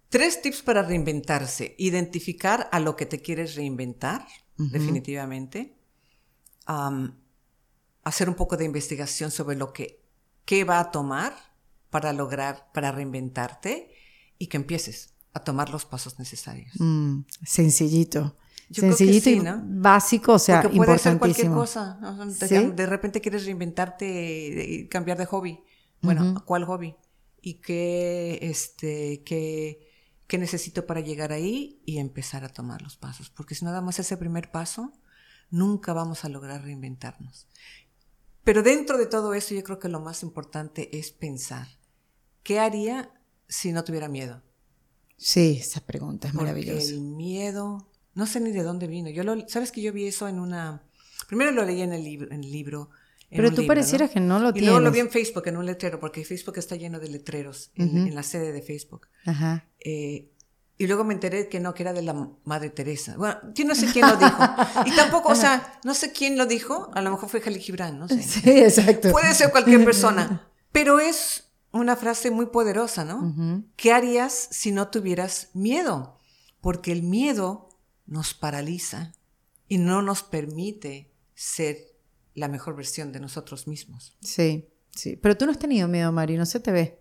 Tres 0.09 0.41
tips 0.41 0.61
para 0.61 0.83
reinventarse. 0.83 1.75
Identificar 1.77 2.69
a 2.71 2.79
lo 2.79 2.95
que 2.95 3.05
te 3.05 3.21
quieres 3.21 3.55
reinventar 3.55 4.25
definitivamente. 4.57 5.77
hacer 8.03 8.29
un 8.29 8.35
poco 8.35 8.57
de 8.57 8.65
investigación 8.65 9.31
sobre 9.31 9.55
lo 9.55 9.73
que 9.73 10.01
qué 10.47 10.63
va 10.63 10.79
a 10.79 10.91
tomar 10.91 11.33
para 11.89 12.13
lograr, 12.13 12.71
para 12.73 12.91
reinventarte 12.91 13.91
y 14.39 14.47
que 14.47 14.57
empieces 14.57 15.13
a 15.33 15.43
tomar 15.43 15.69
los 15.69 15.85
pasos 15.85 16.17
necesarios. 16.17 16.73
Mm, 16.79 17.21
sencillito. 17.45 18.35
Sencillito 18.71 19.29
y 19.29 19.41
básico, 19.63 20.33
o 20.33 20.39
sea, 20.39 20.61
Porque 20.61 20.77
puede 20.77 20.97
ser 20.97 21.17
cualquier 21.17 21.51
cosa. 21.51 21.99
De 22.75 22.85
repente 22.85 23.21
quieres 23.21 23.45
reinventarte 23.45 24.65
y 24.67 24.87
cambiar 24.87 25.17
de 25.17 25.25
hobby. 25.25 25.59
Bueno, 26.01 26.43
¿cuál 26.45 26.65
hobby? 26.65 26.95
Y 27.41 27.55
qué, 27.55 28.39
este, 28.41 29.23
qué, 29.23 29.86
qué 30.27 30.37
necesito 30.37 30.85
para 30.85 30.99
llegar 30.99 31.31
ahí 31.31 31.81
y 31.85 31.99
empezar 31.99 32.43
a 32.43 32.49
tomar 32.49 32.81
los 32.81 32.97
pasos. 32.97 33.29
Porque 33.29 33.55
si 33.55 33.65
no 33.65 33.71
damos 33.71 33.97
ese 33.99 34.17
primer 34.17 34.51
paso, 34.51 34.93
nunca 35.49 35.93
vamos 35.93 36.25
a 36.25 36.29
lograr 36.29 36.63
reinventarnos. 36.63 37.47
Pero 38.43 38.63
dentro 38.63 38.97
de 38.97 39.07
todo 39.07 39.33
eso 39.33 39.55
yo 39.55 39.63
creo 39.63 39.79
que 39.79 39.89
lo 39.89 39.99
más 39.99 40.23
importante 40.23 40.97
es 40.97 41.11
pensar, 41.11 41.67
¿qué 42.43 42.59
haría 42.59 43.11
si 43.47 43.71
no 43.71 43.83
tuviera 43.83 44.07
miedo? 44.07 44.41
Sí, 45.17 45.57
esa 45.59 45.81
pregunta 45.81 46.27
es 46.27 46.33
maravillosa. 46.33 46.77
Porque 46.77 46.93
el 46.93 47.01
miedo, 47.01 47.89
no 48.13 48.25
sé 48.25 48.39
ni 48.39 48.51
de 48.51 48.63
dónde 48.63 48.87
vino. 48.87 49.09
Yo 49.09 49.23
lo, 49.23 49.47
sabes 49.49 49.71
que 49.71 49.81
yo 49.81 49.91
vi 49.91 50.07
eso 50.07 50.27
en 50.27 50.39
una, 50.39 50.83
primero 51.27 51.51
lo 51.51 51.65
leí 51.65 51.81
en 51.81 51.93
el 51.93 52.03
libro, 52.03 52.31
en 52.31 52.43
el 52.43 52.51
libro 52.51 52.89
pero 53.29 53.51
tú 53.53 53.67
parecieras 53.67 54.09
que 54.09 54.19
no 54.19 54.39
lo 54.39 54.53
tienes. 54.53 54.67
Y 54.67 54.71
luego 54.71 54.79
lo 54.79 54.91
vi 54.91 54.99
en 54.99 55.09
Facebook, 55.09 55.47
en 55.47 55.57
un 55.57 55.65
letrero, 55.65 55.99
porque 55.99 56.23
Facebook 56.23 56.57
está 56.57 56.75
lleno 56.75 56.99
de 56.99 57.09
letreros 57.09 57.71
en, 57.75 58.13
la 58.15 58.23
sede 58.23 58.51
de 58.51 58.61
Facebook. 58.61 59.07
Ajá. 59.25 59.65
Eh, 59.79 60.31
y 60.79 60.85
luego 60.85 61.03
me 61.03 61.13
enteré 61.13 61.49
que 61.49 61.59
no, 61.59 61.73
que 61.73 61.83
era 61.83 61.91
de 61.91 62.03
la 62.03 62.29
Madre 62.45 62.69
Teresa. 62.69 63.17
Bueno, 63.17 63.37
yo 63.53 63.65
no 63.65 63.73
sé 63.73 63.87
quién 63.91 64.07
lo 64.07 64.15
dijo. 64.15 64.37
Y 64.85 64.95
tampoco, 64.95 65.29
o 65.29 65.35
sea, 65.35 65.79
no 65.83 65.93
sé 65.93 66.11
quién 66.11 66.37
lo 66.37 66.45
dijo. 66.45 66.91
A 66.93 67.01
lo 67.01 67.11
mejor 67.11 67.29
fue 67.29 67.41
Jalil 67.41 67.61
Gibran, 67.61 67.99
no 67.99 68.07
sé. 68.07 68.21
Sí, 68.21 68.49
exacto. 68.49 69.11
Puede 69.11 69.33
ser 69.33 69.51
cualquier 69.51 69.83
persona. 69.83 70.47
Pero 70.71 70.99
es 70.99 71.49
una 71.71 71.95
frase 71.95 72.29
muy 72.29 72.47
poderosa, 72.47 73.03
¿no? 73.03 73.63
¿Qué 73.75 73.91
harías 73.91 74.49
si 74.51 74.71
no 74.71 74.89
tuvieras 74.89 75.49
miedo? 75.53 76.17
Porque 76.61 76.91
el 76.91 77.03
miedo 77.03 77.69
nos 78.05 78.33
paraliza 78.33 79.13
y 79.67 79.79
no 79.79 80.01
nos 80.01 80.23
permite 80.23 81.11
ser 81.33 81.96
la 82.37 82.47
mejor 82.47 82.75
versión 82.75 83.11
de 83.11 83.19
nosotros 83.19 83.67
mismos. 83.67 84.17
Sí, 84.21 84.69
Sí, 84.97 85.15
pero 85.15 85.37
tú 85.37 85.45
no 85.45 85.51
has 85.51 85.59
tenido 85.59 85.87
miedo, 85.87 86.11
Mari, 86.11 86.37
no 86.37 86.45
se 86.45 86.59
te 86.59 86.71
ve. 86.71 86.99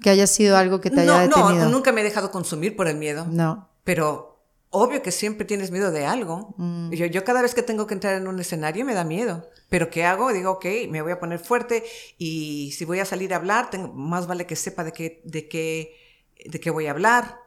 Que 0.00 0.10
haya 0.10 0.26
sido 0.26 0.56
algo 0.56 0.80
que 0.80 0.90
te 0.90 1.00
haya 1.00 1.20
detenido. 1.20 1.64
No, 1.64 1.70
nunca 1.70 1.92
me 1.92 2.00
he 2.00 2.04
dejado 2.04 2.30
consumir 2.30 2.76
por 2.76 2.86
el 2.86 2.96
miedo. 2.96 3.26
No. 3.28 3.68
Pero 3.82 4.44
obvio 4.70 5.02
que 5.02 5.10
siempre 5.10 5.44
tienes 5.44 5.72
miedo 5.72 5.90
de 5.90 6.06
algo. 6.06 6.54
Mm. 6.56 6.92
Yo, 6.92 7.06
yo 7.06 7.24
cada 7.24 7.42
vez 7.42 7.54
que 7.54 7.62
tengo 7.62 7.86
que 7.86 7.94
entrar 7.94 8.14
en 8.14 8.28
un 8.28 8.38
escenario 8.38 8.84
me 8.84 8.94
da 8.94 9.04
miedo. 9.04 9.48
Pero 9.68 9.90
¿qué 9.90 10.04
hago? 10.04 10.32
Digo, 10.32 10.52
ok, 10.52 10.66
me 10.88 11.02
voy 11.02 11.12
a 11.12 11.18
poner 11.18 11.40
fuerte 11.40 11.84
y 12.16 12.72
si 12.76 12.84
voy 12.84 13.00
a 13.00 13.04
salir 13.04 13.32
a 13.32 13.36
hablar, 13.36 13.70
tengo, 13.70 13.92
más 13.92 14.28
vale 14.28 14.46
que 14.46 14.56
sepa 14.56 14.84
de 14.84 14.92
qué, 14.92 15.20
de 15.24 15.48
qué, 15.48 15.96
de 16.44 16.60
qué 16.60 16.70
voy 16.70 16.86
a 16.86 16.92
hablar 16.92 17.38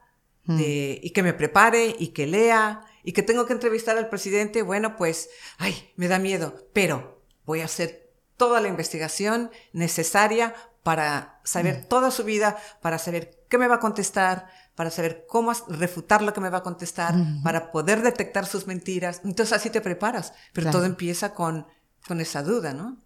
mm. 0.46 0.60
y 0.60 1.10
que 1.12 1.24
me 1.24 1.34
prepare 1.34 1.96
y 1.98 2.08
que 2.08 2.28
lea 2.28 2.82
y 3.08 3.14
que 3.14 3.24
tengo 3.24 3.46
que 3.46 3.54
entrevistar 3.54 3.98
al 3.98 4.10
presidente. 4.10 4.64
Bueno, 4.64 4.98
pues, 4.98 5.30
ay, 5.60 5.94
me 5.96 6.10
da 6.10 6.20
miedo, 6.20 6.68
pero 6.74 7.24
voy 7.46 7.62
a 7.62 7.66
hacer 7.66 8.12
toda 8.36 8.60
la 8.60 8.68
investigación 8.68 9.50
necesaria 9.72 10.54
para 10.84 11.40
saber 11.46 11.84
mm. 11.84 11.88
toda 11.88 12.12
su 12.12 12.26
vida, 12.26 12.58
para 12.82 12.98
saber 13.00 13.46
qué 13.48 13.58
me 13.58 13.70
va 13.70 13.76
a 13.76 13.80
contestar, 13.80 14.50
para 14.76 14.92
saber 14.92 15.26
cómo 15.26 15.54
refutar 15.70 16.22
lo 16.22 16.34
que 16.34 16.42
me 16.42 16.50
va 16.50 16.58
a 16.58 16.64
contestar, 16.64 17.16
para 17.46 17.72
poder 17.72 18.02
detectar 18.02 18.46
sus 18.46 18.68
mentiras. 18.68 19.22
Entonces 19.24 19.54
así 19.54 19.70
te 19.70 19.80
preparas, 19.80 20.34
pero 20.52 20.70
todo 20.70 20.84
empieza 20.84 21.34
con, 21.34 21.66
con 22.06 22.20
esa 22.20 22.44
duda, 22.44 22.74
¿no? 22.74 22.98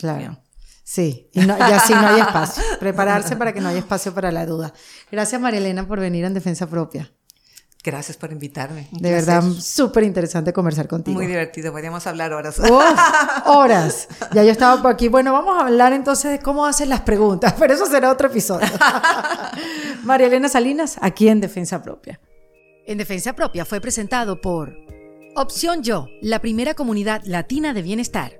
Claro. 0.00 0.42
Sí, 0.82 1.30
y, 1.32 1.46
y 1.46 1.50
así 1.50 1.94
no 1.94 2.08
hay 2.08 2.20
espacio. 2.26 2.64
Prepararse 2.80 3.36
para 3.36 3.52
que 3.52 3.60
no 3.60 3.68
haya 3.68 3.78
espacio 3.78 4.12
para 4.12 4.32
la 4.32 4.44
duda. 4.44 4.74
Gracias, 5.08 5.40
María 5.40 5.60
Elena, 5.60 5.86
por 5.86 6.00
venir 6.00 6.24
en 6.24 6.34
defensa 6.34 6.68
propia. 6.68 7.12
Gracias 7.82 8.18
por 8.18 8.30
invitarme. 8.30 8.88
de 8.90 9.10
verdad, 9.10 9.42
súper 9.42 10.04
interesante 10.04 10.52
conversar 10.52 10.86
contigo. 10.86 11.16
Muy 11.16 11.26
divertido, 11.26 11.72
podríamos 11.72 12.06
hablar 12.06 12.32
horas. 12.34 12.60
horas. 13.46 14.08
Ya 14.34 14.44
yo 14.44 14.50
estaba 14.50 14.82
por 14.82 14.90
aquí. 14.90 15.08
Bueno, 15.08 15.32
vamos 15.32 15.56
a 15.56 15.66
hablar 15.66 15.94
entonces 15.94 16.30
de 16.30 16.38
cómo 16.40 16.66
hacen 16.66 16.90
las 16.90 17.00
preguntas, 17.00 17.54
pero 17.58 17.72
eso 17.72 17.86
será 17.86 18.10
otro 18.10 18.28
episodio. 18.28 18.68
María 20.02 20.26
Elena 20.26 20.48
Salinas, 20.50 20.98
aquí 21.00 21.28
en 21.28 21.40
Defensa 21.40 21.82
Propia. 21.82 22.20
En 22.86 22.98
Defensa 22.98 23.34
Propia 23.34 23.64
fue 23.64 23.80
presentado 23.80 24.40
por 24.40 24.76
Opción 25.36 25.82
Yo, 25.82 26.08
la 26.20 26.40
primera 26.40 26.74
comunidad 26.74 27.22
latina 27.24 27.72
de 27.72 27.82
bienestar. 27.82 28.39